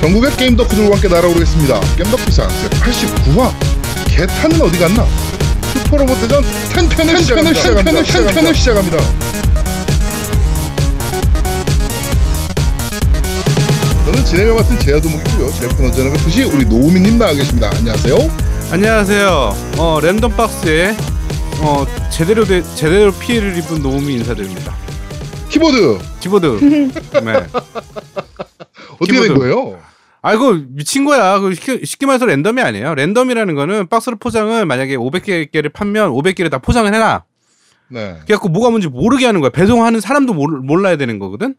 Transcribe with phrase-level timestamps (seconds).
[0.00, 1.80] 전국의 게임 덕후들과 함께 날아오르겠습니다.
[1.96, 3.52] 겜덕비상 89화
[4.08, 5.06] 개탄은 어디 갔나?
[5.84, 7.60] 슈퍼로봇 대전 10편을 시작합니다.
[7.60, 8.98] 10편을, 10편을 시작합니다.
[14.06, 15.52] 저는 진행을 맡은 제야도목이고요.
[15.52, 17.70] 제프 언제나 그듯이 우리 노우미님 나와 계십니다.
[17.74, 18.16] 안녕하세요.
[18.72, 19.56] 안녕하세요.
[19.78, 20.96] 어, 랜덤 박스에
[21.60, 24.74] 어, 제대로 되, 제대로 피해를 입은 노움이 인사드립니다.
[25.50, 26.46] 키보드 키보드.
[27.22, 27.32] 네.
[28.98, 29.34] 어떻게 된 키보드.
[29.34, 29.78] 거예요?
[30.22, 31.38] 아 이거 미친 거야.
[31.38, 32.94] 그 쉽게, 쉽게 말해서 랜덤이 아니에요.
[32.94, 37.24] 랜덤이라는 거는 박스로 포장을 만약에 500개를 팔면 500개를 다 포장을 해놔.
[37.88, 38.18] 네.
[38.24, 39.50] 그래갖고 뭐가 뭔지 모르게 하는 거야.
[39.50, 41.54] 배송하는 사람도 몰, 몰라야 되는 거거든.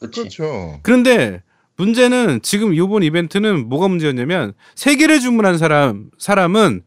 [0.00, 0.20] 그치.
[0.20, 0.78] 그렇죠.
[0.82, 1.42] 그런데
[1.76, 6.82] 문제는 지금 이번 이벤트는 뭐가 문제였냐면 세 개를 주문한 사람 사람은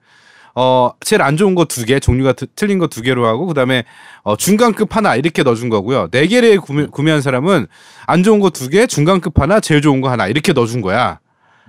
[0.60, 3.84] 어 제일 안 좋은 거 두 개, 종류가 트- 틀린 거 두 개로 하고 그다음에
[4.24, 6.08] 어 중간급 하나 이렇게 넣어 준 거고요.
[6.10, 7.68] 네 개를 구매, 구매한 사람은
[8.08, 11.20] 안 좋은 거 두 개, 중간급 하나, 제일 좋은 거 하나 이렇게 넣어 준 거야.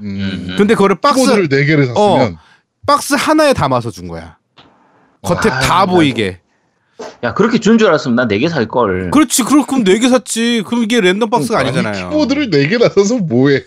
[0.00, 0.55] 음.
[0.56, 2.39] 근데 그거를 박스 키보드를 4개를 샀으면
[2.86, 4.39] 박스 하나에 담아서 준 거야.
[5.23, 6.41] 겉에 아, 다 보이게.
[7.23, 9.11] 야 그렇게 준 줄 알았으면 난 네 개 살 걸.
[9.11, 9.42] 그렇지.
[9.42, 10.62] 그럼 그럼 네개 샀지.
[10.67, 12.08] 그럼 이게 랜덤 박스가 아니, 아니잖아요.
[12.11, 13.62] 키보드를 4개 놔서 뭐해?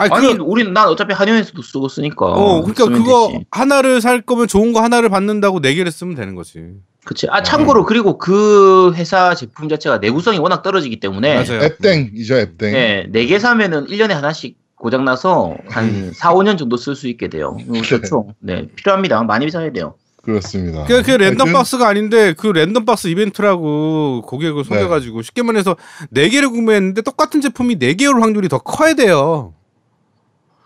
[0.00, 2.26] 아니, 아니 그, 우린 난 어차피 한영에서도 쓰고 쓰니까.
[2.26, 3.44] 어, 그러니까 그거 되지.
[3.50, 6.60] 하나를 살 거면 좋은 거 하나를 받는다고 네 개를 쓰면 되는 거지.
[7.04, 7.26] 그치.
[7.30, 11.34] 아 참고로 그리고 그 회사 제품 자체가 내구성이 워낙 떨어지기 때문에.
[11.34, 11.62] 맞아요.
[11.62, 12.72] 앱땡이죠, 앱땡.
[12.72, 17.28] 네, 네 개 사면은 1년에 하나씩 고장 나서 한 4, 5년 정도 쓸 수 있게
[17.28, 17.56] 돼요.
[17.60, 18.34] 이거 좋죠.
[18.40, 19.22] 네, 필요합니다.
[19.24, 19.94] 많이 사야 돼요.
[20.22, 20.84] 그렇습니다.
[20.84, 25.76] 그, 그 랜덤 박스가 아닌데 그 랜덤 박스 이벤트라고 고객을 속여가지고 쉽게 말해서
[26.10, 29.54] 네 개를 구매했는데 똑같은 제품이 네 개올 확률이 더 커야 돼요.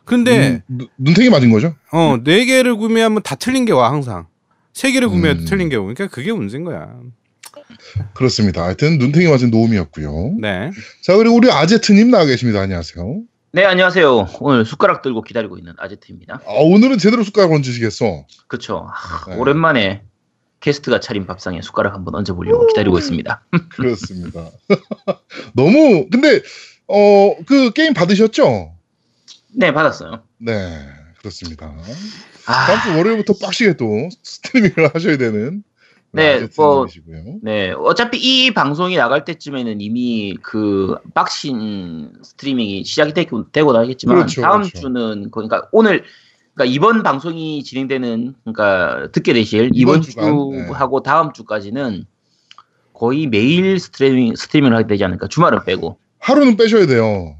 [0.04, 1.74] 근데 음, 눈- 눈탱이 맞은 거죠?
[1.92, 4.26] 어 네 개를 구매하면 다 틀린 게 와 항상
[4.72, 5.44] 세 개를 구매해도 음.
[5.46, 5.82] 틀린 게 오.
[5.84, 6.94] 그러니까 그게 문제인 거야.
[8.14, 8.64] 그렇습니다.
[8.64, 10.34] 하여튼 눈탱이 맞은 노움이었고요.
[10.40, 10.70] 네.
[11.02, 12.60] 자 그리고 우리 아제트님 나와 계십니다.
[12.60, 13.20] 안녕하세요.
[13.52, 14.28] 네, 안녕하세요.
[14.40, 16.40] 오늘 숟가락 들고 기다리고 있는 아제트입니다.
[16.44, 18.26] 아, 오늘은 제대로 숟가락 얹으시겠어.
[18.92, 19.36] 아, 네.
[19.36, 20.02] 오랜만에
[20.58, 23.44] 게스트가 차린 밥상에 숟가락 한번 얹어보려고 기다리고 있습니다.
[23.70, 24.48] 그렇습니다.
[25.54, 26.42] 너무 근데
[26.88, 28.72] 어 그 게임 받으셨죠?
[29.56, 30.22] 네, 받았어요.
[30.38, 30.78] 네
[31.18, 31.72] 그렇습니다.
[32.46, 35.62] 아, 다음 주 월요일부터 빡시게 또 스트리밍을 하셔야 되는
[36.12, 37.38] 네, 뭐- 아제트님이시고요.
[37.42, 37.72] 네.
[37.72, 44.62] 어차피 이 방송이 나갈 때쯤에는 이미 그 박신 스트리밍이 시작이 되고, 되고 나겠지만 그렇죠, 다음
[44.62, 44.80] 그렇죠.
[44.80, 46.04] 주는 그러니까 오늘
[46.54, 50.66] 그러니까 이번 방송이 진행되는 그러니까 듣게 되실 이번, 이번 주간, 네.
[50.66, 52.04] 주하고 다음 주까지는
[52.92, 57.36] 거의 매일 스트리밍 스트리밍을 하게 되지 않을까 주말은 빼고 하루는 빼셔야 돼요.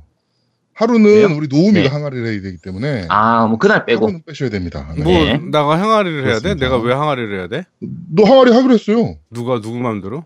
[0.75, 1.29] 하루는 그래요?
[1.37, 1.87] 우리 노우미가 네.
[1.89, 4.93] 항아리를 해야 되기 때문에 아 뭐 그날 빼고 하루는 빼셔야 됩니다.
[4.97, 5.03] 네.
[5.03, 5.39] 뭐 네.
[5.51, 6.41] 나가 항아리를 해야 돼?
[6.55, 6.65] 그렇습니다.
[6.67, 7.65] 내가 왜 항아리를 해야 돼?
[7.81, 9.17] 너 항아리 하기로 했어요.
[9.31, 10.25] 누가 누구 마음대로?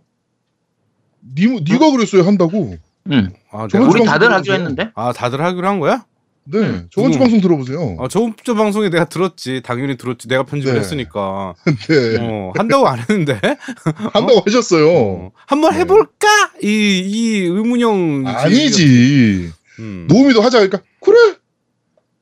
[1.36, 2.76] 니, 네가 그랬어요 한다고.
[3.10, 3.30] 응.
[3.50, 4.54] 아, 우리 다들 하기로.
[4.54, 6.04] 했는데 아 다들 하기로 한 거야?
[6.44, 6.58] 네.
[6.60, 6.88] 음.
[6.90, 7.24] 저번 주 누구?
[7.24, 7.96] 방송 들어보세요.
[8.00, 9.60] 아 저번 주 방송에 내가 들었지.
[9.62, 10.28] 당연히 들었지.
[10.28, 10.80] 내가 편집을 네.
[10.80, 11.54] 했으니까.
[11.88, 12.16] 네.
[12.20, 13.38] 어, 한다고 안 했는데.
[14.14, 14.88] 한다고 하셨어요.
[14.90, 15.80] 어, 한번 네.
[15.80, 16.26] 해볼까?
[16.62, 16.66] 이,
[17.04, 18.24] 이 의문형.
[18.26, 19.52] 아니지.
[19.78, 20.06] 음.
[20.08, 21.36] 노우미도 하자 그러니까 그래.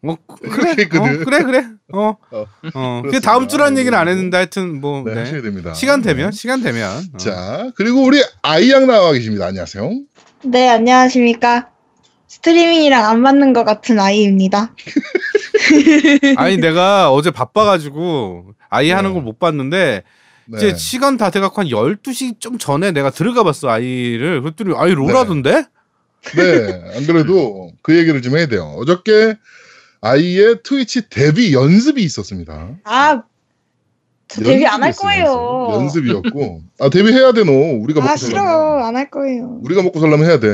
[0.02, 0.74] 어, 그렇게 그래.
[0.82, 1.20] 했거든.
[1.20, 1.66] 어, 그래, 그래.
[1.92, 2.16] 어.
[2.30, 3.02] 어, 어.
[3.10, 3.20] 그.
[3.20, 4.12] 다음 주라는 얘기는 안 네.
[4.12, 5.02] 했는데 하여튼 뭐.
[5.04, 5.20] 네, 네.
[5.20, 5.74] 하셔야 됩니다.
[5.74, 6.36] 시간 되면, 네.
[6.36, 7.02] 시간 되면.
[7.14, 7.16] 어.
[7.16, 9.46] 자 그리고 우리 아이양 나와 계십니다.
[9.46, 9.90] 안녕하세요.
[10.44, 11.70] 네, 안녕하십니까.
[12.28, 14.74] 스트리밍이랑 안 맞는 것 같은 아이입니다.
[16.36, 19.14] 아니, 내가 어제 바빠가지고 아이 하는 네.
[19.14, 20.02] 걸못 봤는데
[20.46, 20.56] 네.
[20.56, 24.42] 이제 시간 다 돼갖고 한 12시 좀 전에 내가 들어가 봤어, 아이를.
[24.42, 25.64] 그랬더니 아이 롤하던데?
[26.34, 28.75] 네, 안 그래도 그 얘기를 좀 해야 돼요.
[28.78, 29.37] 어저께
[30.00, 32.70] 아이의 트위치 데뷔 연습이 있었습니다.
[32.84, 33.22] 아,
[34.28, 35.69] 저 데뷔 안 할 거예요.
[35.72, 36.06] 연습.
[36.06, 36.62] 연습이었고.
[36.81, 37.53] 아, 데뷔해야 돼, 너.
[37.53, 38.42] 우리가 먹고 아, 살려면.
[38.47, 38.84] 싫어.
[38.84, 39.59] 안 할 거예요.
[39.62, 40.48] 우리가 먹고 살려면 해야 돼.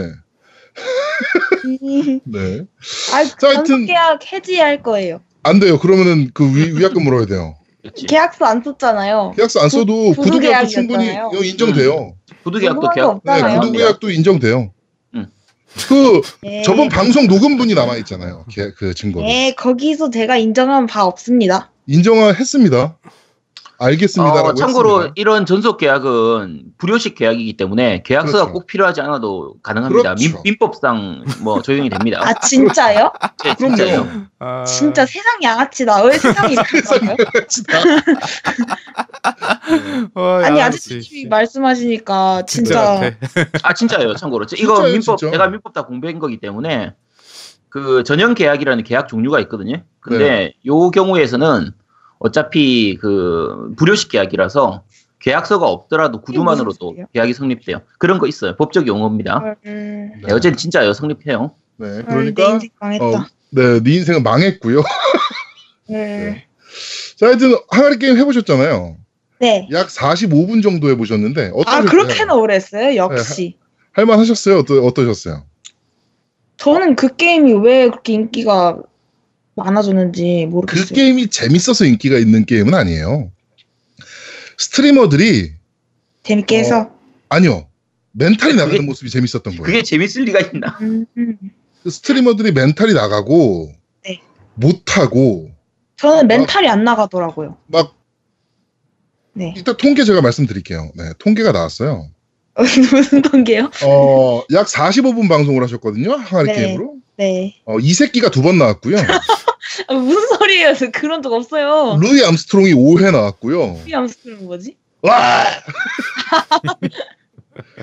[1.65, 2.65] 음, 네.
[3.13, 5.21] 아, 자, 하여튼- 계약 해지할 거예요.
[5.43, 5.79] 안 돼요.
[5.79, 7.57] 그러면은 그 위, 위약금 물어야 돼요.
[7.83, 8.07] 그렇지.
[8.07, 9.33] 계약서 안 썼잖아요.
[9.37, 11.09] 계약서 안 써도 구- 구두 계약도 충분히
[11.45, 12.15] 인정돼요.
[12.45, 13.61] 구두 계약도 궁금한 계약 거 네, 없잖아요.
[13.61, 14.73] 구두 계약도 인정돼요.
[15.77, 15.83] 음.
[15.89, 16.63] 그 네.
[16.63, 18.45] 저번 방송 녹음분이 남아 있잖아요.
[18.55, 19.21] 그, 그 증거.
[19.23, 21.71] 네, 거기서 제가 인정한 바 없습니다.
[21.87, 22.97] 인정했습니다.
[23.83, 24.43] 알겠습니다.
[24.43, 28.53] 어, 참고로 이런 전속 계약은 불효식 계약이기 때문에 계약서가 그렇죠.
[28.53, 30.15] 꼭 필요하지 않아도 가능합니다.
[30.15, 30.41] 그렇죠.
[30.45, 32.21] 민, 법상뭐 적용이 됩니다.
[32.23, 33.13] 아, 진짜요?
[33.45, 33.77] 네, 그럼요.
[33.77, 34.09] 진짜요.
[34.39, 36.03] 아, 진짜 세상 양아치다.
[36.05, 36.83] 왜 세상이 이렇게요?
[40.15, 41.27] 어, 아니, 야, 아저씨 씨.
[41.29, 43.13] 말씀하시니까 진짜.
[43.63, 44.15] 아 진짜예요.
[44.15, 45.33] 참고로 이거 진짜예요, 민법 진짜.
[45.33, 46.95] 제가 민법 다 공부한 거기 때문에
[47.69, 49.83] 그 전형 계약이라는 계약 종류가 있거든요.
[50.01, 50.55] 근데 네.
[50.67, 51.73] 요 경우에서는
[52.23, 54.85] 어차피 그 불효식 계약이라서
[55.19, 57.07] 계약서가 없더라도 구두만으로도 무슨 소리야?
[57.13, 57.83] 계약이 성립돼요.
[57.99, 58.57] 그런 거 있어요.
[58.57, 59.57] 법적 용어입니다.
[59.67, 60.93] 음, 네, 어제는 진짜요.
[60.93, 61.53] 성립해요.
[61.77, 63.05] 네, 헐, 내 그러니까 인생 망했다.
[63.05, 64.83] 어, 네, 네 인생은 망했고요.
[65.89, 66.47] 네.
[67.17, 68.97] 자, 하여튼 항아리 게임 해보셨잖아요.
[69.41, 69.69] 네.
[69.73, 71.89] 약 45분 정도 해보셨는데 아, 어떠셨어요?
[71.89, 72.97] 그렇게나 오래 했어요?
[72.97, 73.57] 역시.
[73.93, 74.59] 할만하셨어요?
[74.59, 75.45] 어떠, 어떠셨어요?
[76.57, 78.79] 저는 그 게임이 왜 그렇게 인기가
[79.55, 80.87] 많아졌는지 그 모르겠어요.
[80.95, 83.31] 게임이 재밌어서 인기가 있는 게임은 아니에요.
[84.59, 85.53] 스트리머들이
[86.23, 86.91] 재밌게 해서.
[87.29, 87.67] 아니요
[88.13, 89.63] 멘탈이 나가는 그게- 모습이 재밌었던 거예요.
[89.63, 90.79] 그게 재밌을 리가 있나?
[90.83, 91.37] 음, 음.
[91.83, 93.73] 그 스트리머들이 멘탈이 나가고
[94.05, 94.21] 네.
[94.55, 95.51] 못하고
[95.97, 97.57] 저는 멘탈이 안 나가더라고요.
[97.67, 97.95] 막
[99.35, 99.55] 네.
[99.57, 100.93] 일단 통계 제가 말씀드릴게요.
[100.95, 102.09] 네, 통계가 나왔어요.
[102.93, 103.71] 무슨 관계요?
[103.87, 106.13] 어, 약 45분 방송을 하셨거든요.
[106.13, 106.55] 항아리 네.
[106.55, 106.97] 게임으로.
[107.17, 107.57] 네.
[107.65, 108.97] 어, 이 새끼가 두 번 나왔고요.
[109.89, 110.75] 아, 무슨 소리예요?
[110.75, 111.99] 저 그런 적 없어요.
[112.01, 113.83] 루이 암스트롱이 5회 나왔고요.
[113.87, 114.77] 이 암스트는 뭐지?
[115.03, 115.45] 와!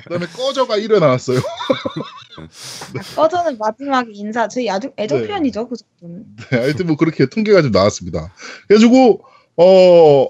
[0.03, 1.39] 그다음에 꺼져가 1회 나왔어요.
[2.97, 4.47] 아, 꺼져는 마지막에 인사.
[4.47, 5.27] 저희 아주 애정 네.
[5.27, 6.25] 표현이죠, 그 정도는.
[6.49, 8.33] 네, 하여튼 뭐 그렇게 통계가 좀 나왔습니다.
[8.67, 9.23] 그래가지고
[9.57, 10.27] 어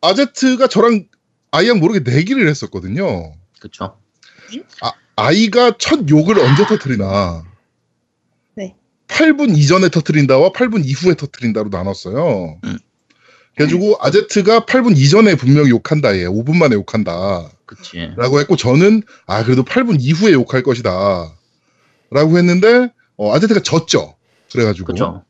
[0.00, 1.06] 아제트가 저랑
[1.50, 3.34] 아이랑 모르게 내기를 했었거든요.
[3.60, 3.98] 그쵸.
[5.16, 7.44] 아이가 첫 욕을 언제 터트리나.
[9.08, 9.14] 네.
[9.14, 12.58] 8분 이전에 터트린다와 8분 이후에 터트린다로 나눴어요.
[12.64, 12.78] 음.
[13.56, 18.10] 그래가지고 아제트가 8분 이전에 분명히 욕한다 얘 5분 만에 욕한다 그치.
[18.16, 21.32] 라고 했고 저는 아 그래도 8분 이후에 욕할 것이다
[22.10, 24.16] 라고 했는데 어, 아제트가 졌죠
[24.52, 25.24] 그래가지고 그쵸.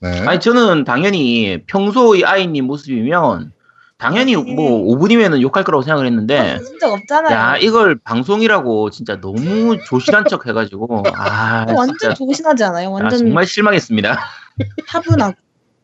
[0.00, 0.08] 네.
[0.20, 3.52] 아니, 저는 당연히 평소의 아이님 모습이면
[3.98, 4.54] 당연히 네.
[4.54, 7.34] 뭐 5분이면은 욕할 거라고 생각을 했는데 그런 적 없잖아요.
[7.34, 12.88] 야, 이걸 방송이라고 진짜 너무 조실한 척 해가지고, 아, 완전 진짜, 조신하지 않아요?
[12.90, 14.18] 아, 완전 정말 실망했습니다.
[14.88, 15.34] 차분하고.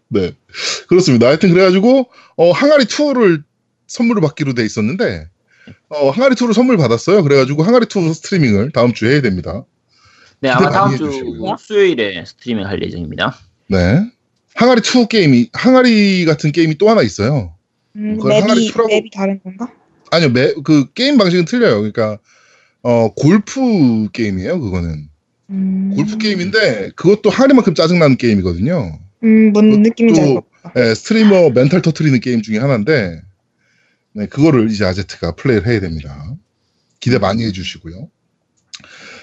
[0.08, 0.32] 네.
[0.86, 1.26] 그렇습니다.
[1.26, 3.42] 하여튼 그래가지고, 어, 항아리 투어를
[3.88, 5.28] 선물을 받기로 돼 있었는데,
[5.88, 7.24] 어, 항아리 투어를 선물 받았어요.
[7.24, 9.64] 그래가지고 항아리 투어 스트리밍을 다음 주에 해야 됩니다.
[10.38, 11.56] 네, 아마 다음 주 해주시고요.
[11.58, 13.36] 수요일에 스트리밍 할 예정입니다.
[13.66, 14.08] 네.
[14.54, 17.54] 항아리 투어 게임이, 항아리 같은 게임이 또 하나 있어요.
[17.96, 19.72] 음, 그걸 맵이, 투라고- 맵이 다른 건가?
[20.10, 21.76] 아니요, 매, 그 게임 방식은 틀려요.
[21.76, 22.18] 그러니까,
[22.82, 25.08] 어, 골프 게임이에요, 그거는.
[25.50, 28.98] 음, 골프 게임인데, 그것도 항아리만큼 짜증나는 게임이거든요.
[29.22, 30.80] 음, 뭔 느낌인지 알것 같다.
[30.80, 33.22] 예, 스트리머 멘탈 터트리는 게임 중에 하나인데,
[34.12, 36.34] 네, 그거를 이제 아제트가 플레이를 해야 됩니다.
[37.00, 38.08] 기대 많이 해주시고요.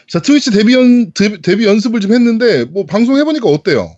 [0.08, 3.96] 자, 트위치 데뷔, 연, 데뷔, 데뷔 연습을 좀 했는데, 뭐, 방송해보니까 어때요?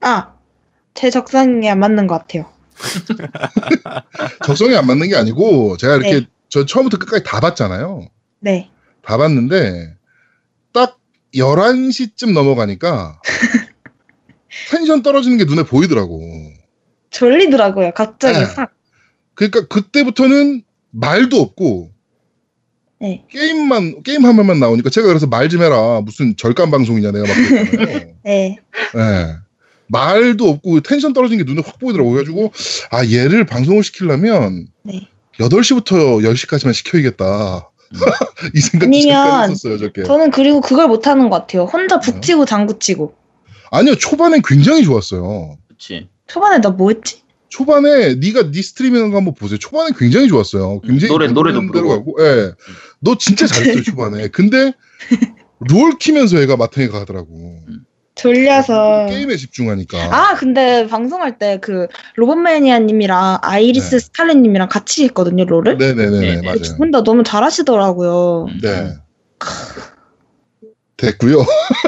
[0.00, 0.34] 아,
[0.94, 2.51] 제 적성에 안 맞는 것 같아요.
[4.46, 6.26] 적성에 안 맞는 게 아니고, 제가 이렇게, 네.
[6.48, 8.08] 저 처음부터 끝까지 다 봤잖아요.
[8.40, 8.70] 네.
[9.02, 9.94] 다 봤는데,
[10.72, 10.98] 딱
[11.34, 13.20] 11시쯤 넘어가니까,
[14.70, 16.20] 텐션 떨어지는 게 눈에 보이더라고.
[17.10, 17.92] 졸리더라고요.
[17.94, 18.44] 갑자기 네.
[18.46, 18.72] 싹.
[19.34, 21.90] 그러니까 그때부터는 말도 없고,
[23.00, 23.24] 네.
[23.30, 27.98] 게임만 게임 화면만 나오니까 제가 그래서 말 좀 해라 무슨 절간 방송이냐 내가 막 그랬잖아요.
[28.24, 28.58] 네.
[28.96, 29.36] 예.
[29.88, 32.52] 말도 없고 텐션 떨어지는 게 눈에 확 보이더라고 그래가지고
[32.90, 35.08] 아 얘를 방송을 시키려면 네.
[35.38, 37.68] 8시부터 10시까지만 시켜야겠다.
[38.54, 40.02] 이 생각 아니면 했었어요 저게.
[40.04, 41.64] 저는 그리고 그걸 못 하는 것 같아요.
[41.64, 42.10] 혼자 네.
[42.12, 43.14] 북치고 장구치고.
[43.70, 45.58] 아니요 초반엔 굉장히 좋았어요.
[45.68, 46.08] 그치.
[46.26, 47.20] 초반에 나 뭐 했지?
[47.50, 49.58] 초반에 네가 네 스트리밍 한 거 한번 보세요.
[49.58, 50.80] 초반에 굉장히 좋았어요.
[50.80, 51.88] 굉장히 노래- 노래도 부르고.
[51.88, 52.52] 가고, 예.
[53.00, 54.28] 너 진짜 잘했어요 초반에.
[54.28, 54.72] 근데
[55.58, 57.58] 롤 키면서 얘가 마탱이 가더라고.
[58.22, 59.06] 졸려서.
[59.10, 59.98] 게임에 집중하니까.
[60.10, 61.86] 아, 근데 방송할 때 그
[62.16, 63.98] 로봇매니아님이랑 아이리스 네.
[63.98, 65.76] 스칼렛님이랑 같이 했거든요, 롤을.
[65.78, 66.42] 네네네 네, 네.
[66.42, 66.58] 맞아요.
[66.62, 68.46] 두 분 다 너무 잘하시더라고요.
[68.48, 68.58] 음.
[68.62, 68.94] 네.
[70.96, 71.38] 됐고요.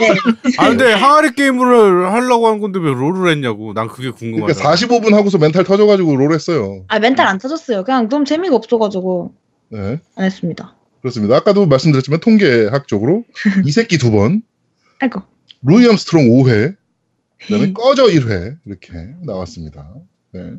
[0.00, 0.09] 네.
[0.59, 3.73] 아 근데 항아리 게임을 하려고 한 건데 왜 롤을 했냐고.
[3.73, 4.53] 난 그게 궁금하다.
[4.55, 6.85] 그러니까 45분 하고서 멘탈 터져가지고 롤 했어요.
[6.88, 7.85] 아, 멘탈 안 터졌어요.
[7.85, 9.33] 그냥 너무 재미가 없어가지고
[9.69, 10.00] 네.
[10.17, 10.75] 안 했습니다.
[11.00, 11.37] 그렇습니다.
[11.37, 13.23] 아까도 말씀드렸지만 통계학적으로
[13.64, 14.43] 이 새끼 두 번,
[15.00, 15.23] 아이고.
[15.64, 16.76] 루이 암스트롱 5회,
[17.42, 17.75] 그다음에 음.
[17.75, 18.92] 꺼져 1회 이렇게
[19.23, 19.88] 나왔습니다.
[20.33, 20.54] 네.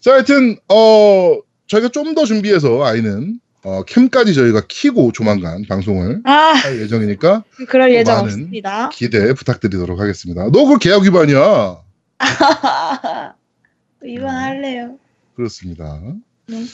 [0.00, 6.30] 자, 하여튼 어 저희가 좀 더 준비해서 아이는 어, 캠까지 저희가 키고 조만간 방송을 아,
[6.32, 8.88] 할 예정이니까 그럴 예정은 없습니다.
[8.90, 10.44] 기대 부탁드리도록 하겠습니다.
[10.44, 11.82] 너 그거 계약 위반이야.
[14.00, 14.98] 또 위반할래요.
[15.36, 16.00] 그렇습니다.
[16.46, 16.64] 네.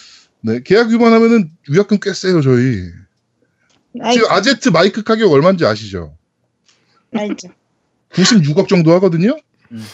[0.42, 2.90] 네, 계약 위반하면은 위약금 꽤 세요, 저희.
[4.00, 6.14] 아이, 지금 아제트 마이크 가격 얼마인지 아시죠?
[7.14, 7.48] 알죠.
[8.12, 9.36] 96억 정도 하거든요?
[9.72, 9.84] 음.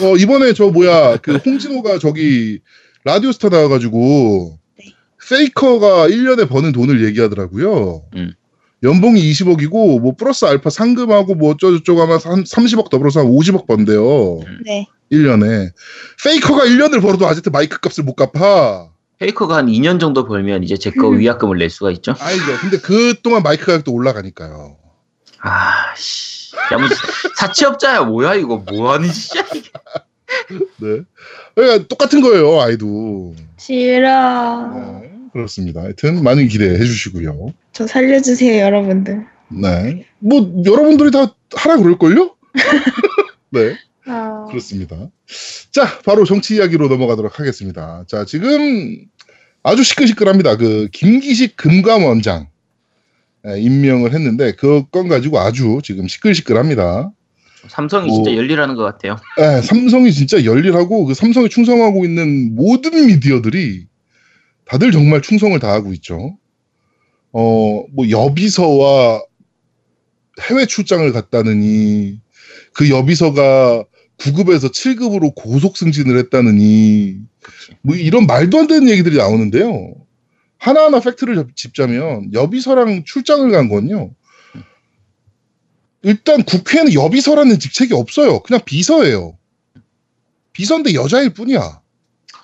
[0.00, 2.60] 어, 이번에 저 뭐야, 그 홍진호가 저기
[3.04, 4.92] 라디오스타 나와가지고 네.
[5.28, 8.02] 페이커가 1년에 버는 돈을 얘기하더라고요.
[8.14, 8.32] 음.
[8.82, 14.40] 연봉이 20억이고 뭐 플러스 알파 상금하고 뭐 어쩌고저쩌고 하면 한 30억 더불어서 한 50억 번대요.
[14.64, 14.86] 네.
[15.10, 15.72] 1년에.
[16.22, 18.90] 페이커가 1년을 벌어도 아제트 마이크 값을 못 갚아.
[19.18, 21.18] 페이커가 한 2년 정도 벌면 이제 제거 음.
[21.18, 22.14] 위약금을 낼 수가 있죠.
[22.18, 22.58] 알죠.
[22.60, 24.76] 근데 그 동안 마이크 가격도 올라가니까요.
[25.40, 26.35] 아, 씨.
[26.72, 26.88] 야, 뭐
[27.36, 29.70] 사채업자야 뭐야 이거 뭐 하는 짓이야 이게.
[30.78, 31.02] 네.
[31.54, 33.34] 그러니까 똑같은 거예요, 아이도.
[33.56, 34.66] 싫어.
[34.74, 35.82] 네, 그렇습니다.
[35.82, 37.52] 하여튼 많이 기대해 주시고요.
[37.72, 39.26] 저 살려주세요, 여러분들.
[39.48, 40.06] 네.
[40.18, 42.34] 뭐 여러분들이 다 하라 그럴걸요?
[43.50, 43.76] 네.
[44.06, 44.96] 아, 그렇습니다.
[45.70, 48.04] 자, 바로 정치 이야기로 넘어가도록 하겠습니다.
[48.06, 49.04] 자, 지금
[49.62, 50.56] 아주 시끌시끌합니다.
[50.56, 52.48] 그 김기식 금감원장 예,
[53.56, 57.10] 임명을 했는데 그 건 가지고 아주 지금 시끌시끌합니다.
[57.68, 59.16] 삼성이 뭐- 진짜 열일하는 것 같아요.
[59.40, 63.86] 예, 삼성이 진짜 열일하고 그 삼성에 충성하고 있는 모든 미디어들이
[64.66, 66.36] 다들 정말 충성을 다하고 있죠.
[67.32, 69.22] 어, 뭐 여비서와
[70.48, 72.20] 해외 출장을 갔다느니
[72.72, 73.84] 그 여비서가
[74.18, 77.16] 9급에서 7급으로 고속 승진을 했다느니
[77.82, 79.94] 뭐 이런 말도 안 되는 얘기들이 나오는데요.
[80.58, 84.10] 하나하나 팩트를 접- 짚자면 여비서랑 출장을 간 건요.
[86.02, 88.40] 일단 국회에는 여비서라는 직책이 없어요.
[88.40, 89.36] 그냥 비서예요.
[90.52, 91.80] 비서인데 여자일 뿐이야.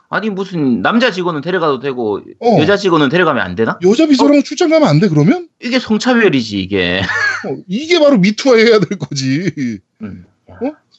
[0.08, 2.58] 아니 무슨 남자 직원은 데려가도 되고 어.
[2.60, 3.78] 여자 직원은 데려가면 안 되나?
[3.82, 5.48] 여자 비서랑 출장 가면 안 돼 그러면?
[5.62, 7.00] 이게 성차별이지 이게.
[7.46, 9.80] 어, 이게 바로 미투화 해야 될 거지.
[10.02, 10.26] 음.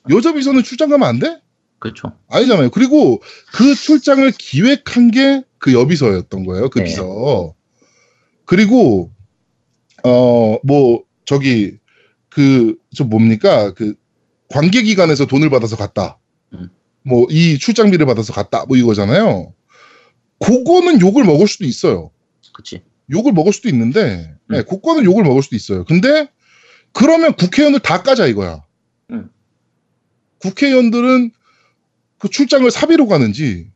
[0.09, 1.39] 여자 비서는 출장 가면 안 돼?
[1.77, 2.13] 그렇죠.
[2.29, 2.71] 아니잖아요.
[2.71, 3.21] 그리고
[3.53, 6.69] 그 출장을 기획한 게 그 여비서였던 거예요.
[6.69, 6.85] 그 네.
[6.85, 7.55] 비서.
[8.43, 9.11] 그리고
[10.03, 11.77] 어 뭐 저기
[12.29, 13.95] 그 저 뭡니까 그
[14.49, 16.19] 관계기관에서 돈을 받아서 갔다.
[16.51, 16.69] 음.
[17.03, 18.65] 뭐이 출장비를 받아서 갔다.
[18.65, 19.53] 뭐 이거잖아요.
[20.39, 22.11] 그거는 욕을 먹을 수도 있어요.
[22.53, 22.83] 그렇지.
[23.09, 24.53] 욕을 먹을 수도 있는데, 음.
[24.53, 25.85] 네, 그거는 욕을 먹을 수도 있어요.
[25.85, 26.27] 근데
[26.91, 28.61] 그러면 국회의원을 다 까자 이거야.
[29.11, 29.29] 음.
[30.39, 31.31] 국회의원들은
[32.19, 33.71] 그 출장을 사비로 가는지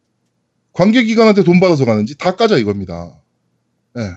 [0.78, 3.12] 관계기관한테 돈 받아서 가는지 다 까자 이겁니다.
[3.98, 4.12] 예.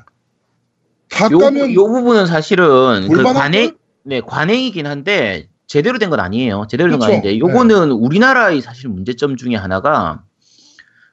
[1.08, 3.78] 다 요, 까면 요 부분은 사실은 그 관행 걸?
[4.04, 6.66] 네 관행이긴 한데 제대로 된 건 아니에요.
[6.68, 7.26] 제대로 된건 그렇죠.
[7.26, 10.22] 아닌데 요거는 우리나라의 사실 문제점 중에 하나가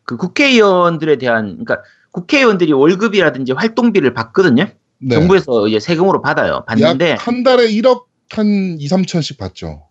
[0.04, 4.68] 그 국회의원들에 대한 그러니까 국회의원들이 월급이라든지 활동비를 받거든요.
[5.00, 5.16] 네.
[5.16, 6.66] 정부에서 이제 세금으로 받아요.
[6.68, 9.87] 받는데 약한 달에 1억 한 2, 3천씩 받죠.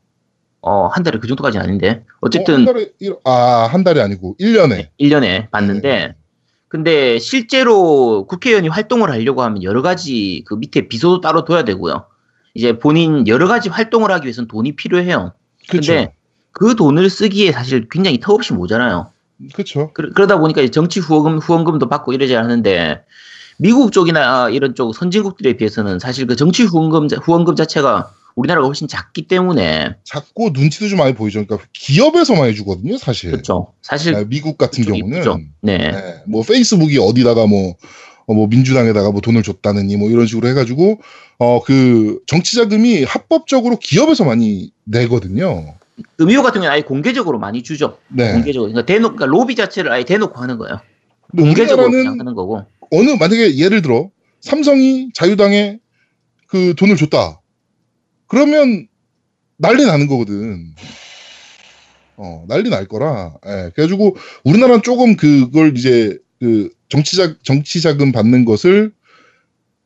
[0.66, 4.34] 어, 한 달에 그 정도까지는 아닌데 어, 한 어쨌든 달에 1억, 아, 한 달이 아니고
[4.40, 4.88] 1년에.
[5.00, 6.14] 1년에 받는데 네.
[6.66, 12.06] 근데 실제로 국회의원이 활동을 하려고 하면 여러 가지 그 밑에 비서도 따로 둬야 되고요.
[12.54, 15.34] 이제 본인 여러 가지 활동을 하기 위해서는 돈이 필요해요.
[15.70, 16.12] 근데
[16.50, 19.12] 그 돈을 쓰기에 사실 굉장히 턱없이 모자라요.
[19.52, 19.92] 그렇죠.
[19.92, 23.04] 그 러, 다 보니까 이제 정치 후원금, 후원금도 받고 이러지 않는데
[23.58, 28.86] 미국 쪽이나 이런 쪽 선진국들에 비해서는 사실 그 정치 후원금, 자- 후원금 자체가 우리나라가 훨씬
[28.86, 31.44] 작기 때문에 작고 눈치도 좀 많이 보이죠.
[31.44, 33.30] 그러니까 기업에서 많이 주거든요, 사실.
[33.30, 33.72] 그렇죠.
[33.80, 35.50] 사실 네, 미국 같은 경우는.
[35.62, 35.78] 네.
[35.78, 37.74] 네, 뭐 페이스북이 어디다가 뭐,
[38.26, 41.00] 어, 뭐 민주당에다가 뭐 돈을 줬다느니 뭐 이런 식으로 해가지고
[41.38, 45.74] 어 그 정치 자금이 합법적으로 기업에서 많이 내거든요.
[46.16, 47.98] 그 미국 같은 경우는 아예 공개적으로 많이 주죠.
[48.08, 48.32] 네.
[48.32, 48.70] 공개적으로.
[48.70, 50.80] 그러니까 대놓고, 그러니까 로비 자체를 아예 대놓고 하는 거예요.
[51.36, 52.62] 공개적으로 그냥 하는 거고.
[52.90, 54.10] 어느 만약에 예를 들어
[54.42, 55.78] 삼성이 자유당에
[56.46, 57.40] 그 돈을 줬다.
[58.26, 58.88] 그러면
[59.58, 60.74] 난리 나는 거거든.
[62.16, 63.34] 어, 난리 날 거라.
[63.46, 63.70] 예.
[63.74, 68.92] 그래가지고 우리나라는 조금 그걸 이제 그 정치자 정치 자금 받는 것을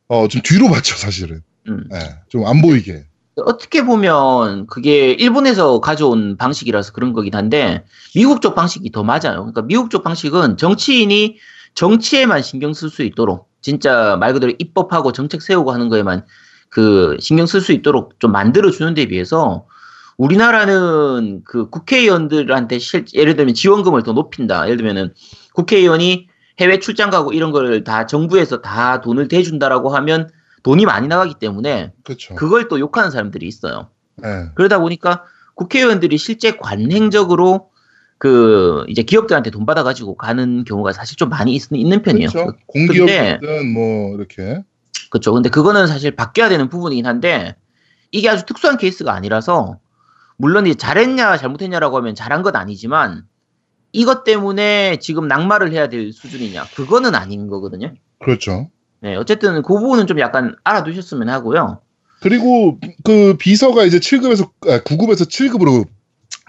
[0.09, 1.43] 어 좀 뒤로 받죠 사실은.
[1.69, 1.85] 음.
[1.93, 1.99] 예.
[2.29, 3.05] 좀 안 보이게.
[3.37, 9.21] 어떻게 보면 그게 일본에서 가져온 방식이라서 그런 거긴 한데 미국 쪽 방식이 더 맞아요.
[9.41, 11.37] 그러니까 미국 쪽 방식은 정치인이
[11.75, 16.27] 정치에만 신경 쓸 수 있도록 진짜 말 그대로 입법하고 정책 세우고 하는 거에만
[16.71, 19.67] 그 신경 쓸 수 있도록 좀 만들어 주는 데 비해서
[20.17, 24.65] 우리나라는 그 국회의원들한테 실, 예를 들면 지원금을 더 높인다.
[24.67, 25.13] 예를 들면은
[25.55, 26.29] 국회의원이
[26.61, 30.29] 해외 출장 가고 이런 걸 다 정부에서 다 돈을 대준다라고 하면
[30.63, 32.35] 돈이 많이 나가기 때문에 그렇죠.
[32.35, 33.89] 그걸 또 욕하는 사람들이 있어요.
[34.25, 34.51] 예.
[34.55, 35.25] 그러다 보니까
[35.55, 37.71] 국회의원들이 실제 관행적으로
[38.19, 42.29] 그 이제 기업들한테 돈 받아가지고 가는 경우가 사실 좀 많이 있, 는 편이에요.
[42.29, 42.53] 그렇죠.
[42.67, 44.63] 공기업이든 뭐 이렇게.
[45.11, 45.33] 그렇죠.
[45.35, 47.57] 근데 그거는 사실 바뀌어야 되는 부분이긴 한데
[48.13, 49.79] 이게 아주 특수한 케이스가 아니라서
[50.37, 53.25] 물론 이제 잘했냐 잘못했냐라고 하면 잘한 건 아니지만
[53.93, 57.93] 이것 때문에 지금 낙마를 해야 될 수준이냐 그거는 아닌 거거든요.
[58.21, 58.71] 그렇죠.
[59.01, 61.81] 네, 어쨌든 그 부분은 좀 약간 알아두셨으면 하고요.
[62.23, 65.87] 그리고 그 비서가 이제 7급에서 아, 9급에서 7급으로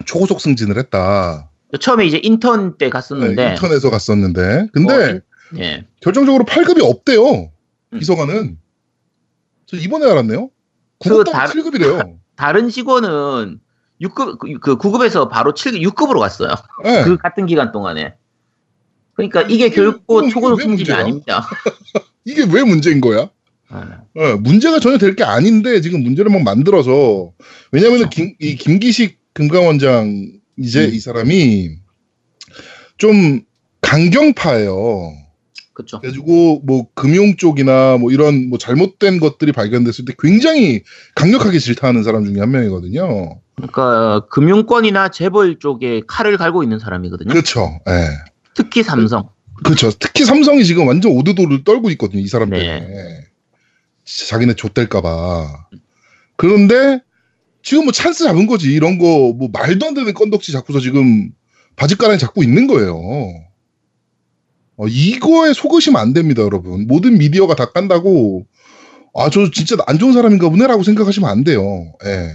[0.06, 1.50] 초고속 승진을 했다.
[1.80, 5.20] 처음에 이제 인턴 때 네, 갔었는데, 인턴에서 갔었는데 근데 어, 인-
[5.52, 7.50] 네, 결정적으로 8급이 없대요.
[7.92, 7.98] 음.
[7.98, 8.58] 비서관은.
[9.66, 10.50] 저 이번에 알았네요.
[11.00, 12.18] 그 9급 다- 7급이래요.
[12.36, 13.60] 다른 직원은
[14.00, 16.50] 6급, 그, 그 9급에서 바로 7, 6급으로 갔어요.
[16.82, 17.04] 네.
[17.04, 18.14] 그 같은 기간 동안에.
[19.14, 20.92] 그러니까 이게 결코 이게 초고속 왜 승진이?
[20.92, 21.46] 아닙니다.
[22.24, 23.30] 이게 왜 문제인 거야?
[23.72, 24.20] 예.
[24.20, 27.32] 어, 문제가 전혀 될 게 아닌데 지금 문제를 막 만들어서
[27.70, 30.94] 왜냐하면 김, 이 김기식 금감원장 이제 음.
[30.94, 31.70] 이 사람이
[32.98, 33.42] 좀
[33.80, 35.12] 강경파예요.
[35.82, 36.00] 그렇죠.
[36.00, 40.82] 그래가지고 뭐 금융 쪽이나 뭐 이런 뭐 잘못된 것들이 발견됐을 때 굉장히
[41.14, 43.40] 강력하게 질타하는 사람 중에 한 명이거든요.
[43.56, 47.28] 그러니까 금융권이나 재벌 쪽에 칼을 갈고 있는 사람이거든요.
[47.28, 47.80] 그렇죠.
[47.88, 48.08] 예.
[48.54, 49.28] 특히 삼성.
[49.64, 49.90] 그렇죠.
[49.98, 52.22] 특히 삼성이 지금 완전 오드도를 떨고 있거든요.
[52.22, 52.58] 이 사람 네.
[52.58, 53.20] 때문에.
[54.04, 55.66] 진짜 자기네 좆될까봐.
[56.36, 57.00] 그런데
[57.62, 58.72] 지금 뭐 찬스 잡은 거지.
[58.72, 61.30] 이런 거 뭐 말도 안 되는 건덕지 잡고서 지금
[61.76, 62.98] 바짓가랑이 잡고 있는 거예요.
[64.76, 66.86] 어, 이거에 속으시면 안 됩니다, 여러분.
[66.86, 68.46] 모든 미디어가 다 깐다고
[69.14, 71.92] 아, 저 진짜 안 좋은 사람인가 보네라고 생각하시면 안 돼요.
[72.04, 72.30] 예.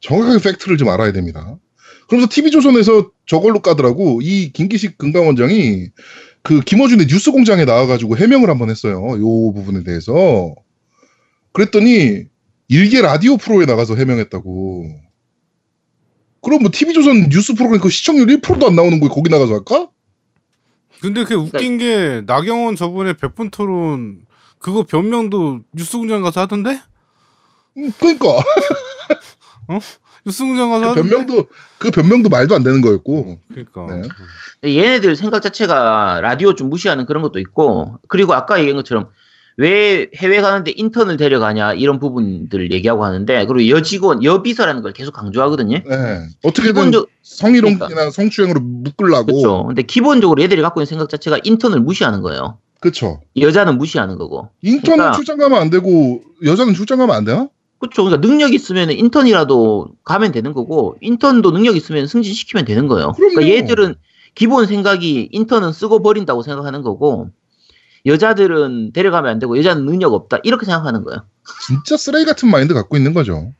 [0.00, 1.56] 정확하게 팩트를 좀 알아야 됩니다.
[2.08, 4.20] 그러면서 TV조선에서 저걸로 까더라고.
[4.22, 5.88] 이 김기식 금감원장이
[6.42, 8.96] 그 김어준의 뉴스 공장에 나와가지고 해명을 한번 했어요.
[8.96, 10.54] 요 부분에 대해서.
[11.52, 12.24] 그랬더니
[12.68, 14.86] 일개 라디오 프로에 나가서 해명했다고.
[16.40, 19.90] 그럼 뭐 TV조선 뉴스 프로그램 그 시청률 1%도 안 나오는 거에 거기 나가서 할까?
[21.00, 24.26] 근데 그게 웃긴 게 나경원 저번에 백분 토론
[24.58, 26.80] 그거 변명도 뉴스공장 가서 하던데?
[27.76, 28.26] 음, 그러니까
[30.26, 31.10] 뉴스공장 가서 그 하던데?
[31.10, 33.38] 변명도 그 변명도 말도 안 되는 거였고.
[33.48, 33.86] 그러니까
[34.62, 34.76] 네.
[34.76, 39.10] 얘네들 생각 자체가 라디오 좀 무시하는 그런 것도 있고 그리고 아까 얘기한 것처럼
[39.60, 45.78] 왜 해외 가는데 인턴을 데려가냐 이런 부분들을 얘기하고 하는데 그리고 여직원 여비서라는 걸 계속 강조하거든요.
[45.84, 46.20] 네.
[46.44, 49.26] 어떻게든 기본적 성희롱이나 성추행으로 묶으려고.
[49.26, 49.64] 그렇죠.
[49.66, 52.58] 근데 기본적으로 얘들이 갖고 있는 생각 자체가 인턴을 무시하는 거예요.
[52.80, 53.20] 그쵸.
[53.36, 54.48] 여자는 무시하는 거고.
[54.62, 57.48] 인턴은 그러니까- 출장 가면 안 되고 여자는 출장 가면 안 되나?
[57.80, 58.04] 그렇죠.
[58.04, 63.10] 그러니까 능력 있으면 인턴이라도 가면 되는 거고 인턴도 능력 있으면 승진시키면 되는 거예요.
[63.12, 63.34] 그럼요.
[63.34, 63.96] 그러니까 얘들은
[64.36, 67.30] 기본 생각이 인턴은 쓰고 버린다고 생각하는 거고
[68.06, 71.24] 여자들은 데려가면 안 되고 여자는 능력 없다 이렇게 생각하는 거예요.
[71.66, 73.52] 진짜 쓰레기 같은 마인드 갖고 있는 거죠.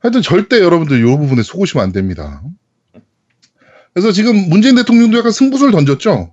[0.00, 2.42] 하여튼 절대 여러분들 이 부분에 속으시면 안 됩니다.
[3.92, 6.32] 그래서 지금 문재인 대통령도 약간 승부수를 던졌죠.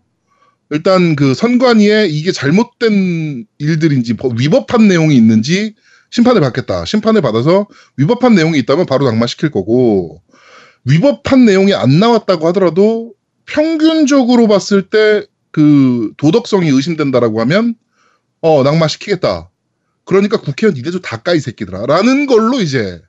[0.69, 5.75] 일단 그 선관위에 이게 잘못된 일들인지 법- 위법한 내용이 있는지
[6.11, 6.85] 심판을 받겠다.
[6.85, 10.21] 심판을 받아서 위법한 내용이 있다면 바로 낙마시킬 거고
[10.85, 13.13] 위법한 내용이 안 나왔다고 하더라도
[13.45, 15.25] 평균적으로 봤을 때
[15.57, 17.73] 그 도덕성이 의심된다라고 하면
[18.41, 19.49] 어 낙마시키겠다.
[20.05, 21.87] 그러니까 국회의원 니네도 다까이 새끼들아.
[21.87, 23.01] 라는 걸로 이제,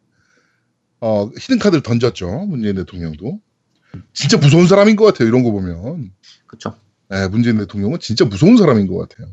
[1.00, 2.46] 어, 히든 카드를 던졌죠.
[2.46, 3.38] 문재인 대통령도.
[4.14, 5.28] 진짜 무서운 사람인 것 같아요.
[5.28, 6.10] 이런 거 보면.
[6.46, 6.74] 그렇죠.
[7.10, 9.28] 네, 문재인 대통령은 진짜 무서운 사람인 것 같아요.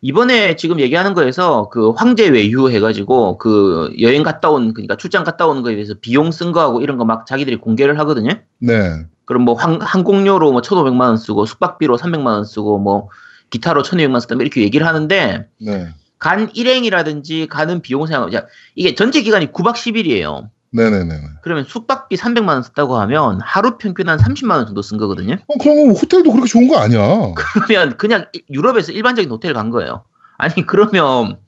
[0.00, 5.48] 이번에 지금 얘기하는 거에서 그 황제 외유 해가지고 그 여행 갔다 온 그러니까 출장 갔다
[5.48, 8.30] 오는 거에 대해서 비용 쓴 거하고 이런 거 막 자기들이 공개를 하거든요.
[8.60, 9.04] 네.
[9.30, 13.10] 그럼 뭐 항, 항공료로 뭐 1,500만 원 쓰고 숙박비로 300만 원 쓰고 뭐
[13.50, 15.88] 기타로 1,200만 원 쓰다 뭐 이렇게 얘기를 하는데 네.
[16.18, 18.42] 간 일행이라든지 가는 비용 생각 야,
[18.74, 20.48] 이게 전체 기간이 9박 10일이에요.
[20.72, 21.14] 네네네.
[21.42, 25.36] 그러면 숙박비 300만 원 썼다고 하면 하루 평균 한 30만 원 정도 쓴 거거든요.
[25.46, 27.32] 어, 그럼 호텔도 그렇게 좋은 거 아니야.
[27.38, 30.02] 그러면 그냥 이- 유럽에서 일반적인 호텔 간 거예요.
[30.38, 31.38] 아니 그러면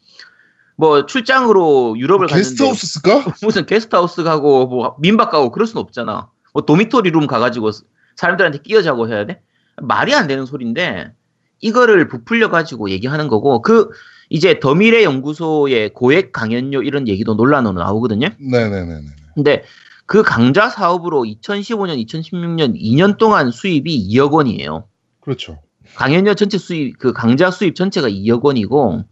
[0.77, 3.35] 뭐 출장으로 유럽을 갔는데 게스트하우스 쓸까?
[3.43, 6.29] 무슨 게스트하우스 가고 뭐 민박 가고 그럴 순 없잖아.
[6.53, 7.71] 뭐 도미토리 룸 가가지고
[8.17, 9.41] 사람들한테 끼어 자고 해야 돼?
[9.81, 11.13] 말이 안 되는 소리인데
[11.61, 13.91] 이거를 부풀려 가지고 얘기하는 거고 그
[14.29, 18.29] 이제 더미래 연구소의 고액 강연료 이런 얘기도 논란으로 나오거든요.
[18.39, 19.07] 네네네네.
[19.35, 19.65] 근데
[20.07, 24.87] 그 강좌 사업으로 2015년, 2016년 2년 동안 수입이 2억 원이에요.
[25.21, 25.63] 그렇죠.
[25.95, 29.05] 강연료 전체 수입, 그 강좌 수입 전체가 2억 원이고,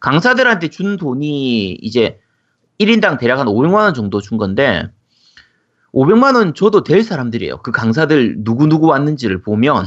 [0.00, 2.20] 강사들한테 준 돈이 이제
[2.78, 4.88] 1인당 대략 한 500만 원 정도 준 건데,
[5.94, 7.58] 500만 원 줘도 될 사람들이에요.
[7.62, 9.86] 그 강사들 누구 누구 왔는지를 보면.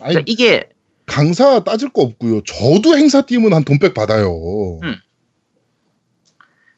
[0.00, 0.68] 아니, 그러니까 이게,
[1.06, 2.40] 강사 따질 거 없고요.
[2.42, 4.28] 저도 행사 뛰면 한 돈백 받아요.
[4.82, 4.96] 음.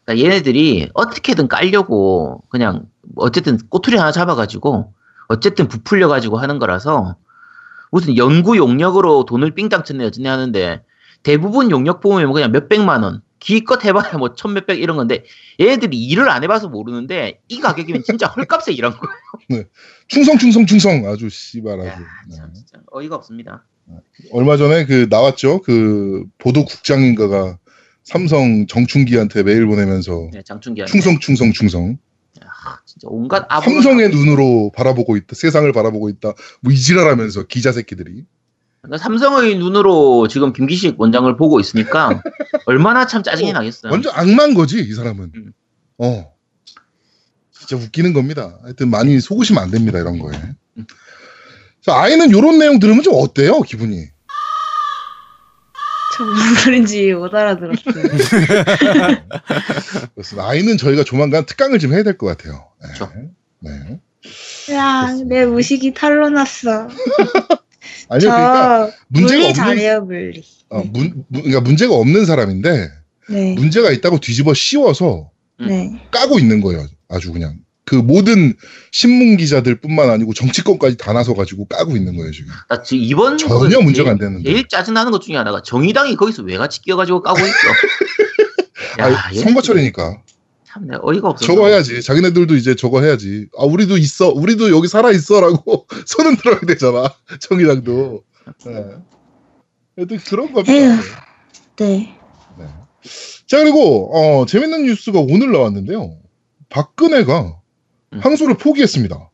[0.04, 4.94] 그러니까 얘네들이 어떻게든 깔려고 그냥 어쨌든 꼬투리 하나 잡아가지고
[5.28, 7.16] 어쨌든 부풀려가지고 하는 거라서
[7.90, 10.82] 무슨 연구 용역으로 돈을 삥땅 쳤네 어쩌네 하는데
[11.22, 15.24] 대부분 용역 보면 그냥 몇백만 원 기껏 해봐야 뭐 천몇백 이런 건데
[15.60, 19.64] 얘네들이 일을 안 해봐서 모르는데 이 가격이면 진짜 헐값에 일한 거예요.
[20.08, 21.06] 충성, 충성, 충성.
[21.06, 21.88] 아주 씨발 아주.
[21.88, 21.98] 야,
[22.28, 22.36] 네.
[22.36, 23.64] 참 진짜 어이가 없습니다.
[24.32, 25.62] 얼마 전에 그 나왔죠.
[25.62, 27.58] 그 보도국장인가가
[28.04, 31.98] 삼성 정충기한테 메일 보내면서 네, 장충기 충성, 충성, 충성.
[32.84, 35.34] 진짜 온갖 아부 삼성의 눈으로 바라보고 있다.
[35.34, 36.32] 세상을 바라보고 있다.
[36.60, 38.24] 뭐 이지랄하면서 기자 새끼들이.
[38.82, 42.22] 그러니까 삼성의 눈으로 지금 김기식 원장을 보고 있으니까
[42.66, 43.92] 얼마나 참 짜증이 나겠어요.
[43.92, 45.32] 완전 악마인 거지 이 사람은.
[45.34, 45.52] 음.
[45.98, 46.32] 어.
[47.52, 48.58] 진짜 웃기는 겁니다.
[48.62, 50.38] 하여튼 많이 속으시면 안 됩니다 이런 거에.
[51.82, 54.04] 자 아이는 이런 내용 들으면 좀 어때요 기분이?
[56.16, 57.94] 저 무슨 소린지 못 알아들었어요.
[60.14, 60.48] 그렇습니다.
[60.48, 62.68] 아이는 저희가 조만간 특강을 좀 해야 될 것 같아요.
[62.82, 62.88] 네.
[62.94, 63.12] 그렇죠.
[63.60, 64.00] 네.
[64.74, 66.88] 야, 내 무식이 탈로 났어.
[68.08, 70.44] 아니요, 저 그러니까 문제가 물리 없는 잘해요, 물리.
[70.70, 72.90] 어, 문, 문- 그러니까 문제가 없는 사람인데
[73.30, 73.54] 네.
[73.54, 76.00] 문제가 있다고 뒤집어 씌워서 네.
[76.10, 76.86] 까고 있는 거예요.
[77.08, 78.54] 아주 그냥 그 모든
[78.92, 82.52] 신문 기자들뿐만 아니고 정치권까지 다 나서 가지고 까고 있는 거예요 지금.
[82.68, 84.50] 나 지금 이번 전혀 문제가 제일- 안 되는데.
[84.50, 87.48] 제일 짜증 나는 것 중에 하나가 정의당이 거기서 왜 같이 끼어가지고 까고 있어.
[89.00, 90.22] 야, 아, 얘 선거철이니까
[90.68, 91.46] 참 내가 어이가 없어.
[91.46, 92.02] 저거 해야지.
[92.02, 93.46] 자기네들도 이제 저거 해야지.
[93.56, 94.28] 아 우리도 있어.
[94.28, 97.10] 우리도 여기 살아 있어라고 손은 들어야 되잖아.
[97.40, 98.22] 정의당도.
[98.66, 98.84] 네.
[99.96, 100.70] 하여튼 그런 겁니다.
[100.70, 100.92] 에휴.
[101.76, 102.18] 네.
[102.58, 102.66] 네.
[103.46, 106.18] 자 그리고 어, 재밌는 뉴스가 오늘 나왔는데요.
[106.68, 107.60] 박근혜가
[108.12, 108.18] 음.
[108.20, 109.30] 항소를 포기했습니다.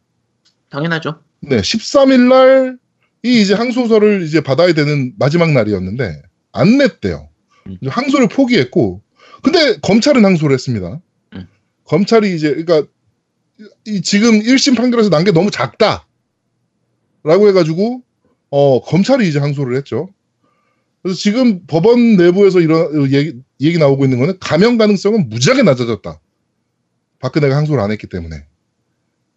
[0.70, 1.18] 당연하죠.
[1.40, 7.29] 네, 13일 날이 이제 항소서를 이제 받아야 되는 마지막 날이었는데 안 냈대요.
[7.66, 7.79] 음.
[7.87, 9.03] 항소를 포기했고,
[9.42, 11.01] 근데 검찰은 항소를 했습니다.
[11.85, 11.88] 음.
[11.88, 12.88] 검찰이 이제 그러니까
[13.87, 16.07] 이 지금 1심 판결에서 난 게 너무 작다
[17.23, 18.03] 라고 해가지고
[18.51, 20.09] 어 검찰이 이제 항소를 했죠.
[21.03, 26.20] 그래서 지금 법원 내부에서 이런 얘기, 얘기 나오고 있는 거는 감형 가능성은 무지하게 낮아졌다.
[27.20, 28.44] 박근혜가 항소를 안 했기 때문에.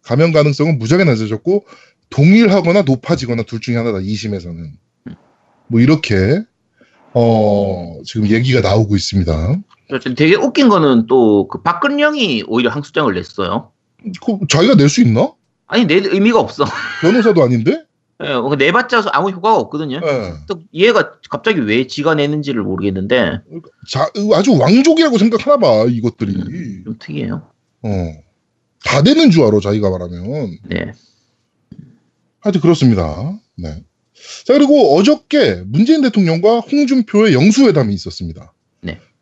[0.02, 1.66] 감형 가능성은 무지하게 낮아졌고
[2.10, 4.72] 동일하거나 높아지거나 둘 중에 하나다 2심에서는
[5.68, 6.42] 뭐 이렇게
[7.12, 9.60] 어 지금 얘기가 나오고 있습니다.
[9.88, 10.14] 그렇죠.
[10.14, 13.72] 되게 웃긴 거는 또 그 박근영이 오히려 항소장을 냈어요.
[14.24, 15.32] 그 자기가 낼 수 있나?
[15.66, 16.64] 아니 내 의미가 없어.
[17.00, 17.84] 변호사도 아닌데?
[18.24, 20.00] 예, 어, 내봤자 아무 효과가 없거든요.
[20.04, 20.32] 예.
[20.48, 23.40] 또 얘가 갑자기 왜 지가 내는지를 모르겠는데
[23.88, 26.32] 자 아주 왕족이라고 생각하나 봐 이것들이.
[26.84, 27.42] 좀 특이해요.
[27.82, 27.88] 어.
[28.84, 30.58] 다 되는 줄 알아 자기가 말하면.
[30.68, 30.92] 네.
[32.40, 33.38] 하여튼 그렇습니다.
[33.56, 33.84] 네.
[34.46, 38.52] 자 그리고 어저께 문재인 대통령과 홍준표의 영수회담이 있었습니다.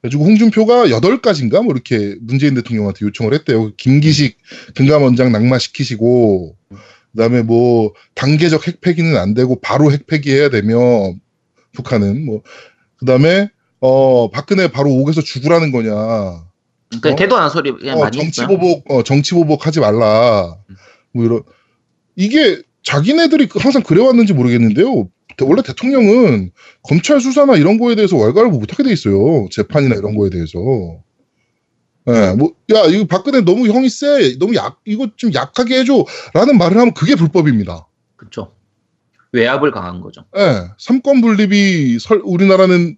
[0.06, 0.16] 네.
[0.16, 3.72] 그래가지고 홍준표가 8가지인가 뭐 이렇게 문재인 대통령한테 요청을 했대요.
[3.76, 4.38] 김기식
[4.74, 6.56] 금감원장 낙마시키시고
[7.12, 10.76] 그다음에 뭐 단계적 핵폐기는 안 되고 바로 핵폐기해야 되며
[11.72, 12.42] 북한은 뭐
[12.98, 16.44] 그다음에 어 박근혜 바로 옥에서 죽으라는 거냐.
[17.02, 17.16] 그 어?
[17.16, 18.46] 대도 안 소리 그냥 어, 많이 정치.
[18.46, 20.56] 보복, 어, 정치 보복 하지 말라.
[21.12, 21.42] 뭐 이런
[22.14, 25.08] 이게 자기네들이 그- 항상 그래왔는지 모르겠는데요.
[25.36, 26.50] 대- 원래 대통령은
[26.82, 29.48] 검찰 수사나 이런 거에 대해서 왈가를 못하게 돼 있어요.
[29.50, 30.58] 재판이나 이런 거에 대해서.
[32.08, 34.38] 예, 뭐, 야, 이거 박근혜 너무 형이 세.
[34.38, 36.04] 너무 약, 이거 좀 약하게 해줘.
[36.34, 37.86] 라는 말을 하면 그게 불법입니다.
[38.16, 38.52] 그렇죠.
[39.32, 40.24] 외압을 강한 거죠.
[40.38, 42.96] 예, 삼권 분립이 설, 우리나라는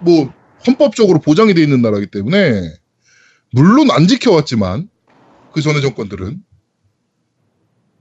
[0.00, 0.32] 뭐
[0.66, 2.62] 헌법적으로 보장이 돼 있는 나라이기 때문에
[3.52, 4.88] 물론 안 지켜왔지만
[5.52, 6.36] 그 전에 정권들은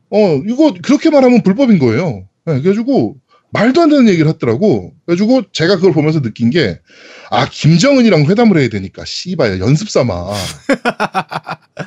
[0.09, 0.17] 어
[0.47, 2.27] 이거 그렇게 말하면 불법인 거예요.
[2.47, 3.17] 예, 그래가지고
[3.51, 4.93] 말도 안 되는 얘기를 하더라고.
[5.05, 6.79] 그래가지고 제가 그걸 보면서 느낀 게
[7.29, 10.13] 아 김정은이랑 회담을 해야 되니까 씨발 연습 삼아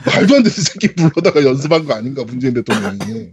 [0.06, 3.30] 말도 안 되는 새끼 불러다가 연습한 거 아닌가 문재인 대통령이.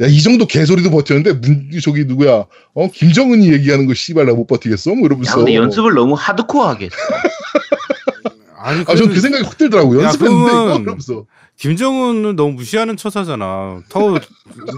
[0.00, 4.46] 야, 이 정도 개소리도 버텼는데, 문, 저기 누구야, 어, 김정은이 얘기하는 거 씨발 나 못
[4.46, 4.90] 버티겠어?
[4.94, 5.36] 뭐 야, 이러면서.
[5.36, 6.96] 근데 연습을 너무 하드코어 하게 했어.
[8.56, 10.00] 아니 아, 전그 생각이 확 들더라고요.
[10.00, 10.80] 야, 연습했는데, 그건- 이거?
[10.80, 11.26] 이러면서.
[11.60, 13.82] 김정은은 너무 무시하는 처사잖아.
[13.90, 14.18] 더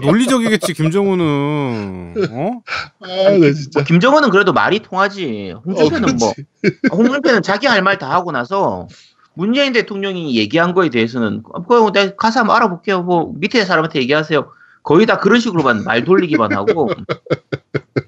[0.01, 2.13] 논리적이겠지 김정은은.
[2.29, 2.61] 어?
[2.99, 3.79] 아, 네, 진짜.
[3.79, 5.53] 뭐 김정은은 그래도 말이 통하지.
[5.55, 6.79] 어, 홍준표는 뭐 그렇지.
[6.91, 8.87] 홍준표는 자기 할 말 다 하고 나서
[9.33, 13.01] 문재인 대통령이 얘기한 거에 대해서는 그거 내가 가서 한번 알아볼게요.
[13.03, 14.51] 뭐 밑에 사람한테 얘기하세요.
[14.83, 16.89] 거의 다 그런 식으로만 말 돌리기만 하고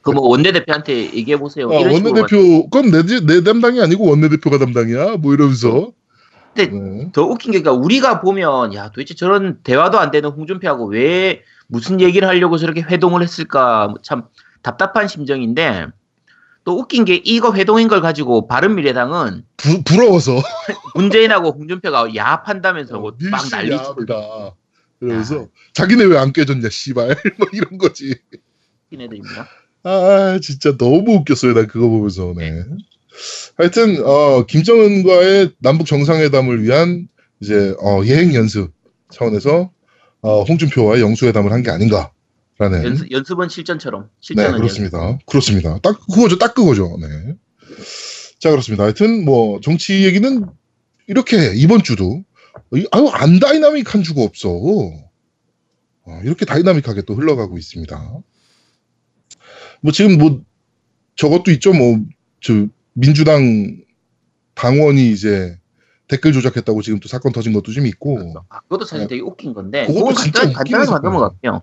[0.01, 1.67] 그 뭐 원내대표한테 얘기해 보세요.
[1.69, 5.15] 어, 이런 식으로 원내대표, 그건 내, 지- 내 담당이 아니고 원내대표가 담당이야?
[5.17, 5.91] 뭐 이러면서.
[6.55, 7.11] 근데 네.
[7.11, 11.99] 더 웃긴 게 그러니까 우리가 보면 야 도대체 저런 대화도 안 되는 홍준표하고 왜 무슨
[11.99, 14.23] 얘기를 하려고 저렇게 회동을 했을까 뭐참
[14.61, 15.87] 답답한 심정인데
[16.63, 20.37] 또 웃긴 게 이거 회동인 걸 가지고 바른미래당은 부, 부러워서.
[20.95, 24.15] 문재인하고 홍준표가 야합한다면서 뭐막 난리 야합이다.
[24.99, 27.09] 그러면서, 자기네 왜 안 깨졌냐, 씨발.
[27.37, 28.15] 뭐 이런 거지.
[28.89, 29.47] 있는 애들입니다.
[29.83, 31.53] 아, 진짜 너무 웃겼어요.
[31.53, 32.33] 난 그거 보면서.
[32.35, 32.63] 네.
[33.57, 37.07] 하여튼, 어, 김정은과의 남북 정상회담을 위한
[37.39, 38.73] 이제, 어, 예행 연습
[39.11, 39.71] 차원에서,
[40.21, 42.11] 어, 홍준표와의 영수회담을 한 게 아닌가
[42.57, 42.83] 라는.
[42.85, 45.19] 연습, 연습은 실전처럼 네, 실전은 그렇습니다.
[45.25, 45.79] 그렇습니다.
[45.83, 46.37] 딱 그거죠.
[46.37, 46.97] 딱 그거죠.
[47.01, 47.07] 네.
[48.39, 48.83] 자, 그렇습니다.
[48.85, 50.45] 하여튼, 뭐, 정치 얘기는
[51.07, 52.23] 이렇게 이번 주도,
[52.73, 54.49] 이- 아유, 안 다이나믹한 주가 없어.
[54.51, 58.21] 어, 이렇게 다이나믹하게 또 흘러가고 있습니다.
[59.81, 60.41] 뭐, 지금 뭐,
[61.15, 61.73] 저것도 있죠.
[61.73, 61.99] 뭐,
[62.41, 62.67] 저,
[62.99, 63.77] 민주당
[64.55, 65.57] 당원이 이제
[66.07, 68.33] 댓글 조작했다고 지금 또 사건 터진 것도 좀 있고.
[68.49, 69.85] 아, 그것도 사실 되게 웃긴 건데
[70.17, 71.05] 진짜 간단, 간단하게.
[71.07, 71.61] 넘어갈게요.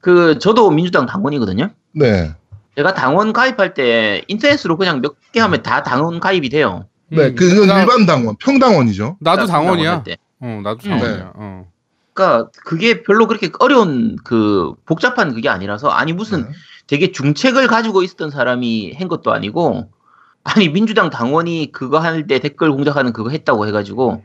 [0.00, 1.70] 그 저도 민주당 당원이거든요.
[1.92, 2.32] 네.
[2.76, 6.86] 제가 당원 가입할 때 인터넷으로 그냥 몇 개 하면 다 당원 가입이 돼요.
[7.10, 9.16] 네, 음, 그건 나- 일반 당원, 평당원이죠.
[9.20, 10.04] 나도 당원이야.
[10.04, 10.16] 때.
[10.40, 10.90] 어, 나도 음.
[10.90, 11.32] 당원이야.
[11.34, 11.66] 어.
[12.14, 16.48] 그러니까 그게 별로 그렇게 어려운 그 복잡한 그게 아니라서 아니 무슨 네.
[16.86, 19.90] 되게 중책을 가지고 있었던 사람이 한 것도 아니고
[20.54, 24.22] 아니 민주당 당원이 그거 할 때 댓글 공작하는 그거 했다고 해가지고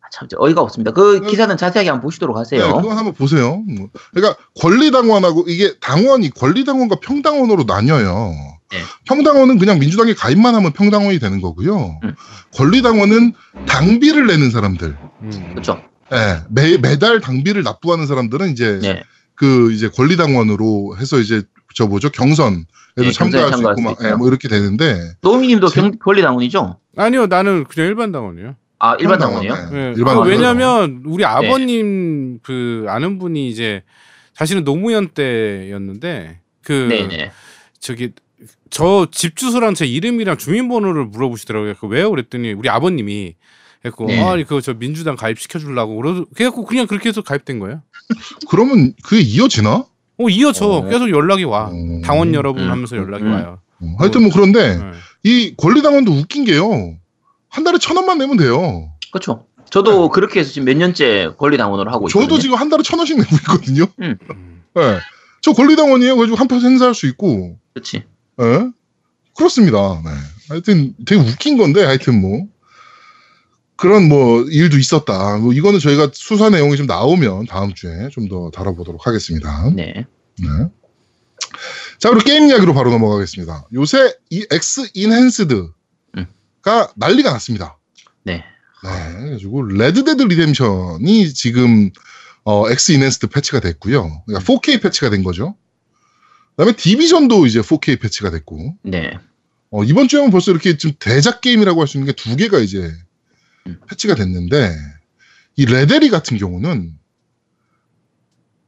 [0.00, 0.92] 아, 참 어이가 없습니다.
[0.92, 2.76] 그 그- 기사는 자세하게 한번 보시도록 네, 하세요.
[2.76, 3.56] 그거 한번 보세요.
[3.56, 3.88] 뭐.
[4.12, 8.32] 그러니까 권리당원하고 이게 당원이 권리당원과 평당원으로 나뉘어요.
[8.70, 8.78] 네.
[9.06, 11.98] 평당원은 그냥 민주당에 가입만 하면 평당원이 되는 거고요.
[12.04, 12.14] 음.
[12.54, 13.34] 권리당원은
[13.66, 15.48] 당비를 내는 사람들, 음.
[15.50, 15.82] 그렇죠.
[16.12, 19.02] 예, 매 매달 당비를 납부하는 사람들은 이제 네.
[19.34, 21.42] 그 이제 권리당원으로 해서 이제
[21.74, 22.64] 저 뭐죠 경선에도
[22.96, 23.96] 네, 참가할 수 있고.
[24.06, 26.78] 예, 뭐 이렇게 되는데 노미님도 제- 경- 권리 당원이죠?
[26.96, 28.54] 아니요, 나는 그냥 일반 당원이에요.
[28.78, 29.52] 아 일반 당원이요?
[29.72, 29.94] 예, 예.
[29.96, 30.28] 일반 그 당원.
[30.28, 33.82] 왜냐면 우리 아버님 그 아는 분이 이제
[34.36, 37.30] 자신은 노무현 때였는데 그 네네.
[37.80, 38.10] 저기
[38.70, 41.74] 저 집 주소랑 제 이름이랑 주민번호를 물어보시더라고요.
[41.80, 42.10] 그 왜요?
[42.10, 43.34] 그랬더니 우리 아버님이
[43.82, 44.20] 그래갖고 네.
[44.22, 47.82] 아니 그거 저 민주당 가입시켜 주려고 그러 그래갖고 그냥 그렇게 해서 가입된 거예요.
[48.48, 49.84] 그러면 그게 이어지나?
[50.24, 50.88] 어 이어져 어.
[50.88, 51.70] 계속 연락이 와.
[51.72, 52.00] 어.
[52.04, 53.32] 당원 여러분 음, 하면서 연락이 음.
[53.32, 53.58] 와요.
[53.80, 54.84] 어, 하여튼 뭐 그런데 네.
[55.24, 56.96] 이 권리당원도 웃긴 게요.
[57.48, 58.92] 한 달에 천 원만 내면 돼요.
[59.10, 59.46] 그렇죠.
[59.70, 62.22] 저도 그렇게 해서 지금 몇 년째 권리당원으로 하고 있거든요.
[62.24, 62.28] 네.
[62.28, 63.86] 저도 지금 한 달에 천 원씩 내고 있거든요.
[64.00, 64.16] 음.
[64.78, 64.98] 예.
[65.40, 66.14] 저 권리당원이에요.
[66.16, 67.56] 그래가지고 한 표 행사할 수 있고.
[67.74, 68.04] 그렇지.
[68.40, 68.70] 예.
[69.36, 70.00] 그렇습니다.
[70.04, 70.10] 네.
[70.50, 72.46] 하여튼 되게 웃긴 건데 하여튼 뭐
[73.82, 75.38] 그런 뭐 일도 있었다.
[75.38, 79.70] 뭐 이거는 저희가 수사 내용이 좀 나오면 다음 주에 좀 더 다뤄보도록 하겠습니다.
[79.74, 80.06] 네.
[80.38, 80.48] 네.
[81.98, 83.66] 자, 그리고 게임 이야기로 바로 넘어가겠습니다.
[83.74, 85.72] 요새 이 X 인핸스드가
[86.16, 86.26] 음.
[86.94, 87.76] 난리가 났습니다.
[88.22, 88.44] 네.
[88.84, 91.90] 네, 그래가지고 레드데드 리뎀션이 지금
[92.44, 94.22] 어, X Enhanced 패치가 됐고요.
[94.26, 95.56] 그러니까 4K 패치가 된 거죠.
[96.56, 99.18] 그다음에 디비전도 이제 4K 패치가 됐고 네.
[99.70, 102.78] 어, 이번 주에는 벌써 이렇게 좀 대작 게임이라고 할 수 있는 게 두 개가 이제
[102.78, 103.11] 음.
[103.88, 104.74] 패치가 됐는데
[105.56, 106.98] 이 레데리 같은 경우는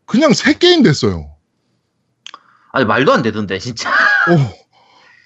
[0.07, 1.35] 그냥 새 게임 됐어요.
[2.73, 3.91] 아니 말도 안 되던데 진짜.
[3.91, 4.55] 어,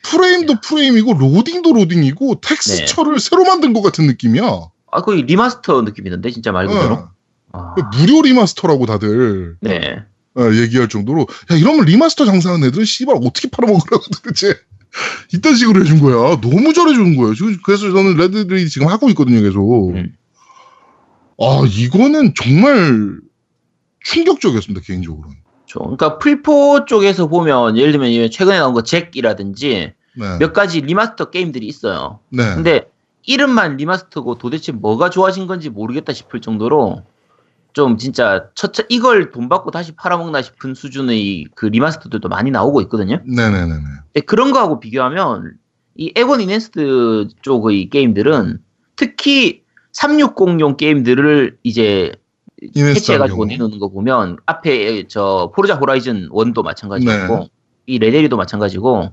[0.04, 4.44] 프레임도 프레임이고 로딩도 로딩이고 텍스처를 새로 만든 것 같은 느낌이야.
[4.90, 6.94] 아 거의 리마스터 느낌이던데 진짜 말 그대로.
[6.94, 7.10] 어,
[7.52, 10.02] 아, 무료 리마스터라고 다들 네.
[10.36, 14.54] 어, 얘기할 정도로 야 이러면 리마스터 장사하는 애들은 씨발 어떻게 팔아먹으라고 도대체
[15.34, 16.40] 이딴 식으로 해준 거야.
[16.40, 17.34] 너무 잘해주는 거예요.
[17.34, 19.90] 지금 그래서 저는 레데리 지금 하고 있거든요, 계속.
[19.90, 20.14] 음.
[21.40, 23.18] 아 이거는 정말
[24.00, 25.36] 충격적이었습니다 개인적으로는.
[25.66, 30.38] 저, 그러니까 플포 쪽에서 보면 예를 들면 이 최근에 나온 거 잭이라든지 네.
[30.38, 32.20] 몇 가지 리마스터 게임들이 있어요.
[32.30, 32.54] 네.
[32.54, 32.90] 근데
[33.24, 37.02] 이름만 리마스터고 도대체 뭐가 좋아진 건지 모르겠다 싶을 정도로
[37.78, 43.20] 좀 진짜 첫 이걸 돈 받고 다시 팔아먹나 싶은 수준의 그 리마스터들도 많이 나오고 있거든요.
[43.24, 43.84] 네네네네.
[44.12, 45.52] 근데 그런 거하고 비교하면
[45.94, 48.58] 이 엑원 enhanced 쪽의 게임들은
[48.96, 49.62] 특히
[49.92, 52.10] 360용 게임들을 이제
[52.76, 57.48] 패치해가지고 내놓는 거 보면 앞에 저 포르자 호라이즌 1도 마찬가지고 네.
[57.86, 59.12] 이 레데리도 마찬가지고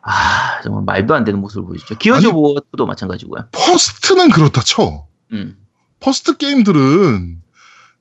[0.00, 1.98] 아 정말 말도 안 되는 모습을 보여주죠.
[1.98, 3.48] Gears of War도 마찬가지고요.
[3.52, 5.04] first는 그렇다 쳐.
[5.32, 5.58] 음.
[6.00, 7.42] first 게임들은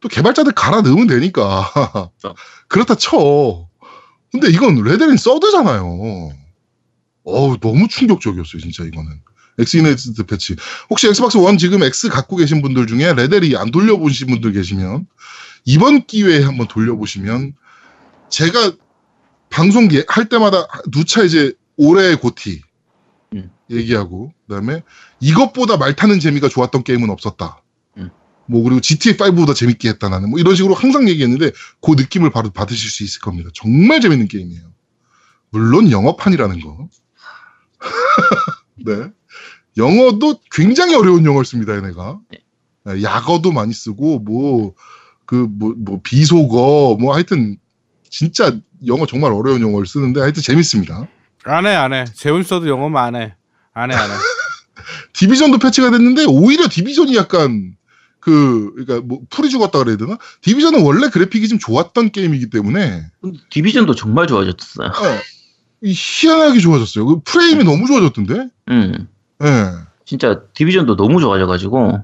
[0.02, 1.72] 또 개발자들 갈아 넣으면 되니까
[2.20, 2.36] 그렇죠.
[2.68, 3.68] 그렇다 쳐.
[4.32, 6.32] 근데 이건 레데린 third잖아요.
[7.24, 9.22] 어우 너무 충격적이었어요 진짜 이거는.
[9.60, 10.56] X enhanced 패치.
[10.90, 15.06] 혹시 엑스박스 원 지금 X 갖고 계신 분들 중에 레데리 안 돌려보신 분들 계시면
[15.66, 17.54] 이번 기회에 한번 돌려보시면
[18.30, 18.72] 제가
[19.50, 22.62] 방송 예- 할 때마다 누차 이제 올해의 고티
[23.34, 23.52] 음.
[23.70, 24.82] 얘기하고 그다음에
[25.20, 27.62] 이것보다 말 타는 재미가 좋았던 게임은 없었다.
[28.50, 28.52] 음.
[28.52, 32.50] 뭐 그리고 GTA 5보다 재밌게 했다 나는 뭐 이런 식으로 항상 얘기했는데 그 느낌을 바로
[32.50, 33.50] 받으실 수 있을 겁니다.
[33.54, 34.64] 정말 재밌는 게임이에요.
[35.52, 36.90] 물론 영어판이라는 거.
[38.86, 39.12] 네.
[39.78, 42.20] 영어도 굉장히 어려운 영어를 씁니다, 얘네가.
[42.86, 47.58] 네, 약어도 많이 쓰고 뭐그 뭐 뭐 비속어 뭐 하여튼
[48.10, 48.58] 진짜
[48.88, 51.08] 영어 정말 어려운 영어를 쓰는데 하여튼 재밌습니다.
[51.46, 52.06] 안 해 안 해.
[52.16, 53.36] 재훈 써도 영어만 안 해.
[53.74, 54.14] 안 해 안 해.
[55.14, 57.76] 디비전도 패치가 됐는데 오히려 디비전이 약간
[58.30, 60.18] 그 그러니까 뭐 풀이 죽었다 그래야 되나?
[60.42, 63.04] 디비전은 원래 그래픽이 좀 좋았던 게임이기 때문에
[63.50, 64.88] 디비전도 정말 좋아졌어요.
[64.88, 65.20] 어,
[65.82, 67.06] 이 희한하게 좋아졌어요.
[67.06, 68.50] 그 프레임이 너무 좋아졌던데?
[68.70, 69.08] 음.
[69.44, 69.72] 예.
[70.06, 72.04] 진짜 디비전도 너무 좋아져가지고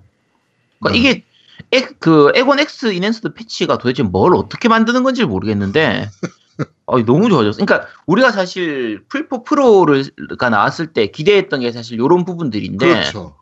[0.79, 0.97] 그러니까 네.
[0.97, 1.23] 이게
[1.71, 6.09] 엑, 그 엑원 X enhanced 패치가 도대체 뭘 어떻게 만드는 건지 모르겠는데
[6.85, 7.63] 어, 너무 좋아졌어.
[7.63, 13.35] 그러니까 우리가 사실 플포 프로가 나왔을 때 기대했던 게 사실 이런 부분들인데 그렇죠.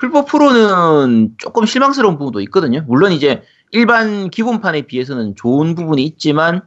[0.00, 2.82] 풀포 프로는 조금 실망스러운 부분도 있거든요.
[2.88, 6.62] 물론 이제 일반 기본판에 비해서는 좋은 부분이 있지만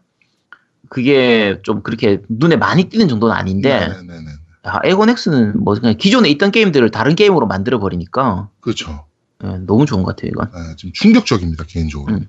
[0.90, 4.26] 그게 좀 그렇게 눈에 많이 띄는 정도는 아닌데 네네네.
[4.66, 9.06] 아, 에고넥스는 뭐 그냥 기존에 있던 게임들을 다른 게임으로 만들어 버리니까 그렇죠.
[9.44, 10.52] 예, 너무 좋은 것 같아요 이건.
[10.54, 12.14] 네, 지금 충격적입니다 개인적으로.
[12.14, 12.28] 음.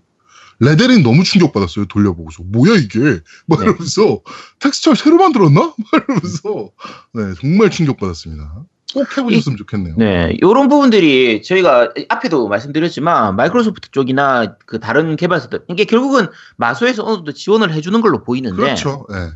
[0.61, 2.99] 레데린 너무 충격받았어요 돌려보고서 뭐야 이게
[3.47, 3.67] 막 네.
[3.67, 4.23] 이러면서
[4.61, 6.71] 텍스처를 새로 만들었나 막 이러면서
[7.13, 8.65] 네 정말 충격받았습니다.
[8.93, 9.97] 꼭 해보셨으면 좋겠네요.
[9.97, 17.17] 네, 이런 부분들이 저희가 앞에도 말씀드렸지만 마이크로소프트 쪽이나 그 다른 개발사들 이게 결국은 마소에서 어느
[17.17, 19.07] 정도 지원을 해주는 걸로 보이는데 그렇죠.
[19.11, 19.31] 네.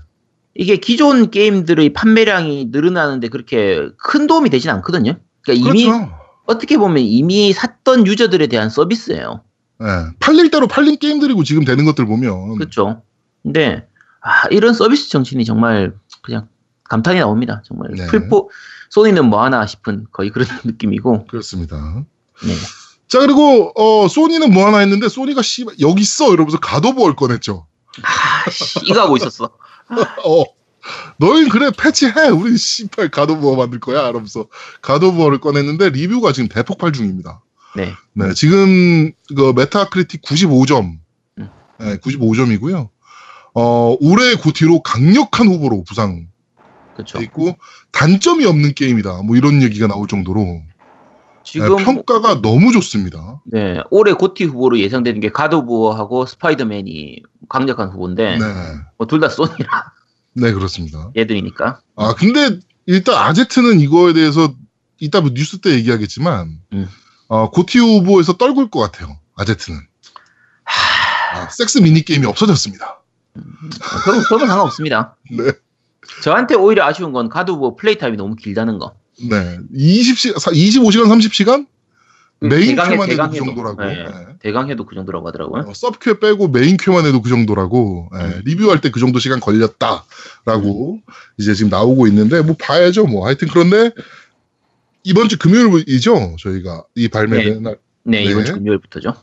[0.54, 5.18] 이게 기존 게임들의 판매량이 늘어나는데 그렇게 큰 도움이 되진 않거든요.
[5.42, 6.10] 그러니까 이미 그렇죠.
[6.46, 9.42] 어떻게 보면 이미 샀던 유저들에 대한 서비스예요.
[9.80, 9.86] 네.
[10.18, 13.02] 팔릴 대로 팔린 게임들이고 지금 되는 것들 보면 그렇죠.
[13.42, 13.86] 근데
[14.20, 16.48] 아, 이런 서비스 정신이 정말 그냥
[16.84, 17.62] 감탄이 나옵니다.
[17.64, 18.06] 정말 네.
[18.06, 18.50] 플포
[18.90, 21.26] 소니는 뭐 하나 싶은 거의 그런 느낌이고.
[21.26, 22.04] 그렇습니다.
[22.42, 22.54] 네.
[23.08, 27.16] 자 그리고 어 소니는 뭐 하나 했는데 소니가 씨 여기 있어 이러면서 God of War를
[27.16, 27.66] 꺼냈죠.
[28.02, 29.44] 아, 씨, 이거 하고 있었어.
[29.44, 30.44] 어.
[31.18, 34.46] 너희 그래 패치해 우리 씨발 God of War 만들 거야 이러면서
[34.80, 37.42] God of War를 꺼냈는데 리뷰가 지금 대폭발 중입니다.
[37.76, 37.92] 네.
[38.14, 40.98] 네 지금 그 메타크리틱 95점,
[41.38, 41.50] 음.
[41.78, 42.88] 네, 95점이고요.
[43.54, 46.27] 어 올해 고티로 강력한 후보로 부상돼
[46.98, 47.20] 그렇죠.
[47.22, 47.56] 있고
[47.92, 49.22] 단점이 없는 게임이다.
[49.22, 50.62] 뭐 이런 얘기가 나올 정도로 네,
[51.44, 53.40] 지금 평가가 너무 좋습니다.
[53.46, 58.44] 네, 올해 고티 후보로 예상되는 게 가드부어하고 스파이더맨이 강력한 후보인데 네,
[58.98, 59.92] 뭐 둘 다 소니라
[60.34, 61.10] 네 그렇습니다.
[61.16, 61.80] 얘들이니까.
[61.96, 64.52] 아 근데 일단 아제트는 이거에 대해서
[65.00, 66.88] 이따 뭐 뉴스 때 얘기하겠지만 음.
[67.28, 69.18] 어, 고티 후보에서 떨굴 것 같아요.
[69.36, 69.78] 아지트는
[70.64, 73.00] 아, 섹스 미니 게임이 없어졌습니다.
[74.04, 75.16] 그건, 그건 상관없습니다.
[75.30, 75.52] 네,
[76.22, 78.94] 저한테 오히려 아쉬운 건 God of War 플레이 타임이 너무 길다는 거.
[79.20, 81.66] 네, 20시 25시간 30시간
[82.40, 83.36] 메인 퀘만 해도 그.
[83.36, 83.84] 정도라고.
[83.84, 83.94] 네.
[83.94, 84.26] 네.
[84.40, 85.64] 대강 해도 그 정도라고 하더라고요.
[85.68, 88.42] 어, 서브퀘 빼고 메인 퀘만 해도 그 정도라고 네, 음.
[88.44, 91.00] 리뷰할 때 그 정도 시간 걸렸다라고
[91.36, 93.90] 이제 지금 나오고 있는데 뭐 봐야죠 뭐 하여튼 그런데
[95.02, 98.44] 이번 주 금요일이죠 저희가 이 발매된 날 네, 이번 네.
[98.44, 99.14] 주 금요일부터죠.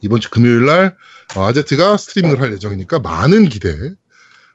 [0.00, 0.96] 이번 주 금요일 날
[1.36, 3.92] 어, 아지트가 스트리밍을 할 예정이니까 많은 기대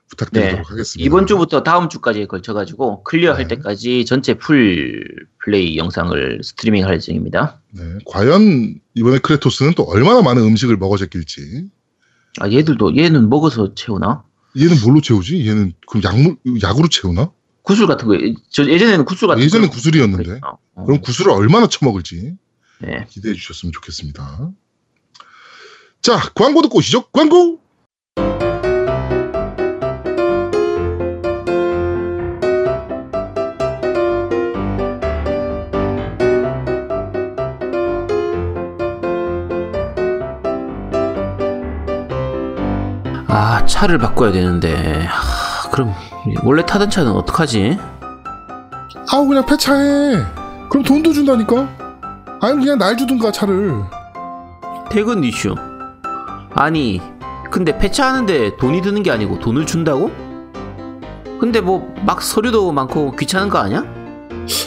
[0.09, 0.63] 부탁드리도록 네.
[0.67, 1.05] 하겠습니다.
[1.05, 3.55] 이번 주부터 다음 주까지에 걸쳐 가지고 클리어할 네.
[3.55, 5.05] 때까지 전체 풀
[5.43, 7.61] 플레이 영상을 스트리밍할 예정입니다.
[7.71, 11.69] 네, 과연 이번에 크레토스는 또 얼마나 많은 음식을 먹어 제낄지
[12.39, 14.23] 아 얘들도 얘는 먹어서 채우나?
[14.57, 15.47] 얘는 뭘로 채우지?
[15.47, 17.31] 얘는 그럼 약물 약으로 채우나?
[17.61, 18.17] 구슬 같은 거,
[18.49, 19.73] 저 예전에는 구슬 같은 예전에 거.
[19.73, 20.39] 구슬이었는데?
[20.75, 22.35] 어, 그럼 구슬을 얼마나 처먹을지
[22.81, 23.05] 네.
[23.09, 24.51] 기대해 주셨으면 좋겠습니다.
[26.01, 27.09] 자 광고 듣고 오시죠.
[27.11, 27.59] 광고.
[43.41, 45.93] 아 차를 바꿔야 되는데 하, 그럼
[46.43, 47.77] 원래 타던 차는 어떡하지?
[49.13, 50.17] 아우 그냥 폐차해.
[50.69, 51.55] 그럼 돈도 준다니까.
[52.41, 53.81] 아니면 그냥 날 주든가 차를.
[54.91, 55.55] 퇴근 이슈
[56.53, 57.01] 아니
[57.49, 60.11] 근데 폐차하는데 돈이 드는 게 아니고 돈을 준다고?
[61.39, 63.83] 근데 뭐 막 서류도 많고 귀찮은 거 아니야?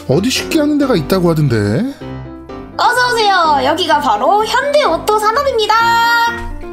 [0.09, 1.93] 어디 쉽게 하는 데가 있다고 하던데.
[2.75, 3.59] 어서 오세요.
[3.65, 5.75] 여기가 바로 현대 오토 산업입니다.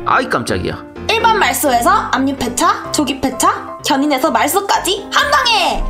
[0.07, 0.90] 아이 깜짝이야
[1.21, 5.85] 일반 말소에서 압류 폐차, 조기 폐차, 견인에서 말소까지 한 방에!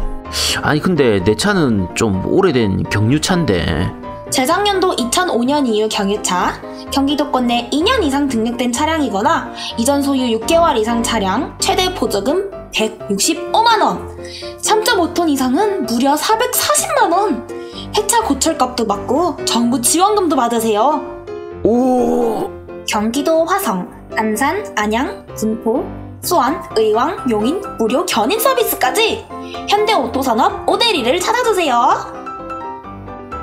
[0.60, 3.92] 아니 근데 내 차는 좀 오래된 경유차인데.
[4.28, 11.56] 재작년도 2005년 이후 경유차, 경기도권 내 2년 이상 등록된 차량이거나 이전 소유 6개월 이상 차량,
[11.60, 14.16] 최대 보조금 165만원,
[14.60, 17.46] 3.5톤 이상은 무려 440만원,
[17.94, 21.04] 폐차 고철값도 받고 정부 지원금도 받으세요.
[21.62, 22.50] 오!
[22.88, 25.84] 경기도 화성, 안산, 안양, 군포,
[26.22, 29.26] 수원, 의왕, 용인 무료 견인 서비스까지
[29.68, 31.72] 현대 오토산업 오데리를 찾아주세요.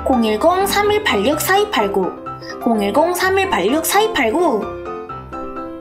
[0.06, 4.78] 010-3186-4289 010-3186-4289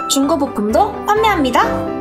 [0.10, 1.97] 중고 부품도 판매합니다.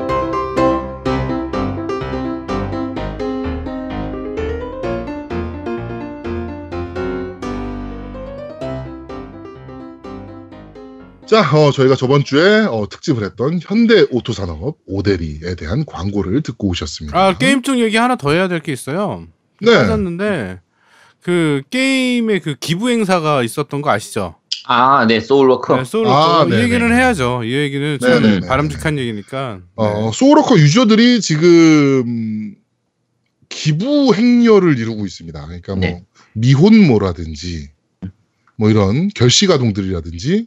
[11.26, 16.68] 자, 어, 저희가 저번 주에 어, 특집을 했던 현대 오토 산업 오데리에 대한 광고를 듣고
[16.68, 17.18] 오셨습니다.
[17.18, 19.26] 아 게임 쪽 얘기 하나 더 해야 될 게 있어요.
[19.60, 19.72] 네.
[19.74, 20.60] 빠졌는데
[21.22, 24.36] 그 게임의 그 기부 행사가 있었던 거 아시죠?
[24.68, 26.62] 아 네 소울워커 네, 소울 아, 이 네네.
[26.64, 27.42] 얘기는 해야죠.
[27.44, 28.46] 이 얘기는 참 네네네.
[28.46, 29.60] 바람직한 얘기니까.
[29.74, 32.54] 어, 소울워커 유저들이 지금
[33.48, 35.44] 기부 행렬을 이루고 있습니다.
[35.44, 36.04] 그러니까 뭐 네.
[36.34, 37.70] 미혼모라든지
[38.56, 40.46] 뭐 이런 결식 아동들이라든지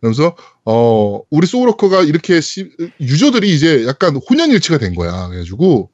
[0.00, 2.70] 그러면서 어 우리 소울워커가 이렇게 시-
[3.00, 5.28] 유저들이 이제 약간 혼연일치가 된 거야.
[5.28, 5.90] 그래가지고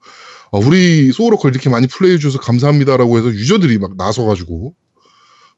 [0.51, 4.75] 어, 우리 소울워커 이렇게 많이 플레이해 주셔서 감사합니다라고 해서 유저들이 막 나서가지고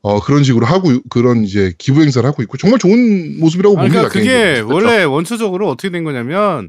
[0.03, 4.09] 어 그런 식으로 하고 그런 이제 기부 행사를 하고 있고 정말 좋은 모습이라고 아, 봅니다.
[4.09, 4.61] 그러니까 그게.
[4.61, 6.69] 원래 원초적으로 어떻게 된 거냐면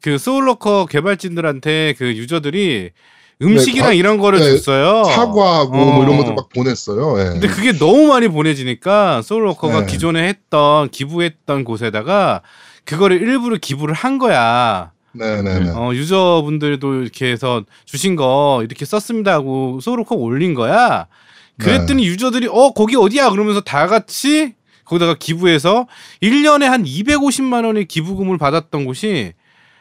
[0.00, 2.90] 그 소울워커 개발진들한테 그 유저들이
[3.42, 5.04] 음식이랑 과- 이런 거를 네, 줬어요.
[5.04, 6.18] 사과하고 뭐 이런 어.
[6.18, 7.18] 것들 막 보냈어요.
[7.20, 7.24] 예.
[7.24, 9.86] 근데 그게 너무 많이 보내지니까 소울워커가 네.
[9.86, 12.42] 기존에 했던 기부했던 곳에다가
[12.84, 14.92] 그거를 일부러 기부를 한 거야.
[15.12, 15.70] 네네네.
[15.74, 21.06] 어, 유저분들도 이렇게 해서 주신 거 이렇게 썼습니다 하고 소울워커 올린 거야.
[21.58, 25.86] 그랬더니 유저들이 어 거기 어디야 그러면서 다 같이 거기다가 기부해서
[26.22, 29.32] 1년에 한 250만 원의 기부금을 받았던 곳이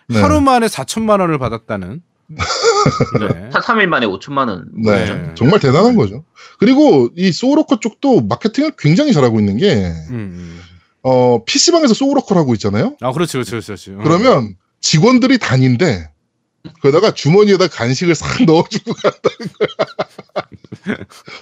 [0.07, 0.21] 네.
[0.21, 2.01] 하루 만에 4천만 원을 받았다는.
[2.29, 3.49] 네.
[3.51, 4.69] 3일 만에 5천만 원.
[4.73, 5.31] 네, 네.
[5.35, 6.23] 정말 대단한 거죠.
[6.59, 9.73] 그리고 이 소울워커 쪽도 마케팅을 굉장히 잘하고 있는 게,
[10.09, 10.61] 음, 음.
[11.01, 12.95] 어, PC방에서 소울워커를 하고 있잖아요?
[13.01, 13.91] 아 그렇지 그렇지 그렇지.
[13.91, 14.01] 어.
[14.03, 16.09] 그러면 직원들이 다닌데,
[16.81, 20.97] 거기다가 주머니에다 간식을 싹 넣어주고 간다는 거야.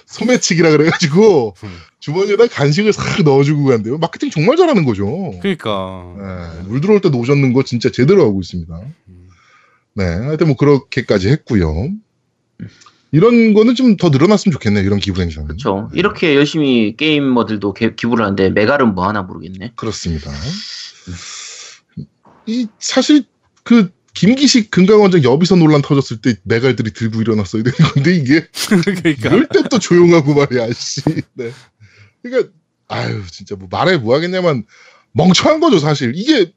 [0.06, 1.76] 소매치기라 그래가지고, 음.
[2.00, 3.98] 주머니에다 간식을 싹 넣어주고 간대요.
[3.98, 5.06] 마케팅 정말 잘하는 거죠.
[5.40, 6.14] 그러니까.
[6.16, 8.74] 네, 물 들어올 때 노젓는 거 진짜 제대로 하고 있습니다.
[9.08, 9.17] 음.
[9.98, 11.90] 네, 하여튼 뭐 그렇게까지 했고요.
[13.10, 14.84] 이런 거는 좀 더 늘어났으면 좋겠네요.
[14.84, 15.46] 이런 기부 행사는.
[15.48, 15.88] 그렇죠.
[15.94, 19.72] 이렇게 열심히 게이머들도 개- 기부를 하는데 메갈은 뭐 하나 모르겠네.
[19.76, 20.30] 그렇습니다.
[22.46, 23.24] 이 사실
[23.64, 29.28] 그 김기식 금강원장 여비선 논란 터졌을 때 메갈들이 들고 일어났어야 되는 건데 이게 그러니까.
[29.28, 31.02] 이럴 때 또 조용하고 말이야, 씨.
[31.34, 31.50] 네.
[32.22, 32.52] 그러니까
[32.88, 34.64] 아유 진짜 뭐 말해 뭐 하겠냐만
[35.12, 36.12] 멍청한 거죠 사실.
[36.14, 36.52] 이게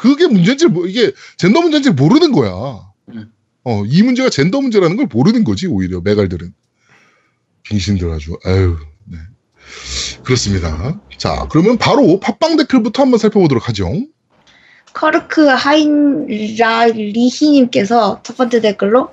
[0.00, 2.90] 그게 문제인지 뭐 이게 젠더 문제인지 모르는 거야.
[3.10, 3.30] 음.
[3.64, 6.54] 어이 문제가 젠더 문제라는 걸 모르는 거지 오히려 메갈들은
[7.64, 8.78] 빙신들 아주 아유.
[9.04, 9.18] 네.
[10.24, 10.98] 그렇습니다.
[11.18, 13.92] 자 그러면 바로 팟빵 댓글부터 한번 살펴보도록 하죠.
[14.94, 19.10] 커르크 하인라 리히님께서 첫 번째 댓글로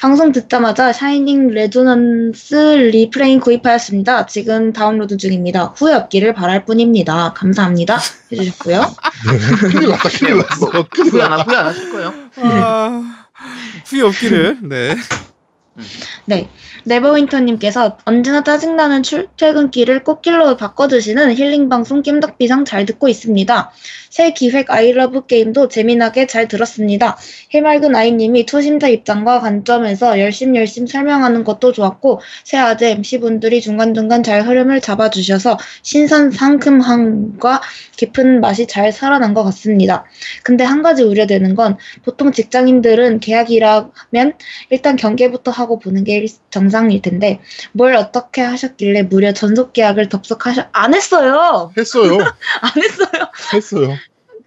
[0.00, 2.54] 방송 듣자마자 샤이닝 레조넌스
[2.92, 4.26] 리프레인 구입하였습니다.
[4.26, 5.72] 지금 다운로드 중입니다.
[5.76, 7.32] 후회 없기를 바랄 뿐입니다.
[7.32, 7.98] 감사합니다.
[8.32, 8.80] 해주셨고요.
[8.80, 9.38] 네.
[9.70, 10.70] 큰일 났다 큰일 났어.
[10.90, 11.42] 큰일 후회 안, 났다.
[11.42, 12.12] 하- 후회 안 하실 거예요?
[12.42, 13.24] 아,
[13.86, 14.58] 후회 없기를.
[14.62, 14.96] 네.
[16.26, 16.48] 네.
[16.84, 23.72] 네버윈터님께서 언제나 짜증나는 출퇴근길을 꽃길로 바꿔주시는 힐링방송 겜덕비상 잘 듣고 있습니다.
[24.10, 27.16] 새 기획 I love 게임도 재미나게 잘 들었습니다.
[27.52, 34.46] 해맑은 아이님이 초심자 입장과 관점에서 열심 열심 설명하는 것도 좋았고 새 아재 MC분들이 중간중간 잘
[34.46, 37.62] 흐름을 잡아주셔서 신선 상큼함과
[37.96, 40.04] 깊은 맛이 잘 살아난 것 같습니다.
[40.44, 44.34] 근데 한 가지 우려되는 건 보통 직장인들은 계약이라면
[44.70, 47.40] 일단 경계부터 하고 보는 게 일- 정상일 텐데
[47.72, 52.18] 뭘 어떻게 하셨길래 무려 전속 계약을 덥석하셔 안 했어요 했어요.
[52.62, 53.96] 안 했어요 했어요.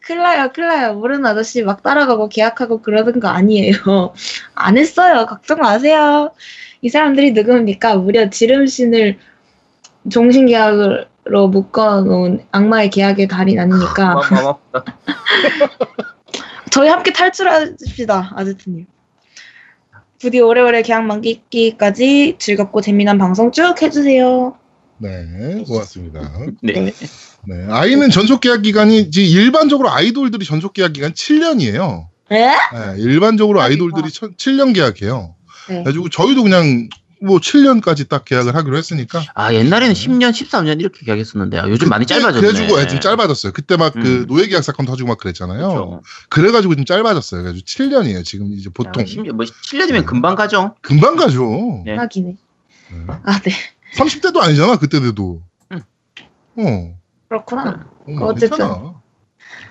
[0.02, 4.14] 큰일 나요 모르는 아저씨 막 따라가고 계약하고 그러는 거 아니에요
[4.56, 6.32] 안 했어요 걱정 마세요
[6.82, 9.20] 이 사람들이 누굽니까 무려 지름신을
[10.10, 14.58] 종신계약으로 묶어놓은 악마의 계약의 달인 아닙니까 아프다.
[16.72, 18.86] 저희 함께 탈출합시다, 아제트님.
[20.20, 24.58] 부디 오래오래 계약 만기까지 즐겁고 재미난 방송 쭉 해주세요.
[25.00, 26.32] 네, 고맙습니다.
[26.64, 26.92] 네.
[27.46, 32.08] 네, 아이는 전속 계약 기간이 이제 일반적으로 아이돌들이 전속 계약 기간 7년이에요.
[32.32, 32.48] 에?
[32.48, 32.56] 네,
[32.98, 35.36] 일반적으로 아이돌들이 7년 계약해요.
[35.70, 35.76] 네.
[35.76, 36.90] 그래가지고 저희도 그냥
[37.22, 39.24] 뭐 7년까지 딱 계약을 하기로 했으니까.
[39.34, 42.48] 아 옛날에는 10년, 13년 이렇게 계약했었는데 아, 요즘 많이 그때 짧아졌네.
[42.48, 43.54] 그래가지고 좀 짧아졌어요.
[43.54, 44.26] 그때 막그 음.
[44.28, 45.68] 노예 계약 사건 터지고 막 그랬잖아요.
[45.68, 46.02] 그렇죠.
[46.30, 47.42] 그래가지고좀 짧아졌어요.
[47.44, 48.24] 그래가지고 7년이에요.
[48.24, 49.02] 지금 이제 보통.
[49.02, 50.76] 야, 10년, 뭐 7년이면 금방 가죠.
[50.82, 51.82] 금방 가죠.
[51.86, 51.96] 네.
[51.96, 52.30] 하기네.
[52.92, 53.06] 네.
[53.08, 53.52] 아, 네.
[53.96, 54.78] 30대도 아니잖아.
[54.78, 55.42] 그때 돼도.
[55.72, 55.82] 응.
[56.58, 56.98] 어.
[57.30, 57.88] 그렇구나.
[58.08, 58.50] 어, 어쨌든.
[58.58, 59.02] 괜찮아.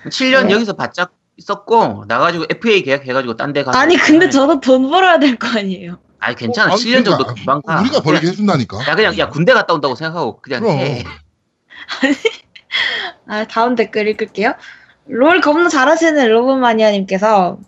[0.05, 0.53] 7년 네.
[0.53, 5.37] 여기서 바짝 있었고 나가지고 FA 계약해가지고 딴 데 가서 아니, 근데 저도 돈 벌어야 될
[5.37, 5.99] 거 아니에요.
[6.27, 6.71] 아니 괜찮아.
[6.71, 7.79] 어, 아니, 7년 정도 그러니까 금방 가.
[7.81, 8.85] 우리가 벌게 그냥, 해준다니까.
[8.87, 10.77] 야 그냥 야 군대 갔다 온다고 생각하고 그냥 그럼.
[10.77, 11.05] 해.
[13.27, 14.53] 아, 다음 댓글 읽을게요.
[15.05, 17.59] 롤 겁나 잘하시는 로봇마니아님께서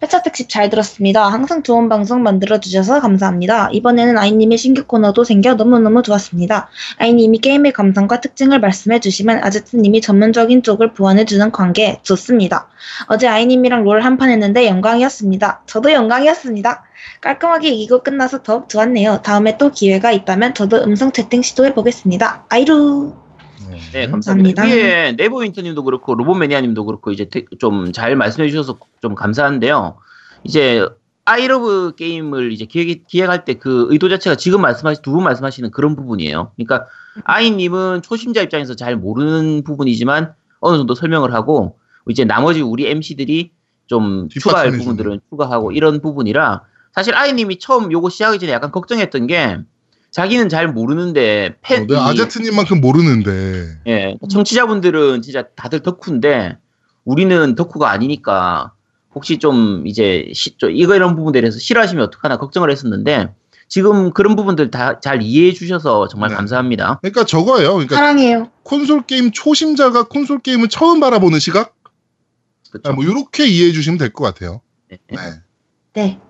[0.00, 1.24] 패차특집 잘 들었습니다.
[1.26, 3.70] 항상 좋은 방송 만들어주셔서 감사합니다.
[3.72, 6.68] 이번에는 아이님의 신규 코너도 생겨 너무너무 좋았습니다.
[6.98, 12.68] 아이님이 게임의 감상과 특징을 말씀해주시면 아제트님이 전문적인 쪽을 보완해주는 관계 좋습니다.
[13.06, 15.62] 어제 아이님이랑 롤 한 판 했는데 영광이었습니다.
[15.66, 16.84] 저도 영광이었습니다.
[17.22, 19.22] 깔끔하게 이기고 끝나서 더욱 좋았네요.
[19.22, 22.46] 다음에 또 기회가 있다면 저도 음성 채팅 시도해보겠습니다.
[22.50, 23.23] 아이루!
[23.92, 24.62] 네, 감사합니다.
[24.62, 24.64] 감사합니다.
[24.64, 29.96] 위에 네버윈터님도 그렇고 로봇매니아님도 그렇고 이제 좀 잘 말씀해 주셔서 좀 감사한데요.
[30.44, 30.86] 이제
[31.24, 35.96] 아이러브 게임을 이제 기획, 기획할 때 그 의도 자체가 지금 말씀하신 두 분 말씀하시는 그런
[35.96, 36.52] 부분이에요.
[36.56, 36.86] 그러니까
[37.24, 43.52] 아이님은 초심자 입장에서 잘 모르는 부분이지만 어느 정도 설명을 하고 이제 나머지 우리 MC들이
[43.86, 44.72] 좀 추가할.
[44.72, 46.62] 부분들은 추가하고 이런 부분이라
[46.94, 49.58] 사실 아이님이 처음 요거 시작하기 전에 약간 걱정했던 게
[50.14, 56.56] 자기는 잘 모르는데 팬 어, 아제트님만큼 모르는데 예, 청취자분들은 진짜 다들 덕후인데
[57.04, 58.72] 우리는 덕후가 아니니까
[59.12, 63.34] 혹시 좀 이제 시, 좀 이거 이런 부분들에 대해서 싫어하시면 어떡하나 걱정을 했었는데
[63.66, 66.36] 지금 그런 부분들 다 잘 이해해 주셔서 정말 네.
[66.36, 67.00] 감사합니다.
[67.02, 67.72] 그러니까 저거예요.
[67.72, 68.50] 그러니까 사랑해요.
[68.62, 71.74] 콘솔 게임 초심자가 콘솔 게임을 처음 바라보는 시각?
[72.70, 72.88] 그렇죠?
[72.88, 74.60] 아, 뭐 이렇게 이해해 주시면 될 것 같아요.
[74.88, 74.98] 네.
[75.10, 75.16] 네.
[75.94, 76.20] 네.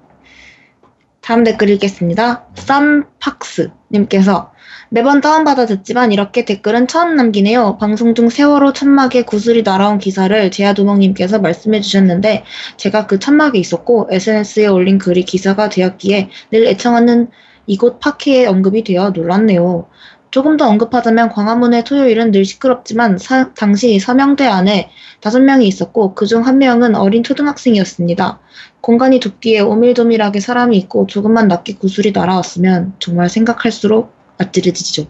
[1.25, 2.45] 다음 댓글 읽겠습니다.
[2.55, 4.53] 쌈팍스님께서
[4.91, 7.79] 매번 다운받아 듣지만 이렇게 댓글은 처음 남기네요.
[7.79, 12.45] 방송 중 세월호 천막에 구슬이 날아온 기사를 제아두멍님께서 말씀해 주셨는데
[12.77, 17.31] 제가 그 천막에 있었고 SNS에 올린 글이 기사가 되었기에 늘 애청하는
[17.67, 19.89] 이곳 파케에 언급이 되어 놀랐네요.
[20.35, 26.45] 조금 더 언급하자면 광화문의 토요일은 늘 시끄럽지만 사- 당시 서명대 안에 다섯 명이 있었고 그중
[26.45, 28.41] 한 명은 어린 초등학생이었습니다.
[28.81, 35.07] 공간이 좁기에 오밀조밀하게 사람이 있고 조금만 낮게 구슬이 날아왔으면 정말 생각할수록 아찔해지죠.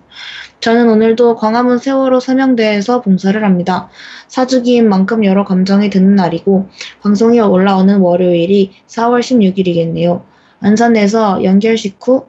[0.61, 3.89] 저는 오늘도 광화문 세월호 서명대에서 봉사를 합니다.
[4.29, 6.69] 사주기인 만큼 여러 감정이 드는 날이고
[7.01, 10.21] 방송이 올라오는 월요일이 4월 16일이겠네요.
[10.61, 12.27] 안산에서 연결식 후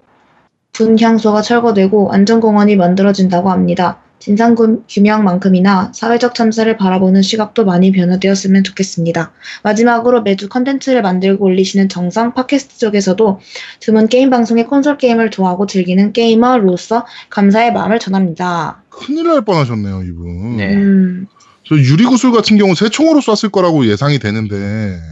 [0.76, 4.02] 분향소가 철거되고 안전공원이 만들어진다고 합니다.
[4.20, 9.32] 진상규명만큼이나 사회적 참사를 바라보는 시각도 많이 변화되었으면 좋겠습니다.
[9.64, 13.40] 마지막으로 매주 컨텐츠를 만들고 올리시는 정상 팟캐스트 쪽에서도
[13.82, 18.84] 드문 게임 방송의 콘솔 게임을 좋아하고 즐기는 게이머로서 감사의 마음을 전합니다.
[18.90, 20.58] 큰일 날 뻔하셨네요, 이분.
[20.58, 20.74] 네.
[20.74, 21.28] 음,
[21.64, 24.58] 저 유리구슬 같은 경우 새총으로 쐈을 거라고 예상이 되는데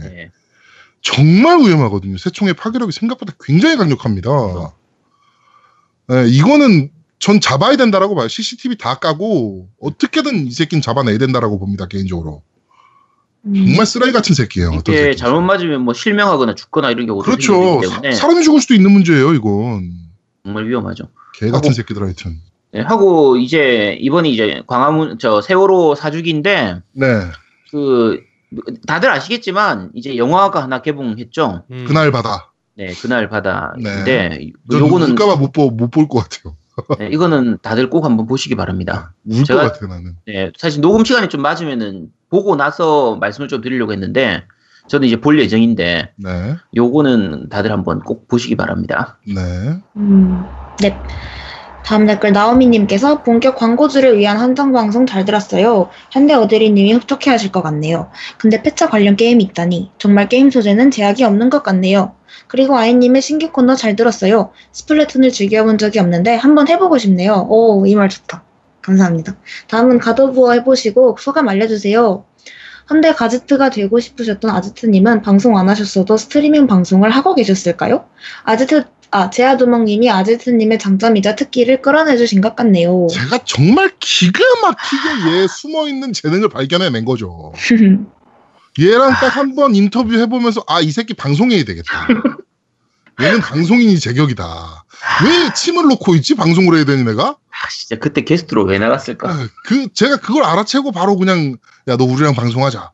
[0.02, 0.30] 네.
[1.02, 2.16] 정말 위험하거든요.
[2.16, 4.30] 새총의 파괴력이 생각보다 굉장히 강력합니다.
[6.08, 8.28] 네, 이거는 전 잡아야 된다라고 봐요.
[8.28, 11.86] CCTV 다 까고 어떻게든 이 새끼는 잡아내야 된다라고 봅니다.
[11.86, 12.42] 개인적으로.
[13.46, 13.54] 음.
[13.54, 14.72] 정말 쓰라기 같은 새끼예요.
[14.74, 15.16] 이게 새끼.
[15.16, 17.80] 잘못 맞으면 뭐 실명하거나 죽거나 이런 경우도 그렇죠.
[17.80, 19.34] 때문에 사람이 죽을 수도 있는 문제예요.
[19.34, 19.92] 이건
[20.44, 21.08] 정말 위험하죠.
[21.34, 22.40] 개 같은 하고- 새끼들 하여튼.
[22.72, 27.06] 네, 하고 이제 이번이 이제 광화문 저 세월호 사주기인데 네,
[27.70, 28.20] 그
[28.86, 31.64] 다들 아시겠지만 이제 영화가 하나 개봉했죠.
[31.70, 31.84] 음.
[31.86, 32.52] 그날 바다.
[32.76, 34.52] 네, 그날 바다인데 네.
[34.70, 36.56] 저 요거는 울까봐 못볼 것 같아요.
[36.98, 39.14] 네, 이거는 다들 꼭 한번 보시기 바랍니다.
[39.24, 40.16] 울것 제가- 같아요 나는.
[40.26, 44.44] 네, 사실 녹음 시간이 좀 맞으면은 보고 나서 말씀을 좀 드리려고 했는데
[44.88, 49.18] 저는 이제 볼 예정인데 네, 요거는 다들 한번 꼭 보시기 바랍니다.
[49.26, 49.78] 네.
[49.96, 51.00] 음, 네.
[51.84, 55.90] 다음 댓글 나오미님께서 본격 광고주를 위한 한정 방송 잘 들었어요.
[56.10, 58.10] 현대 어드리님이 흡족해 하실 것 같네요.
[58.38, 62.14] 근데 패차 관련 게임이 있다니 정말 게임 소재는 제약이 없는 것 같네요.
[62.48, 64.50] 그리고 아이님의 신규 코너 잘 들었어요.
[64.72, 67.46] 스플래툰을 즐겨본 적이 없는데 한번 해보고 싶네요.
[67.50, 68.42] 오, 이 말 좋다.
[68.82, 69.36] 감사합니다.
[69.68, 72.24] 다음은 가도부어 해보시고 소감 알려주세요.
[72.86, 78.04] 현대 가제트가 되고 싶으셨던 아제트님은 방송 안 하셨어도 스트리밍 방송을 하고 계셨을까요?
[78.42, 78.84] 아제트
[79.16, 83.06] 아, 제아두멍님이 아제트님의 장점이자 특기를 끌어내주신 것 같네요.
[83.12, 87.52] 제가 정말 기가 막히게 얘 숨어 있는 재능을 발견해낸 거죠.
[88.80, 92.08] 얘랑 딱 한 번 인터뷰 해보면서 아 이 새끼 방송인이 되겠다.
[93.22, 94.84] 얘는 방송인이 제격이다.
[95.24, 97.36] 왜 침을 놓고 있지 방송을 해야 되니 내가?
[97.50, 99.30] 아, 진짜 그때 게스트로 왜 나갔을까?
[99.30, 101.56] 아, 그 제가 그걸 알아채고 바로 그냥
[101.86, 102.90] 야 너 우리랑 방송하자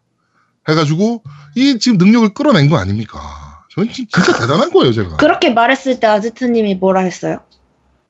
[0.68, 1.22] 해가지고
[1.56, 3.18] 이 지금 능력을 끌어낸 거 아닙니까?
[3.70, 5.16] 저는 진- 진짜 대단한 거예요 제가.
[5.16, 7.40] 그렇게 말했을 때 아제트님이 뭐라 했어요?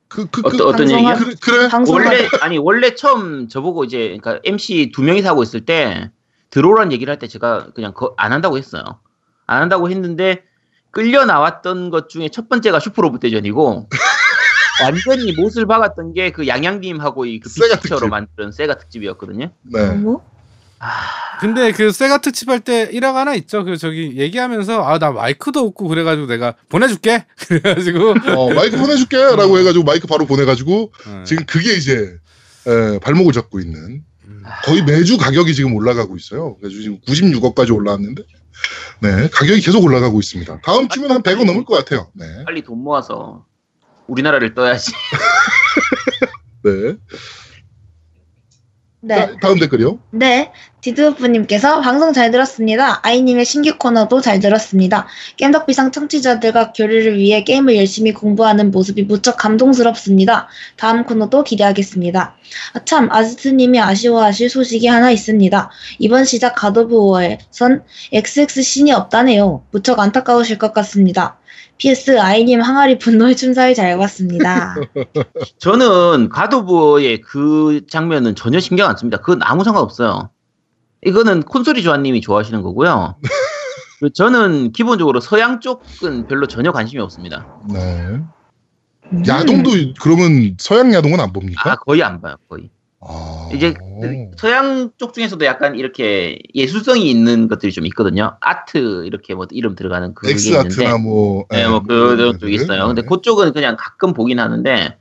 [0.07, 1.35] 그 그 그 어떤 방송할- 얘기요?
[1.41, 6.11] 그래, 원래 아니 원래 처음 저보고 이제 그러니까 MC 두 명이서 하고 있을 때
[6.49, 8.83] 들어오란 얘기를 할 때 제가 그냥 거- 안 한다고 했어요.
[9.47, 10.43] 안 한다고 했는데
[10.91, 13.87] 끌려 나왔던 것 중에 첫 번째가 슈퍼로봇 대전이고
[14.83, 18.09] 완전히 못을 박았던 게 그 양양님하고 이그 특집.
[18.09, 19.51] 만든 세가 특집이었거든요.
[19.61, 19.79] 네.
[20.05, 20.21] 어
[20.81, 20.87] 머?
[21.39, 23.63] 근데 그 세가 특집 할 때 일화가 하나 있죠.
[23.63, 27.25] 그 저기 얘기하면서 아 나 마이크도 없고 그래가지고 내가 보내줄게.
[27.47, 32.15] 그래가지고 어 마이크 보내줄게라고 해가지고 마이크 바로 보내가지고 어, 지금 그게 이제
[32.67, 34.43] 에, 발목을 잡고 있는 음.
[34.63, 36.57] 거의 매주 가격이 지금 올라가고 있어요.
[36.57, 38.23] 그래서 지금 96억까지 올라왔는데
[38.99, 40.59] 네 가격이 계속 올라가고 있습니다.
[40.63, 42.11] 다음 주면 한 100원 넘을 것 같아요.
[42.13, 42.25] 네.
[42.45, 43.45] 빨리 돈 모아서
[44.07, 44.91] 우리나라를 떠야지.
[46.63, 46.71] 네.
[49.03, 49.15] 네.
[49.15, 49.97] 자, 다음 댓글이요.
[50.11, 50.51] 네.
[50.81, 52.99] 디드우프님께서 방송 잘 들었습니다.
[53.03, 55.07] 아이님의 신규 코너도 잘 들었습니다.
[55.37, 60.47] 겜덕비상 청취자들과 교류를 위해 게임을 열심히 공부하는 모습이 무척 감동스럽습니다.
[60.77, 62.35] 다음 코너도 기대하겠습니다.
[62.73, 65.69] 아 참, 아지트님이 아쉬워하실 소식이 하나 있습니다.
[65.99, 69.63] 이번 시작 가도브워에선 XX 씬이 없다네요.
[69.71, 71.40] 무척 안타까우실 것 같습니다.
[71.81, 74.75] PS 아이님 항아리 분노의 춤사위 잘 봤습니다.
[75.57, 79.17] 저는 가도부의 그 장면은 전혀 신경 안 씁니다.
[79.17, 80.29] 그건 아무 상관없어요.
[81.03, 83.17] 이거는 콘솔이 조아님이 좋아하시는 거고요.
[83.99, 87.47] 그 저는 기본적으로 서양 쪽은 별로 전혀 관심이 없습니다.
[87.73, 88.21] 네.
[89.27, 91.71] 야동도 그러면 서양 야동은 안 봅니까?
[91.71, 92.69] 아 거의 안 봐요 거의.
[93.01, 93.49] 아.
[93.53, 98.37] 이제 그 서양 쪽 중에서도 약간 이렇게 예술성이 있는 것들이 좀 있거든요.
[98.41, 102.87] 아트 이렇게 뭐 이름 들어가는 그게 엑스아트나 있는데, 뭐 네, 뭐 그런 쪽 있어요.
[102.87, 104.97] 근데 그쪽은 그냥 가끔 보긴 하는데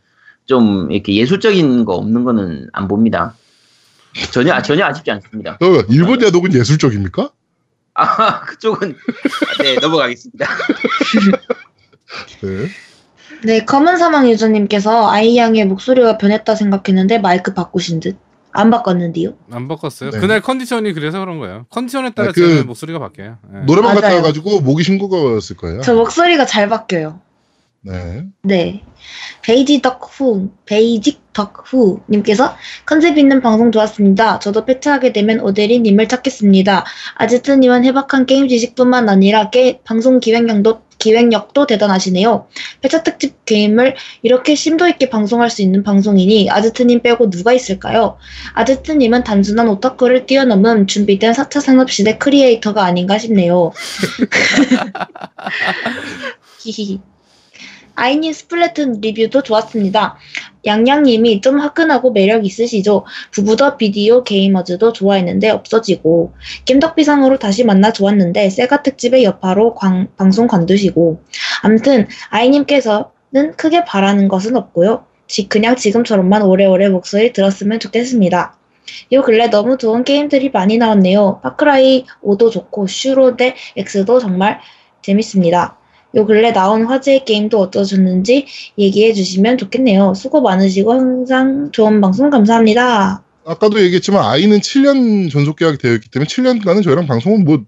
[0.46, 3.34] 좀 이렇게 예술적인 거 없는 거는 안 봅니다.
[4.32, 5.58] 전혀 아, 전혀 아쉽지 않습니다.
[5.60, 7.30] 어, 일본 야동은 예술적입니까?
[7.94, 8.96] 아 그쪽은
[9.62, 10.46] 네 넘어가겠습니다.
[12.42, 12.68] 네.
[13.44, 18.16] 네, 검은 사망 유저님께서 아이 양의 목소리가 변했다 생각했는데 마이크 바꾸신 듯.
[18.52, 19.34] 안 바꿨는데요.
[19.52, 20.10] 안 바꿨어요.
[20.10, 20.18] 네.
[20.18, 21.66] 그날 컨디션이 그래서 그런 거예요.
[21.70, 23.38] 컨디션에 따라 아, 그제 목소리가 바뀌어요.
[23.52, 23.60] 네.
[23.64, 24.12] 노래방 갔다.
[24.16, 25.80] 와가지고 목이 쉰거였을 거예요.
[25.82, 27.20] 저 목소리가 잘 바뀌어요.
[27.82, 28.24] 네.
[28.42, 28.82] 네.
[29.42, 32.54] 베이지 덕후, 베이직 덕후 님께서
[32.84, 34.38] 컨셉 있는 방송 좋았습니다.
[34.38, 36.84] 저도 폐차하게 되면 오데리 님을 찾겠습니다.
[37.14, 42.48] 아지트 님은 해박한 게임 지식뿐만 아니라 게, 방송 기획력도 기획력도 대단하시네요.
[42.82, 48.18] 폐차 특집 게임을 이렇게 심도 있게 방송할 수 있는 방송인이 아지트님 빼고 누가 있을까요?
[48.52, 53.72] 아지트님은 단순한 오타쿠를 뛰어넘은 준비된 4차 산업시대 크리에이터가 아닌가 싶네요.
[56.60, 57.00] 히히히.
[58.00, 60.16] 아이님 스플래툰 리뷰도 좋았습니다.
[60.64, 63.04] 양양님이 좀 화끈하고 매력 있으시죠?
[63.30, 66.32] 부부더 비디오 게이머즈도 좋아했는데 없어지고
[66.64, 71.22] 겜덕비상으로 다시 만나 좋았는데 세가 특집의 여파로 광- 방송 관두시고
[71.62, 75.04] 암튼 아이님께서는 크게 바라는 것은 없고요.
[75.26, 78.56] 지- 그냥 지금처럼만 오래오래 목소리 들었으면 좋겠습니다.
[79.12, 81.40] 요 근래 너무 좋은 게임들이 많이 나왔네요.
[81.42, 84.58] 파크라이 5도 좋고 슈로 대 X도 정말
[85.02, 85.76] 재밌습니다.
[86.16, 88.46] 요 근래 나온 화제의 게임도 어떠셨는지
[88.78, 90.14] 얘기해 주시면 좋겠네요.
[90.14, 93.22] 수고 많으시고 항상 좋은 방송 감사합니다.
[93.44, 97.64] 아까도 얘기했지만 아이는 7년 전속 계약이 되어 있기 때문에 7년간은 저희랑 방송은 뭐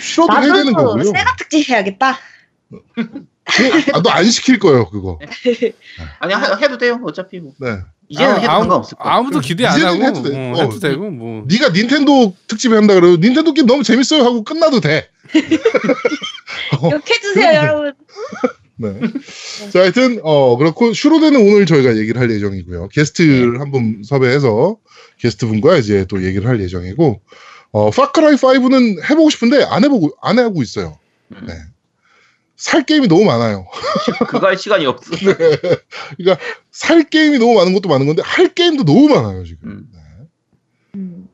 [0.00, 1.04] 싫어도 해야 되는 거고요.
[1.04, 2.18] 세가 특집 해야겠다.
[3.92, 5.18] 아, 너안 시킬 거예요, 그거.
[6.20, 7.00] 아니 하- 해도 돼요.
[7.04, 7.78] 어차피 뭐 네.
[8.12, 9.14] 이제는 해도 아무, 상관없을 거예요.
[9.16, 10.36] 아무도 기대 안 하고 해도 돼.
[10.36, 14.44] 어, 어, 해도 되고 뭐 네가 닌텐도 특집에 한다 그러고 닌텐도 게임 너무 재밌어요 하고
[14.44, 15.08] 끝나도 돼.
[16.78, 17.92] 어, 욕해주세요, 여러분.
[18.76, 19.00] 네.
[19.72, 22.88] 자, 하여튼 어 그렇고 슈로데는 오늘 저희가 얘기를 할 예정이고요.
[22.88, 24.76] 게스트를 한 분 섭외해서
[25.18, 27.20] 게스트 분과 이제 또 얘기를 할 예정이고
[27.72, 30.98] 어 파크라이 5는 해보고 싶은데 안 해보고 안 하고 있어요.
[31.30, 31.46] 음.
[31.46, 31.54] 네.
[32.62, 33.66] 살 게임이 너무 많아요.
[34.28, 35.10] 그거 할 시간이 없어.
[35.16, 39.68] 그러니까 살 게임이 너무 많은 것도 많은 건데 할 게임도 너무 많아요 지금.
[39.68, 39.88] 음.
[39.92, 39.98] 네.
[40.94, 41.28] 음.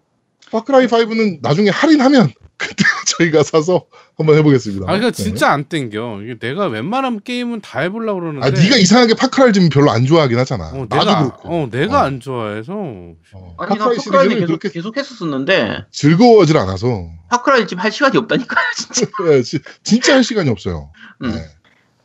[0.51, 2.85] 파크라이 5는 나중에 할인하면 그때
[3.17, 3.87] 저희가 사서
[4.17, 4.85] 한번 해보겠습니다.
[4.85, 5.23] 아 그러니까 네.
[5.23, 6.21] 진짜 안 땡겨.
[6.23, 10.37] 이게 내가 웬만하면 게임은 다 해보려고 그러는데 아 네가 이상하게 파크라이를 좀 별로 안 좋아하긴
[10.39, 10.71] 하잖아.
[10.75, 11.49] 어, 나도 내가 그렇고.
[11.49, 12.05] 어, 내가 어.
[12.05, 17.83] 안 좋아해서 어, 아니 나 파크라이 파크라이 계속 그렇게 계속 했었었는데 즐거워하질 않아서 파크라이 지금
[17.83, 19.07] 할 시간이 없다니까요, 진짜.
[19.25, 20.91] 네, 지- 진짜 할 시간이 없어요.
[21.23, 21.31] 음.
[21.31, 21.45] 네.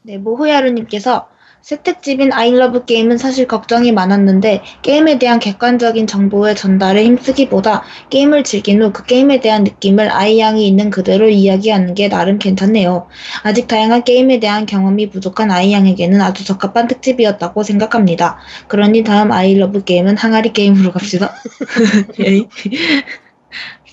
[0.04, 1.30] 네, 모호야루님께서
[1.64, 8.82] 새특집인 I love 게임은 사실 걱정이 많았는데 게임에 대한 객관적인 정보의 전달에 힘쓰기보다 게임을 즐긴
[8.82, 13.08] 후 그 게임에 대한 느낌을 아이양이 있는 그대로 이야기하는 게 나름 괜찮네요.
[13.44, 18.40] 아직 다양한 게임에 대한 경험이 부족한 아이양에게는 아주 적합한 특집이었다고 생각합니다.
[18.68, 21.34] 그러니 다음 I love 게임은 항아리 게임으로 갑시다.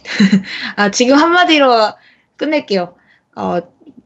[0.77, 1.93] 아, 지금 한마디로
[2.37, 2.95] 끝낼게요.
[3.37, 3.59] 어,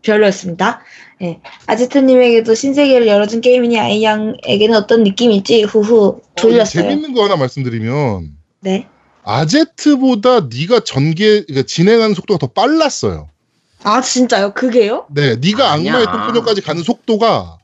[0.03, 0.83] 별로였습니다.
[1.23, 1.41] 예.
[1.67, 6.83] 아지트님에게도 신세계를 열어준 게임이니 아이양에게는 어떤 느낌일지 후후 어, 졸렸어요.
[6.83, 8.89] 재밌는 거 하나 말씀드리면 네.
[9.23, 13.29] 아제트보다 네가 전개 그러니까 진행하는 속도가 더 빨랐어요.
[13.85, 14.55] 아 진짜요?
[14.55, 15.07] 그게요?
[15.11, 15.93] 네, 네가 아니야.
[15.93, 17.59] 악마의 똥포녀까지 가는 속도가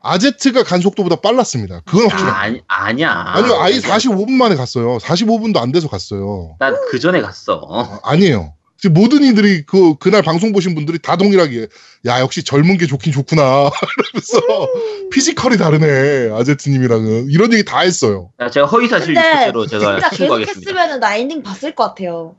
[0.00, 1.80] 아제트가 간 속도보다 빨랐습니다.
[1.84, 2.30] 그건 확실해.
[2.30, 3.10] 아, 아니 아니야.
[3.12, 4.98] 아니요, 아이 45분 만에 갔어요.
[4.98, 6.56] 45분도 안 돼서 갔어요.
[6.58, 7.66] 난 그 전에 갔어.
[7.70, 8.54] 아, 아니에요.
[8.80, 11.66] 지금 모든 이들이 그 그날 방송 보신 분들이 다 동일하게
[12.06, 13.42] 야 역시 젊은 게 좋긴 좋구나
[13.98, 14.68] 이러면서
[15.10, 18.30] 피지컬이 다르네 아제트님이랑은 이런 얘기 다 했어요.
[18.40, 20.60] 야, 제가 허위사실 근데 유포죄로 제가 진짜 계속 신고하겠습니다.
[20.70, 22.36] 했으면은 나 엔딩 봤을 것 같아요.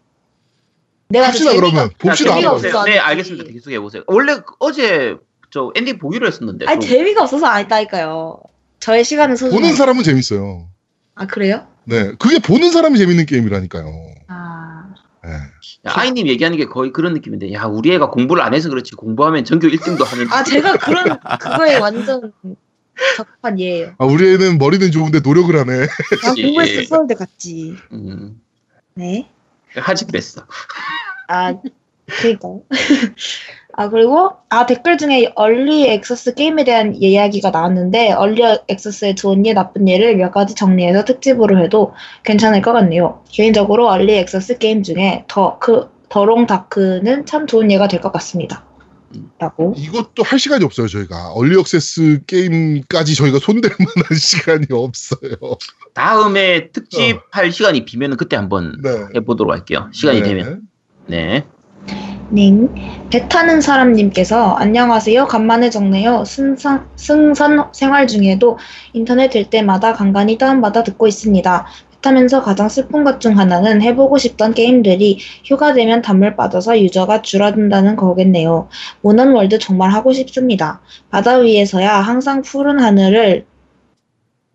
[1.09, 2.85] 내가 합시다 재미가- 그러면 봅시다 한번.
[2.85, 2.97] 네.
[2.97, 3.51] 알겠습니다.
[3.51, 4.03] 계속해 보세요.
[4.07, 5.15] 원래 그- 어제
[5.51, 6.67] 저 엔딩 보기로 했었는데.
[6.67, 8.39] 아니 그럼- 재미가 없어서 안 했다니까요.
[8.79, 9.59] 저의 시간은 소중해.
[9.61, 10.69] 보는 사람은 재밌어요.
[11.15, 11.67] 아 그래요?
[11.83, 13.91] 네, 그게 보는 사람이 재밌는 게임이라니까요.
[14.27, 14.78] 아
[15.29, 15.35] 네.
[15.35, 19.45] 야, 아이님 얘기하는 게 거의 그런 느낌인데, 야, 우리 애가 공부를 안 해서 그렇지, 공부하면
[19.45, 20.27] 전교 1등도 하는.
[20.31, 22.33] 아 제가 그런 그거에 완전
[23.15, 23.93] 적합한 예예요.
[23.97, 25.87] 아 우리 애는 머리는 좋은데 노력을 하네.
[26.23, 26.85] 난 예, 공부했어 예.
[26.85, 27.75] 서울대 갔지.
[27.93, 28.41] 음,
[28.95, 29.29] 네.
[29.75, 30.45] 하지 그랬어.
[31.27, 31.53] 아,
[32.07, 32.63] 그니까요.
[33.79, 39.53] 아, 그리고, 아, 댓글 중에 얼리 액세스 게임에 대한 이야기가 나왔는데, 얼리 액세스의 좋은 예,
[39.53, 41.93] 나쁜 예를 몇 가지 정리해서 특집으로 해도
[42.25, 43.23] 괜찮을 것 같네요.
[43.31, 48.65] 개인적으로 얼리 액세스 게임 중에 더, 그, 더롱 다크는 참 좋은 예가 될 것 같습니다.
[49.37, 49.73] 라고.
[49.77, 51.31] 이것도 할 시간이 없어요, 저희가.
[51.31, 55.31] 얼리 액세스 게임까지 저희가 손댈 만한 시간이 없어요.
[55.93, 58.89] 다음에 특집 할 시간이 비면 그때 한번 네.
[59.15, 59.87] 해보도록 할게요.
[59.93, 60.27] 시간이 네.
[60.27, 60.61] 되면.
[61.07, 61.45] 네.
[62.31, 62.69] 님,
[63.09, 65.25] 배 타는 사람님께서 안녕하세요.
[65.25, 66.23] 간만에 적네요.
[66.25, 68.59] 승선, 승선 생활 중에도
[68.93, 71.65] 인터넷 될 때마다 간간히 다운받아 듣고 있습니다.
[71.89, 77.23] 배 타면서 가장 슬픈 것 중 하나는 해보고 싶던 게임들이 휴가 되면 단물 빠져서 유저가
[77.23, 78.69] 줄어든다는 거겠네요.
[79.01, 80.81] 몬헌 월드 정말 하고 싶습니다.
[81.09, 83.45] 바다 위에서야 항상 푸른 하늘을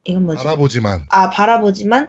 [0.05, 0.47] 이건 뭐지?
[0.47, 1.07] 알아보지만.
[1.11, 2.09] 아, 바라보지만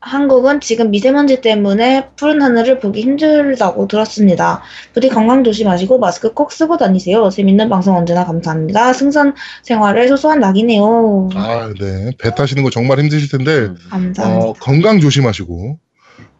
[0.00, 4.62] 한국은 지금 미세먼지 때문에 푸른 하늘을 보기 힘들다고 들었습니다.
[4.94, 7.30] 부디 건강 조심하시고 마스크 꼭 쓰고 다니세요.
[7.30, 8.92] 재밌는 방송 언제나 감사합니다.
[8.92, 9.34] 승선
[9.64, 11.30] 생활의 소소한 낙이네요.
[11.34, 12.12] 아, 네.
[12.18, 13.76] 배 타시는 거 정말 힘드실 텐데, 음.
[13.90, 14.46] 감사합니다.
[14.46, 15.78] 어, 건강 조심하시고,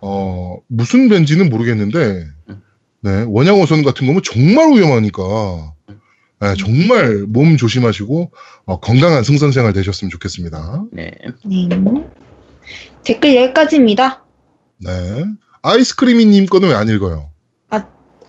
[0.03, 2.27] 어, 무슨 벤지는 모르겠는데,
[3.01, 5.73] 네, 원양어선 같은 거면 정말 위험하니까,
[6.41, 8.31] 네, 정말 몸 조심하시고,
[8.67, 10.85] 어, 건강한 승선 생활 되셨으면 좋겠습니다.
[10.93, 11.11] 네.
[11.45, 11.69] 네.
[13.05, 14.25] 댓글 여기까지입니다.
[14.79, 14.91] 네.
[15.63, 17.31] 아이스크림이님 거는 왜 안 읽어요?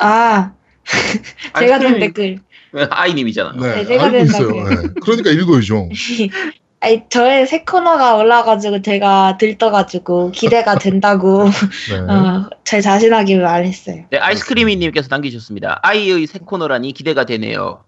[0.01, 0.53] 아,
[1.59, 2.39] 제가 된 댓글.
[2.89, 3.61] 아이님이잖아요.
[3.61, 4.47] 네, 네, 제가 있어요.
[4.47, 4.69] 된다고요.
[4.69, 4.87] 네.
[5.01, 5.89] 그러니까 읽어야죠.
[6.81, 11.43] 아니, 저의 새 코너가 올라가지고 제가 들떠가지고 기대가 된다고
[11.89, 11.97] 네.
[11.97, 14.05] 어, 제 자신에게 말했어요.
[14.09, 15.81] 네, 아이스크림이님께서 남기셨습니다.
[15.83, 17.83] 아이의 새 코너라니 기대가 되네요.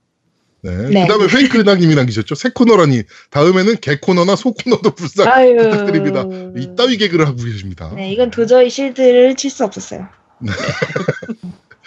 [0.64, 0.90] 네.
[0.90, 1.02] 네.
[1.02, 2.36] 그 다음에 페이크 은하님이 남기셨죠.
[2.36, 3.04] 새 코너라니.
[3.32, 5.28] 다음에는 개 코너나 소 코너도 불쌍.
[5.28, 5.58] 아유.
[5.58, 6.26] 부탁드립니다.
[6.58, 7.92] 이따위 개그를 하고 계십니다.
[7.96, 10.08] 네, 이건 도저히 실드를 칠 수 없었어요.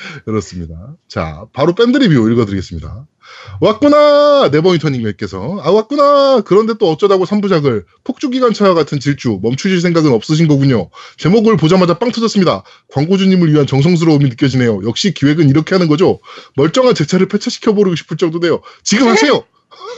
[0.25, 0.97] 그렇습니다.
[1.09, 3.07] 자, 바로 밴드 리뷰 읽어드리겠습니다.
[3.61, 4.49] 왔구나!
[4.53, 5.61] 네버윈터님께서.
[5.63, 6.43] 아, 왔구나!
[6.43, 10.91] 그런데 또 어쩌다고 3부작을 폭주기관차와 같은 질주, 멈추실 생각은 없으신 거군요.
[11.17, 12.65] 제목을 보자마자 빵 터졌습니다.
[12.93, 14.83] 광고주님을 위한 정성스러움이 느껴지네요.
[14.85, 16.21] 역시 기획은 이렇게 하는 거죠.
[16.57, 18.61] 멀쩡한 제 차를 폐차시켜버리고 싶을 정도네요.
[18.83, 19.45] 지금 하세요!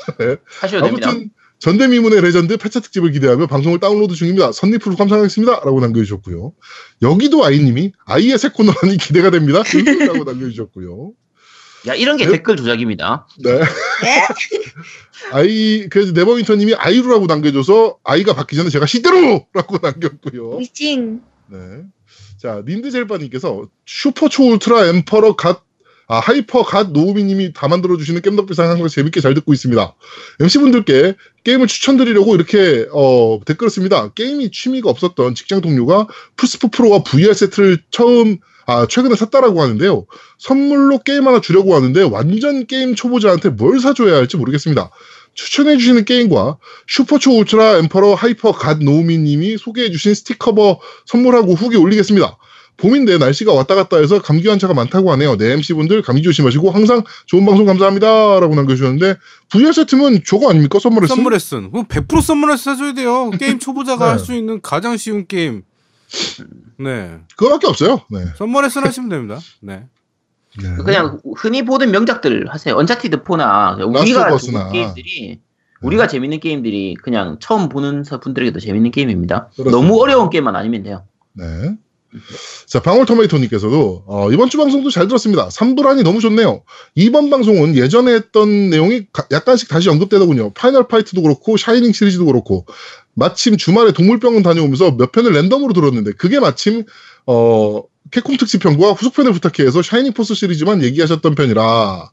[0.61, 1.13] 하셔도 됩니다.
[1.59, 4.53] 전대미문의 레전드 패차 특집을 기대하며 방송을 다운로드 중입니다.
[4.53, 5.61] 선리플 후 감상하겠습니다.
[5.65, 6.53] 라고 남겨주셨고요.
[7.03, 9.63] 여기도 아이님이 아이의 새 코너라니 기대가 됩니다.
[10.07, 11.13] 라고 남겨주셨고요.
[11.87, 12.33] 야, 이런 게 네.
[12.33, 13.29] 댓글 조작입니다.
[13.39, 13.61] 네.
[15.33, 20.59] 아이, 그래서 네버윈터님이 아이루라고 남겨줘서 아이가 받기 전에 제가 시대로 라고 남겼고요.
[20.59, 21.23] 미팅.
[21.49, 21.59] 네.
[22.39, 25.65] 자, 닌드젤바님께서 슈퍼 초 울트라 emperor god,
[26.09, 29.95] 아, hyper god 노우미님이 다 만들어주시는 겜덕비상 항상 재밌게 잘 듣고 있습니다.
[30.41, 34.13] MC분들께 게임을 추천드리려고 이렇게, 어, 댓글을 씁니다.
[34.15, 40.07] 게임이 취미가 없었던 직장 동료가 플스4 프로와 VR 세트를 처음, 아, 최근에 샀다라고 하는데요.
[40.39, 44.91] 선물로 게임 하나 주려고 하는데 완전 게임 초보자한테 뭘 사줘야 할지 모르겠습니다.
[45.35, 52.39] 추천해주시는 게임과 슈퍼초 울트라 emperor hyper god 노우미님이 소개해주신 스티커버 선물하고 후기 올리겠습니다.
[52.79, 55.37] 봄인데 날씨가 왔다 갔다 해서 감기 환자가 많다고 하네요.
[55.37, 58.41] 네, MC분들 감기 조심하시고 항상 좋은 방송 감사합니다.
[58.41, 59.17] 라고 남겨주셨는데
[59.51, 60.79] VR 세트면 저거 아닙니까?
[60.79, 61.15] 선물했어?
[61.15, 61.71] Summer Lesson.
[61.71, 63.31] 그럼 100% Summer Lesson 사줘야 돼요.
[63.39, 64.11] 게임 초보자가 네.
[64.11, 65.63] 할수 있는 가장 쉬운 게임.
[66.79, 67.19] 네.
[67.37, 68.03] 그거밖에 없어요.
[68.11, 68.25] 네.
[68.37, 69.39] Summer Lesson 하시면 됩니다.
[69.61, 69.85] 네.
[70.63, 70.75] 네.
[70.85, 72.75] 그냥 흔히 보던 명작들 하세요.
[72.77, 74.71] 언차티드 4나 우리가.
[74.71, 75.41] 게임들이
[75.83, 79.49] 우리가 재밌는 게임들이 그냥 처음 보는 사- 분들에게도 재밌는 게임입니다.
[79.55, 79.71] 그렇습니다.
[79.71, 81.05] 너무 어려운 게임만 아니면 돼요.
[81.35, 81.45] 네.
[82.67, 85.49] 자, 방울토마토님께서도 어, 이번 주 방송도 잘 들었습니다.
[85.49, 86.63] 3부란이 너무 좋네요.
[86.95, 90.53] 이번 방송은 예전에 했던 내용이 가- 약간씩 다시 언급되더군요.
[90.55, 92.67] 파이널 파이트도 그렇고 샤이닝 시리즈도 그렇고
[93.15, 96.85] 마침 주말에 동물병원 다녀오면서 몇 편을 랜덤으로 들었는데 그게 마침
[97.27, 102.11] 어, 캡콤 특집 편과 후속편을 부탁해서 샤이닝 포스 시리즈만 얘기하셨던 편이라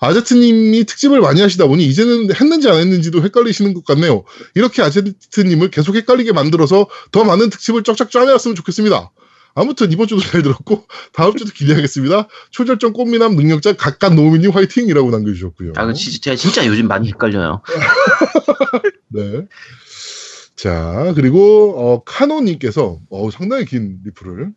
[0.00, 4.24] 아제트님이 특집을 많이 하시다 보니 이제는 했는지 안 했는지도 헷갈리시는 것 같네요.
[4.54, 9.10] 이렇게 아제트님을 계속 헷갈리게 만들어서 더 많은 특집을 쫙쫙 짜내왔으면 좋겠습니다.
[9.54, 12.28] 아무튼 이번 주도 잘 들었고 다음 주도 기대하겠습니다.
[12.50, 15.72] 초절정 꽃미남 능력자 각각 노미님 화이팅이라고 남겨주셨고요.
[15.76, 17.62] 아, 그 진짜, 제가 진짜 요즘 많이 헷갈려요.
[19.08, 19.46] 네.
[20.56, 24.52] 자 그리고 어, 카노님께서 어, 상당히 긴 리플을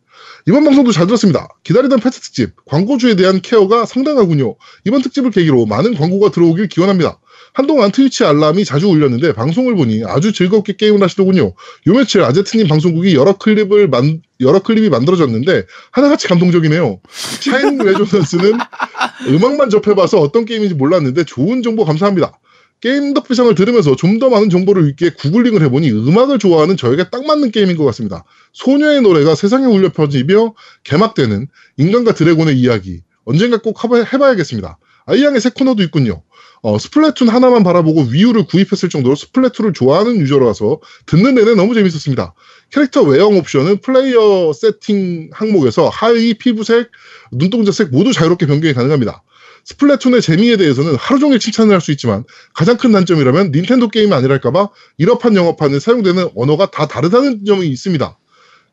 [0.46, 1.48] 이번 방송도 잘 들었습니다.
[1.64, 4.54] 기다리던 패트 특집 광고주에 대한 케어가 상당하군요.
[4.84, 7.18] 이번 특집을 계기로 많은 광고가 들어오길 기원합니다.
[7.52, 11.42] 한동안 트위치 알람이 자주 울렸는데 방송을 보니 아주 즐겁게 게임을 하시더군요.
[11.42, 17.00] 요 며칠 아제트님 방송국이 여러 클립을 만, 여러 클립이 만들어졌는데 하나같이 감동적이네요.
[17.40, 18.52] 샤이닝 레조넌스는
[19.28, 22.38] 음악만 접해봐서 어떤 게임인지 몰랐는데 좋은 정보 감사합니다.
[22.80, 27.76] 겜덕비상을 들으면서 좀 더 많은 정보를 읽기에 구글링을 해보니 음악을 좋아하는 저에게 딱 맞는 게임인
[27.76, 28.24] 것 같습니다.
[28.52, 30.54] 소녀의 노래가 세상에 울려 퍼지며
[30.84, 34.78] 개막되는 인간과 드래곤의 이야기, 언젠가 꼭 해봐- 해봐야겠습니다.
[35.06, 36.22] 아이양의 새 코너도 있군요.
[36.62, 42.34] 어, 스플래툰 하나만 바라보고 Wii U를 구입했을 정도로 스플래툰을 좋아하는 유저라서 듣는 내내 너무 재밌었습니다.
[42.72, 46.90] 캐릭터 외형 옵션은 플레이어 세팅 항목에서 하의, 피부색,
[47.30, 49.22] 눈동자색 모두 자유롭게 변경이 가능합니다.
[49.68, 54.70] 스플래툰의 재미에 대해서는 하루 종일 칭찬을 할 수 있지만 가장 큰 단점이라면 닌텐도 게임이 아니랄까봐
[54.96, 58.18] 일어판 영어판에 사용되는 언어가 다 다르다는 점이 있습니다.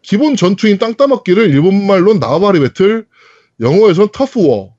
[0.02, 3.06] 기본 전투인 땅 따먹기를 일본말로 나와바리 배틀,
[3.60, 4.74] 영어에선 Turf War,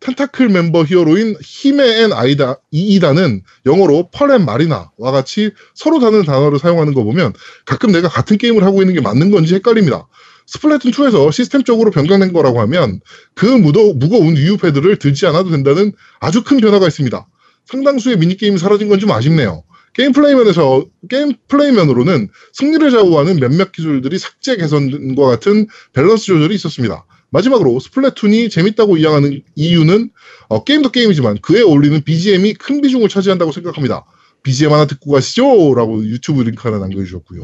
[0.00, 6.58] 텐타클 멤버 히어로인 히메 and 아이다, 이이다는 영어로 펄 and 마리나와 같이 서로 다른 단어를
[6.58, 7.32] 사용하는 거 보면
[7.64, 10.06] 가끔 내가 같은 게임을 하고 있는 게 맞는 건지 헷갈립니다.
[10.46, 13.00] 스플래툰 2에서 시스템적으로 변경된 거라고 하면
[13.34, 17.26] 그 무더, 무거운 Wii U 패드를 들지 않아도 된다는 아주 큰 변화가 있습니다.
[17.66, 19.64] 상당수의 미니게임이 사라진 건 좀 아쉽네요.
[19.94, 27.04] 게임 플레이면에서, 게임 플레이면으로는 승리를 좌우하는 몇몇 기술들이 삭제 개선과 같은 밸런스 조절이 있었습니다.
[27.30, 30.10] 마지막으로 스플래툰이 재밌다고 찬양하는 이유는
[30.48, 34.04] 어, 게임도 게임이지만 그에 어울리는 BGM이 큰 비중을 차지한다고 생각합니다.
[34.42, 35.74] BGM 하나 듣고 가시죠!
[35.74, 37.42] 라고 유튜브 링크 하나 남겨주셨고요.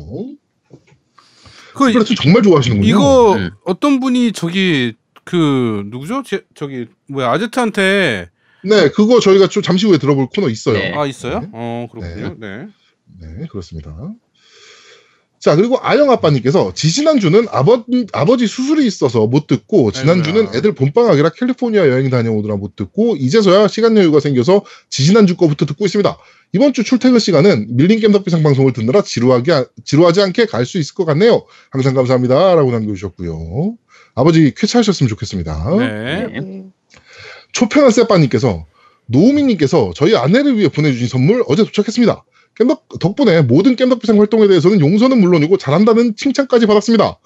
[1.79, 2.89] 그 스플래툰 정말 좋아하시는군요.
[2.89, 3.51] 이거 음.
[3.65, 6.23] 어떤 분이 저기 그 누구죠?
[6.25, 8.31] 제, 저기 뭐야 아제트한테
[8.65, 10.75] 네, 그거 저희가 좀 잠시 후에 들어볼 코너 있어요.
[10.75, 10.93] 네.
[10.95, 11.41] 아 있어요?
[11.41, 11.49] 네.
[11.53, 12.37] 어 그렇군요.
[12.39, 12.67] 네.
[13.21, 13.95] 네, 그렇습니다.
[15.41, 20.49] 자, 그리고 아영 아빠님께서 지지난주는 아버, 아버지 수술이 있어서 못 듣고, 지난주는.
[20.55, 26.19] 애들 봄방학이라 캘리포니아 여행 다녀오느라 못 듣고, 이제서야 시간 여유가 생겨서 지지난주 거부터 듣고 있습니다.
[26.55, 30.79] 이번 주 출퇴근 시간은 밀린 겜 덕비상 방송을 듣느라 지루하게, 아- 지루하지 않게 갈 수
[30.79, 31.45] 있을 것 같네요.
[31.71, 32.55] 항상 감사합니다.
[32.57, 33.75] 라고 남겨주셨고요.
[34.15, 35.77] 아버지 쾌차하셨으면 좋겠습니다.
[35.79, 36.27] 네.
[36.41, 36.65] 네.
[37.53, 38.67] 초평한 세빠님께서
[39.07, 42.25] 노우미님께서 저희 아내를 위해 보내주신 선물 어제 도착했습니다.
[42.59, 47.19] 겜덕 덕분에 모든 겜덕비상 활동에 대해서는 용서는 물론이고 잘한다는 칭찬까지 받았습니다.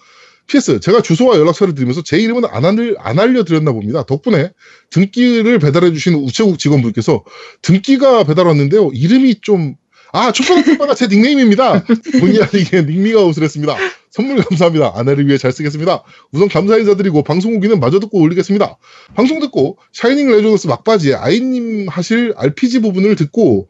[0.47, 4.05] PS 제가 주소와 연락처를 드리면서 제 이름은 안, 알, 안 알려드렸나 봅니다.
[4.05, 4.51] 덕분에
[4.91, 7.25] 등기를 배달해주신 우체국 직원분께서
[7.63, 8.91] 등기가 배달 왔는데요.
[8.93, 9.77] 이름이 좀
[10.13, 11.85] 아, 초평한 세빠가 제 닉네임입니다.
[12.21, 13.77] 본의 아니게 닉미가 우슬했습니다.
[14.13, 14.93] 선물 감사합니다.
[14.95, 16.03] 아내를 위해 잘 쓰겠습니다.
[16.33, 18.77] 우선 감사 인사드리고 방송 후기는 마저 듣고 올리겠습니다.
[19.15, 23.69] 방송 듣고 샤이닝 레저너스 막바지에 아이님 하실 RPG 부분을 듣고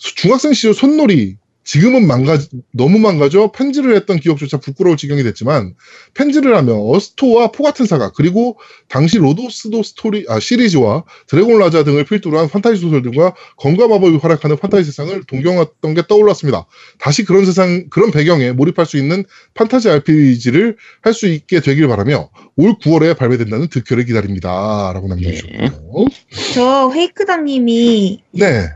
[0.00, 2.38] 수- 중학생 시절 손놀이 지금은 망가
[2.72, 5.74] 너무 망가져 펜지를 했던 기억조차 부끄러울 지경이 됐지만
[6.12, 8.58] 펜지를 하며 어스토와 포가튼 사가 그리고
[8.88, 14.58] 당시 로도스도 스토리 아, 시리즈와 드래곤 라자 등을 필두로 한 판타지 소설들과 검과 마법이 활약하는
[14.58, 16.66] 판타지 세상을 동경했던 게 떠올랐습니다.
[16.98, 22.28] 다시 그런 세상 그런 배경에 몰입할 수 있는 판타지 RPG를 할 수 있게 되길 바라며
[22.56, 26.06] 올 9월에 발매된다는 드퀘를 기다립니다라고 남겨주셨고요.
[26.52, 28.68] 저 페이크당님이 네.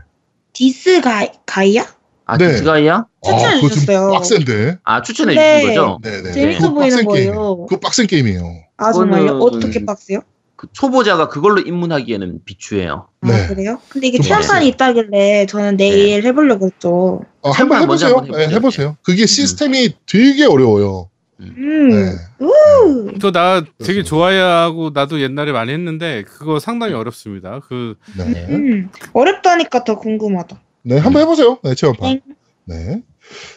[0.53, 1.98] 디스 가이, 가이아?
[2.29, 2.49] 아, 네.
[2.51, 3.05] 디스가이아?
[3.23, 4.11] 추천해 주셨어요.
[4.11, 4.77] 빡센데.
[4.83, 5.61] 아, 추천해 네.
[5.61, 5.99] 주신 거죠?
[6.03, 6.31] 네네.
[6.31, 7.65] 재밌어 그거 보이는 빡센 거예요.
[7.67, 8.53] 그거 빡센 게임이에요.
[8.77, 9.39] 아 정말요?
[9.39, 10.19] 그거는- 어떻게 빡세요?
[10.55, 13.07] 그 초보자가 그걸로 입문하기에는 비추해요.
[13.21, 13.33] 네.
[13.33, 13.79] 아 그래요?
[13.89, 17.21] 근데 이게 좀 체험판이 있다길래 저는 내일 해보려고 했죠.
[17.41, 18.17] 어, 한번 해보세요.
[18.17, 18.55] 한번 네, 해보세요.
[18.57, 18.97] 해보세요.
[19.01, 21.09] 그게 시스템이 되게 어려워요.
[21.39, 21.89] 음.
[21.89, 22.11] 네.
[22.41, 23.17] 우.
[23.19, 24.03] 저나 되게.
[24.03, 27.61] 좋아하고 나도 옛날에 많이 했는데 그거 상당히 어렵습니다.
[27.67, 28.45] 그 네.
[28.49, 28.89] 음.
[29.13, 30.59] 어렵다니까 더 궁금하다.
[30.89, 31.59] 네, 한번 해보세요.
[31.63, 32.21] 네, 체험판.
[32.65, 32.75] 네.
[32.75, 33.01] 네.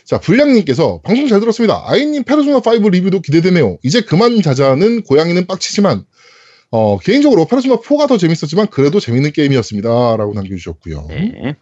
[0.05, 1.83] 자, 불량님께서 방송 잘 들었습니다.
[1.87, 3.79] 아이님 페르소나5 리뷰도 기대되네요.
[3.83, 6.05] 이제 그만 자자는 고양이는 빡치지만,
[6.71, 9.89] 어, 개인적으로 페르소나4가 더 재밌었지만, 그래도 재밌는 게임이었습니다.
[10.19, 11.07] 라고 남겨주셨고요.
[11.09, 11.57] 네.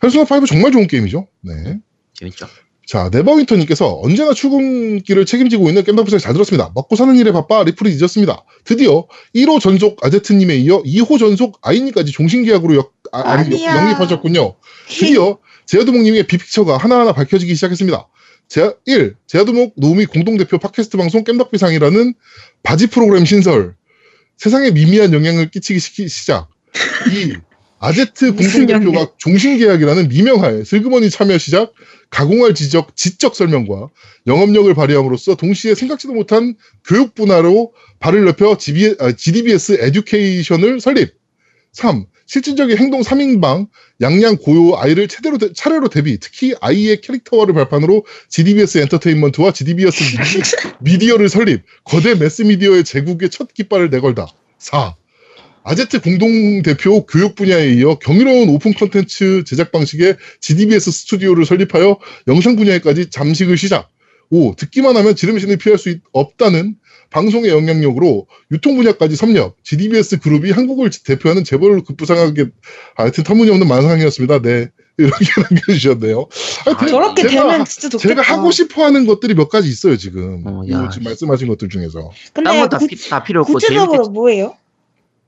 [0.00, 1.28] 페르소나5 정말 좋은 게임이죠.
[1.42, 1.78] 네.
[2.14, 2.48] 재밌죠.
[2.86, 6.70] 자, 네버윈터님께서 언제나 출근길을 책임지고 있는 겜덕부스를 잘 들었습니다.
[6.74, 8.44] 먹고 사는 일에 바빠 리플이 늦었습니다.
[8.64, 13.76] 드디어 1호 전속 아제트님에 이어 2호 전속 아이님까지 종신계약으로 역, 아, 아니야.
[13.76, 14.56] 영입하셨군요.
[14.88, 18.08] 드디어 제아두목님의 빅픽처가 하나하나 밝혀지기 시작했습니다.
[18.48, 19.14] 제아, 1.
[19.26, 22.14] 제아두목 노우미 공동대표 팟캐스트 방송 겜덕비상이라는
[22.62, 23.74] 바지 프로그램 신설.
[24.36, 26.48] 세상에 미미한 영향을 끼치기 시키, 시작.
[27.10, 27.36] 2.
[27.78, 31.72] 아제트 공동대표가 종신계약이라는 미명하에 슬그머니 참여 시작.
[32.10, 33.90] 가공할 지적, 지적 설명과
[34.26, 41.14] 영업력을 발휘함으로써 동시에 생각지도 못한 교육 분야로 발을 넓혀 GB, 아, GDBS 에듀케이션을 설립.
[41.72, 42.06] 3.
[42.26, 43.68] 실질적인 행동 3인방,
[44.00, 50.04] 양양 고요 아이를 차례로, 대- 차례로 데뷔, 특히 아이의 캐릭터화를 발판으로 GDBS 엔터테인먼트와 GDBS
[50.80, 54.26] 미디, 어를 설립, 거대 매스미디어의 제국의 첫 깃발을 내걸다.
[54.58, 54.94] 4.
[55.66, 61.98] 아제트 공동대표 교육 분야에 이어 경이로운 오픈 컨텐츠 제작 방식의 GDBS 스튜디오를 설립하여
[62.28, 63.88] 영상 분야에까지 잠식을 시작.
[64.30, 64.56] 5.
[64.56, 66.76] 듣기만 하면 지름신을 피할 수 있- 없다는
[67.14, 69.56] 방송의 영향력으로 유통 분야까지 섭렵.
[69.62, 72.46] GDBS 그룹이 한국을 대표하는 재벌 급부상하게
[72.96, 74.42] 하여튼 터무니없는 망상이었습니다.
[74.42, 74.68] 네.
[74.98, 76.26] 이렇게 남겨주셨네요.
[76.66, 78.08] 하여튼 저렇게 제가, 되면 진짜 좋겠다.
[78.08, 80.44] 제가 하고 싶어 하는 것들이 몇 가지 있어요, 지금.
[80.44, 80.88] 어, 야.
[80.88, 82.10] 지금 말씀하신 것들 중에서.
[82.32, 82.86] 근데 다 구,
[83.24, 84.56] 필요 없고 구체적으로 재밌게 뭐예요?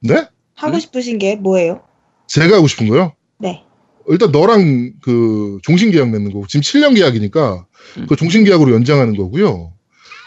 [0.01, 0.27] 네?
[0.55, 0.81] 하고 응?
[0.81, 1.83] 싶으신 게 뭐예요?
[2.27, 3.13] 제가 하고 싶은 거요?
[3.39, 3.63] 네.
[4.09, 7.67] 일단 너랑 그 종신 계약 맺는 거고 지금 7년 계약이니까
[7.99, 8.07] 음.
[8.09, 9.76] 그 종신 계약으로 연장하는 거고요.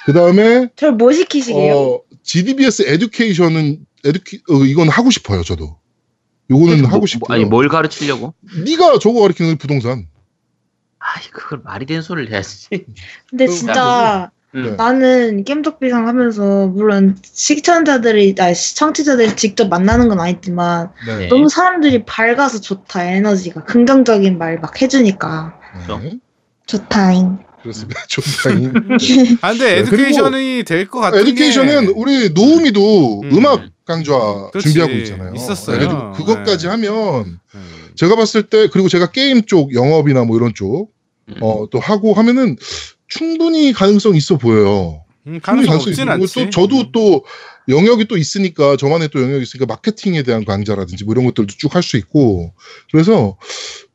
[0.10, 1.76] 그 다음에 저를 뭐 시키시게요?
[1.78, 5.78] 어, GDBS 에듀케이션은 에듀케 어, 이건 하고 싶어요 저도.
[6.50, 7.36] 요거는 뭐, 하고 뭐, 싶고요.
[7.36, 8.34] 아니 뭘 가르치려고?
[8.66, 10.08] 네가 저거 가르치는 부동산.
[10.98, 12.70] 아이 그걸 말이 되는 소리를 해야지.
[13.30, 14.64] 근데 그- 진짜 음.
[14.64, 14.72] 네.
[14.72, 21.18] 나는 겜덕비상 하면서 물론 시청자들이 아 시청자들이 직접 만나는 건 아니지만 네.
[21.20, 21.28] 네.
[21.28, 25.54] 너무 사람들이 밝아서 좋다 에너지가 긍정적인 말 막 해주니까
[26.02, 26.20] 네.
[26.66, 27.38] 좋다잉.
[27.62, 28.06] 그렇습니다.
[28.08, 28.74] 좋다잉.
[29.42, 33.38] 아 근데 네, 에듀케이션이 될 것 같은 에듀케이션은 게 우리 노우미도 음.
[33.38, 33.46] 음.
[33.46, 34.14] 악 강좌
[34.52, 34.70] 그렇지.
[34.70, 35.34] 준비하고 있잖아요.
[35.36, 35.78] 있었어요.
[35.78, 36.72] 그래가지고 그것까지 네.
[36.72, 37.72] 하면 음.
[37.96, 40.92] 제가 봤을 때 그리고 제가 게임 쪽 영업이나 뭐 이런 쪽
[41.30, 41.36] 음.
[41.42, 42.56] 어, 또 하고 하면은
[43.08, 45.04] 충분히 가능성 있어 보여요.
[45.28, 46.34] 음, 충분히 가능성 없진 않지.
[46.46, 46.92] 또 저도 음.
[46.94, 47.26] 또
[47.68, 51.84] 영역이 또 있으니까 저만의 또 영역이 있으니까 마케팅에 대한 강좌라든지 뭐 이런 것들도 쭉 할
[51.84, 52.54] 수 있고
[52.92, 53.38] 그래서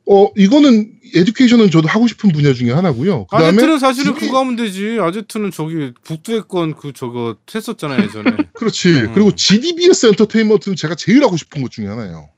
[0.07, 3.25] 어 이거는 에듀케이션은 저도 하고 싶은 분야 중에 하나고요.
[3.27, 4.97] 그다음에 아제트는 사실은 지금- 그거 하면 되지.
[4.99, 8.31] 아제트는 저기 북두의권 그 저거 했었잖아요 예전에.
[8.53, 8.89] 그렇지.
[8.89, 9.11] 음.
[9.13, 12.29] 그리고 GDBS 엔터테인먼트는 제가 제일 하고 싶은 것 중에 하나예요.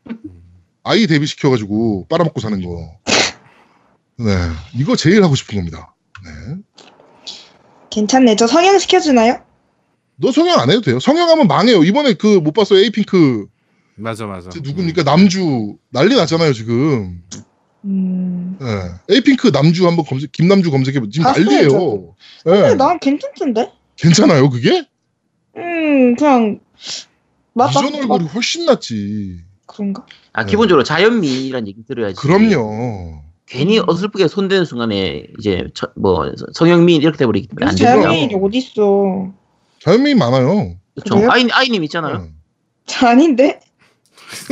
[0.84, 2.92] 아이 데뷔 시켜가지고 빨아먹고 사는 거.
[4.20, 4.32] 네,
[4.76, 5.94] 이거 제일 하고 싶은 겁니다.
[6.24, 6.56] 네.
[7.92, 8.36] 괜찮네.
[8.36, 9.42] 저 성형 시켜주나요?
[10.16, 11.00] 너 성형 안 해도 돼요.
[11.00, 11.84] 성형하면 망해요.
[11.84, 12.80] 이번에 그 못 봤어요.
[12.80, 13.46] 에이핑크
[13.96, 14.50] 맞아 맞아.
[14.50, 15.04] 쟤 누굽니까?
[15.04, 17.22] 남주 난리 났잖아요 지금.
[17.86, 18.58] 음.
[18.60, 18.66] 네.
[19.16, 22.16] 에이핑크 남주 한번 검색, 김남주 검색해 보 지금 난리예요.
[22.44, 22.76] 근데 네.
[22.76, 23.72] 난 괜찮던데?
[23.96, 24.86] 괜찮아요 그게?
[25.56, 26.60] 음, 그냥
[27.54, 29.38] 맞 이전 얼굴이 훨씬 낫지.
[29.66, 30.06] 그런가?
[30.34, 30.50] 아 네.
[30.52, 32.16] 기본적으로 자연미인이라는 얘기 들어야지.
[32.16, 33.22] 그럼요.
[33.46, 37.86] 괜히 어설프게 손대는 순간에 이제 저- 뭐 성형미인 이렇게 돼버리기 때문에 안 그렇죠.
[37.96, 38.02] 되죠.
[38.04, 39.34] 자연인이 어딨어?
[39.82, 40.76] 자연미인 많아요.
[40.96, 41.32] 그렇죠.
[41.32, 42.18] 아이 아이님 있잖아요.
[42.24, 42.30] 네.
[42.86, 43.60] 저 아닌데?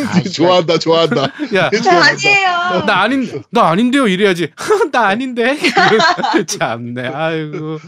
[0.07, 1.23] 아, 좋아한다 좋아한다.
[1.55, 1.69] 야.
[1.83, 2.85] 저 아니에요.
[2.85, 4.51] 나 아닌 나 아닌데요 이래야지
[4.91, 5.57] 나 아닌데
[6.47, 7.79] 참네 아이고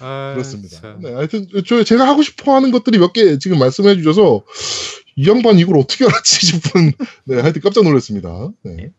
[0.00, 0.80] 아, 그렇습니다.
[0.80, 1.00] 참.
[1.00, 4.42] 네, 하여튼 저 제가 하고 싶어하는 것들이 몇 개 지금 말씀해 주셔서
[5.16, 6.92] 이 양반 이걸 어떻게 알았지 싶은
[7.24, 8.50] 네 하여튼 깜짝 놀랐습니다.
[8.64, 8.90] 네.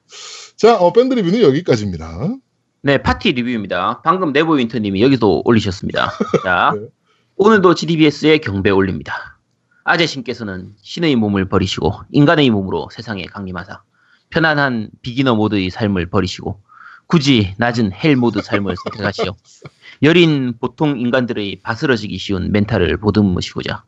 [0.57, 2.35] 자 어, 밴드 리뷰는 여기까지입니다.
[2.83, 4.01] 네, 팟티 리뷰입니다.
[4.03, 6.11] 방금 네버윈터님이 여기도 올리셨습니다.
[6.43, 6.87] 자, 네.
[7.35, 9.37] 오늘도 GDBS에 경배 올립니다.
[9.83, 13.81] 아재 신께서는 신의 몸을 버리시고 인간의 몸으로 세상에 강림하사
[14.29, 16.61] 편안한 beginner 모드의 삶을 버리시고
[17.07, 19.35] 굳이 낮은 hell mode 삶을 선택하시어
[20.03, 23.83] 여린 보통 인간들의 바스러지기 쉬운 멘탈을 보듬으시고자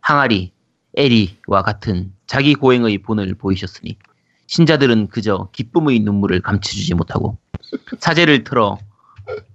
[0.00, 0.52] 항아리,
[0.96, 3.96] 에리와 같은 자기 고행의 본을 보이셨으니
[4.46, 7.38] 신자들은 그저 기쁨의 눈물을 감춰주지 못하고
[7.98, 8.78] 사재를 털어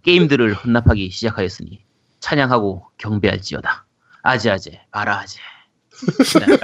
[0.03, 1.83] 게임들을 헌납하기 시작하였으니
[2.19, 3.85] 찬양하고 경배할지어다.
[4.23, 5.54] 아재아재 바라아재.
[6.39, 6.57] 네.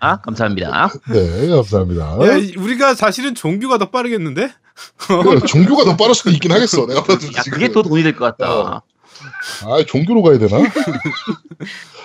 [0.00, 0.90] 아, 감사합니다.
[1.12, 2.18] 네 감사합니다.
[2.26, 4.50] 야, 이- 우리가 사실은 종교가 더 빠르겠는데
[5.06, 6.86] 그래, 종교가 더 빠를 수도 있긴 하겠어.
[6.86, 7.52] 내가 봐도 야, 지금.
[7.52, 8.52] 그게 더 돈이 될 것 같다.
[8.52, 8.82] 어.
[9.64, 10.58] 아 종교로 가야 되나?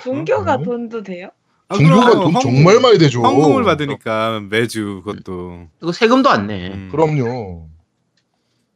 [0.03, 0.63] 종교가 어?
[0.63, 1.29] 돈도 돼요?
[1.69, 3.21] 아, 종교가 돈 헌금- 정말 많이 되죠.
[3.23, 6.67] 헌금을 받으니까 매주 그것도 이거 세금도 안 내.
[6.69, 6.89] 음.
[6.91, 7.67] 그럼요.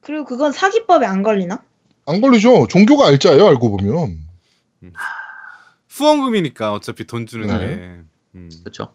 [0.02, 1.62] 그리고 그건 사기법에 안 걸리나?
[2.08, 2.68] 안 걸리죠.
[2.68, 3.46] 종교가 알짜예요.
[3.48, 4.18] 알고 보면.
[5.92, 7.58] 후원금이니까 어차피 돈 주는 네.
[7.58, 8.00] 게
[8.36, 8.50] 음.
[8.64, 8.94] 그렇죠.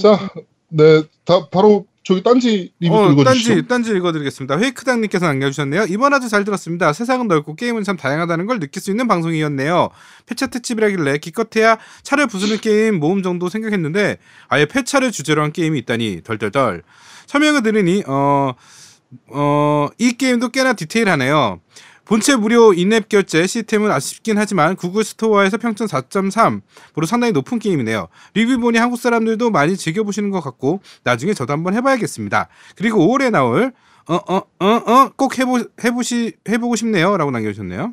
[0.00, 0.30] 자,
[0.68, 3.48] 네, 다 바로 저기 딴지 리뷰 또 어, 읽어주시죠.
[3.54, 4.58] 딴지 딴지 읽어드리겠습니다.
[4.58, 5.86] 회이크당님께서 남겨주셨네요.
[5.88, 6.92] 이번 화도 잘 들었습니다.
[6.92, 9.88] 세상은 넓고 게임은 참 다양하다는 걸 느낄 수 있는 방송이었네요.
[10.26, 16.20] 폐차 특집이라길래 기껏해야 차를 부수는 게임 모음 정도 생각했는데 아예 폐차를 주제로 한 게임이 있다니
[16.22, 16.84] 덜덜덜.
[17.26, 18.54] 설명을 들으니 어,
[19.30, 21.60] 어, 이 게임도 꽤나 디테일하네요.
[22.06, 28.08] 본체 무료 인앱 결제 시스템은 아쉽긴 하지만 구글 스토어에서 평점 4.3으로 상당히 높은 게임이네요.
[28.34, 32.48] 리뷰 보니 한국 사람들도 많이 즐겨보시는 것 같고 나중에 저도 한번 해봐야겠습니다.
[32.76, 33.72] 그리고 5월에 나올
[34.08, 37.92] 어 어 어 어 꼭 해보 해보시 해보고 싶네요라고 남겨주셨네요.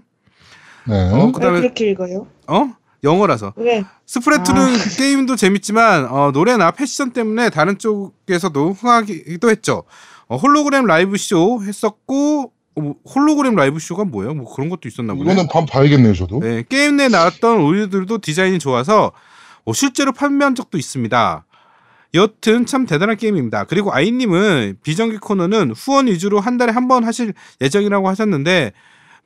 [0.88, 1.10] 네.
[1.12, 2.28] 어, 왜 그다음에 그렇게 읽어요?
[2.48, 2.72] 어
[3.04, 3.84] 영어라서 왜?
[4.06, 9.84] 스프레투는 게임도 재밌지만 어, 노래나 패션 때문에 다른 쪽에서도 흥하기도 했죠.
[10.28, 14.34] 어, 홀로그램 라이브 쇼 했었고 어, 뭐, 홀로그램 라이브 쇼가 뭐예요?
[14.34, 15.32] 뭐 그런 것도 있었나 보네.
[15.32, 16.40] 이거는 한번 봐야겠네요, 저도.
[16.40, 19.12] 네, 게임 내 나왔던 의류들도 디자인이 좋아서
[19.66, 21.46] 어, 실제로 판매한 적도 있습니다.
[22.16, 23.64] 여튼 참 대단한 게임입니다.
[23.66, 28.72] 그리고 아이님은 비정규 코너는 후원 위주로 한 달에 한 번 하실 예정이라고 하셨는데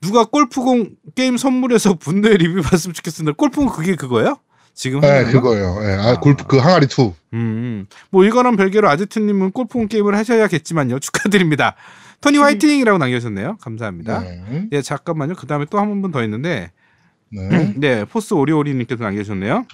[0.02, 3.36] 누가 골프공 게임 선물해서 분노의 리뷰 봤으면 좋겠습니다.
[3.36, 4.38] 골프공 그게 그거예요?
[4.74, 5.24] 지금 네?
[5.26, 5.80] 그거예요.
[5.82, 7.02] 네, 아, 골프 그 항아리 2.
[7.02, 7.86] 음, 음.
[8.12, 11.00] 뭐 이거랑 별개로 아제트님은 골프공 게임을 하셔야겠지만요.
[11.02, 11.76] 축하드립니다.
[12.22, 13.58] 토니 화이팅이라고 남겨주셨네요.
[13.62, 14.20] 감사합니다.
[14.22, 14.68] 네.
[14.72, 15.36] 예, 잠깐만요.
[15.36, 16.72] 그 다음에 또 한 분 더 있는데
[17.30, 17.74] 네.
[17.78, 19.66] 네, 포스 오리오리님께서 남겨주셨네요.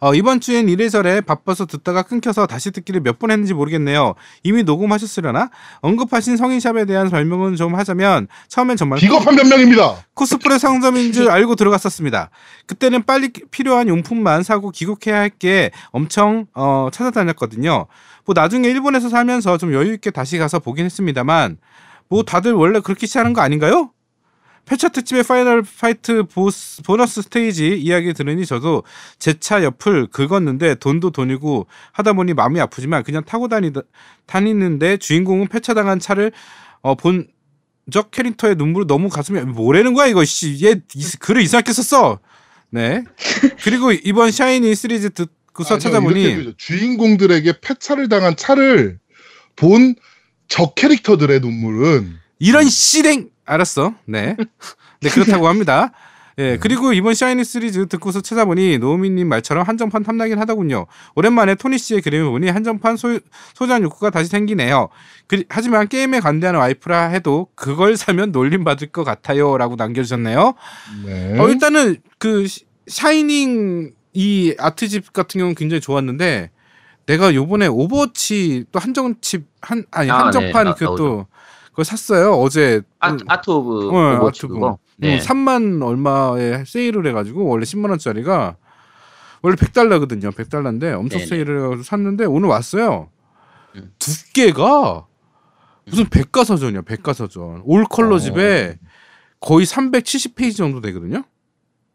[0.00, 4.14] 어, 이번 주엔 이래저래 바빠서 듣다가 끊겨서 다시 듣기를 몇 번 했는지 모르겠네요.
[4.44, 5.50] 이미 녹음하셨으려나?
[5.80, 9.96] 언급하신 성인샵에 대한 설명은 좀 하자면 처음엔 정말 비겁한 변명입니다.
[10.14, 12.30] 코스프레 상점인 줄 알고 들어갔었습니다.
[12.66, 17.86] 그때는 빨리 필요한 용품만 사고 귀국해야 할 게 엄청 어, 찾아다녔거든요.
[18.28, 21.56] 뭐 나중에 일본에서 살면서 좀 여유 있게 다시 가서 보긴 했습니다만
[22.10, 23.90] 뭐 다들 원래 그렇게 시작하는 거 아닌가요?
[24.66, 28.82] 폐차 특집의 파이널 파이트 보스, 보너스 스테이지 이야기 들으니 저도
[29.18, 33.80] 제 차 옆을 긁었는데 돈도 돈이고 하다 보니 마음이 아프지만 그냥 타고 다니다,
[34.26, 36.30] 다니는데 주인공은 폐차당한 차를
[36.82, 37.26] 어, 본
[37.90, 40.74] 적 캐릭터의 눈물을 너무 가슴에 뭐라는 거야 이거 씨 얘
[41.20, 42.18] 글을 이상하게 썼어.
[42.68, 43.02] 네.
[43.64, 46.54] 그리고 이번 샤이니 시리즈 듣 고서 아니요, 찾아보니.
[46.56, 48.98] 주인공들에게 폐차를 당한 차를
[49.56, 53.94] 본적 캐릭터들의 눈물은 이런 씨랭 알았어.
[54.06, 54.36] 네.
[55.00, 55.92] 네 그렇다고 합니다.
[56.38, 60.86] 예 그리고 이번 샤이니 시리즈 듣고서 찾아보니 노우미님 말처럼 한정판 탐나긴 하더군요.
[61.16, 63.18] 오랜만에 토니 씨의 그림을 보니 한정판 소,
[63.54, 64.88] 소장 욕구가 다시 생기네요.
[65.26, 70.54] 그, 하지만 게임에 관대하는 와이프라 해도 그걸 사면 놀림 받을 것 같아요 라고 남겨주셨네요.
[71.06, 71.38] 네.
[71.40, 76.50] 어, 일단은 그 시- 샤이닝 이 art집 같은 경우는 굉장히 좋았는데
[77.06, 81.26] 내가 요번에 오버워치 또 한정칩 한 아니 아, 한정판 네, 나- 그것도
[81.70, 84.70] 그걸 샀어요 어제 아, 음, Art of 어, 오버워치 아트 그거.
[84.70, 85.18] 음, 네.
[85.18, 88.56] 3만 얼마에 세일을 해가지고 원래 10만 원짜리가
[89.42, 91.26] 원래 100달러거든요 100달러인데 엄청 네네.
[91.26, 93.10] 세일을 해가지고 샀는데 오늘 왔어요
[93.76, 93.92] 음.
[93.98, 95.06] 두께가
[95.86, 98.18] 무슨 백과사전이야 백과사전 올 컬러 어.
[98.18, 98.78] 집에
[99.40, 101.22] 거의 370페이지 정도 되거든요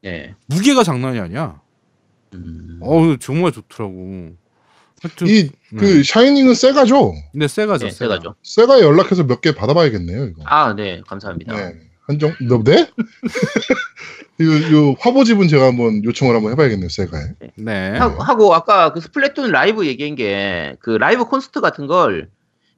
[0.01, 0.35] 네.
[0.47, 1.61] 무게가 장난이 아니야.
[2.37, 2.79] 음.
[2.81, 4.31] 어우 정말 좋더라고.
[5.01, 7.13] 하여튼 이그 샤이닝은 세가죠.
[7.33, 7.85] 근데 세가죠.
[7.85, 8.15] 네, 세가.
[8.15, 8.35] 세가죠.
[8.41, 10.25] 세가에 연락해서 몇 개 받아봐야겠네요.
[10.25, 10.43] 이거.
[10.45, 11.55] 아, 네, 감사합니다.
[11.55, 11.73] 네.
[12.07, 12.89] 한정, 너, 네?
[14.39, 16.89] 이, 요 화보집은 제가 한번 요청을 한번 해봐야겠네요.
[16.89, 17.23] 세가에.
[17.55, 17.89] 네.
[17.97, 22.29] 하- 하고 아까 그 스플래툰 라이브 얘기한 게 그 라이브 콘서트 같은 걸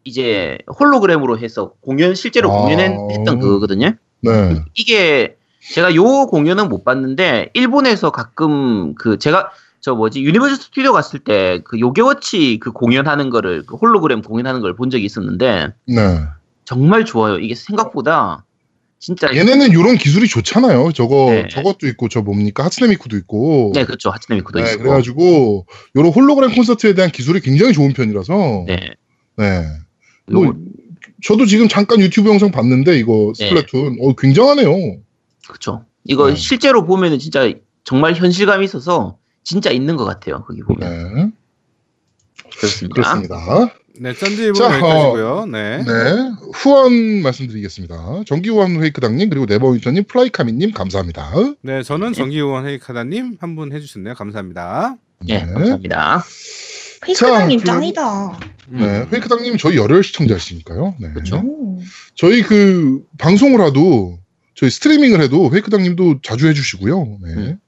[0.03, 2.62] 이제 홀로그램으로 해서 공연 실제로 아.
[2.62, 3.93] 공연했던 그거거든요.
[4.22, 4.56] 네.
[4.76, 5.36] 이게
[5.74, 9.51] 제가 요 공연은 못 봤는데 일본에서 가끔 그 제가
[9.82, 14.76] 저 뭐지 유니버설 스튜디오 갔을 때 그 요괴워치 그 공연하는 거를 그 홀로그램 공연하는 걸
[14.76, 16.20] 본 적이 있었는데 네.
[16.66, 17.39] 정말 좋아요.
[17.39, 18.43] 이게 생각보다
[18.99, 20.91] 진짜 얘네는 이런 기술이 좋잖아요.
[20.93, 21.47] 저거, 네.
[21.47, 22.63] 저것도 있고, 저 뭡니까?
[22.66, 23.72] 하츠네 미쿠도 있고.
[23.76, 28.63] 네 그렇죠 하츠네 미쿠도 네, 있고 그래가지고, 요런 홀로그램 콘서트에 대한 기술이 굉장히 좋은 편이라서.
[28.66, 28.95] 네
[29.38, 29.63] 네.
[30.32, 30.55] 뭐,
[31.24, 33.47] 저도 지금 잠깐 유튜브 영상 봤는데, 이거 네.
[33.47, 33.97] 스플래툰.
[34.01, 34.97] 어, 굉장하네요.
[35.48, 35.86] 그렇죠.
[36.04, 36.36] 이거 네.
[36.36, 37.52] 실제로 보면은 진짜
[37.84, 40.43] 정말 현실감이 있어서 진짜 있는 것 같아요.
[40.46, 41.32] 거기 보면 네.
[42.58, 42.93] 그렇습니다.
[42.96, 43.74] 그렇습니다.
[43.98, 45.46] 네, 자, 여기까지고요.
[45.46, 45.78] 네.
[45.84, 46.32] 네.
[46.54, 48.24] 후원 말씀드리겠습니다.
[48.26, 51.32] 정기 후원 회이크당님, 그리고 네버윈터님, 플라이카미님, 감사합니다.
[51.62, 52.14] 네, 저는 네.
[52.14, 54.16] 정기후원 헤이카다님 한 분 해주셨네요.
[54.16, 54.98] 감사합니다.
[55.26, 56.24] 네, 감사합니다.
[57.04, 58.39] 페이크당님 자, 그럼- 짱이다.
[58.70, 58.78] 음.
[58.80, 59.08] 네.
[59.14, 60.96] 회이크당님, 저희 열혈 시청자시니까요.
[61.00, 61.12] 네.
[61.14, 61.38] 그렇죠.
[61.38, 61.80] 오.
[62.16, 64.20] 저희 그, 방송을 하도,
[64.56, 67.18] 저희 스트리밍을 해도 회이크당님도 자주 해주시고요.
[67.22, 67.34] 네.
[67.34, 67.60] 음.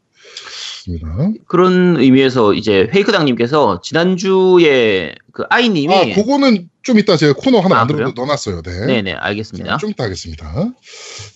[0.88, 1.44] 그렇습니다.
[1.48, 7.80] 그런 의미에서 이제 페이크당님께서 지난주에 그 아이님이 아, 그거는 좀 이따 제가 코너 하나 아,
[7.80, 8.14] 만들어 그래요?
[8.16, 8.62] 넣어놨어요.
[8.62, 8.86] 네.
[8.86, 9.72] 네네 알겠습니다.
[9.72, 10.74] 자, 좀 이따 하겠습니다.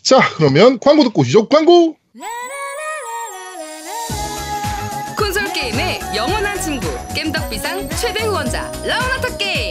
[0.03, 1.49] 자, 그러면 광고 듣고 오시죠.
[1.49, 1.97] 광고!
[5.17, 9.70] 콘솔 게임의 영원한 친구 겜덕비상 최대 후원자 라운하터 게임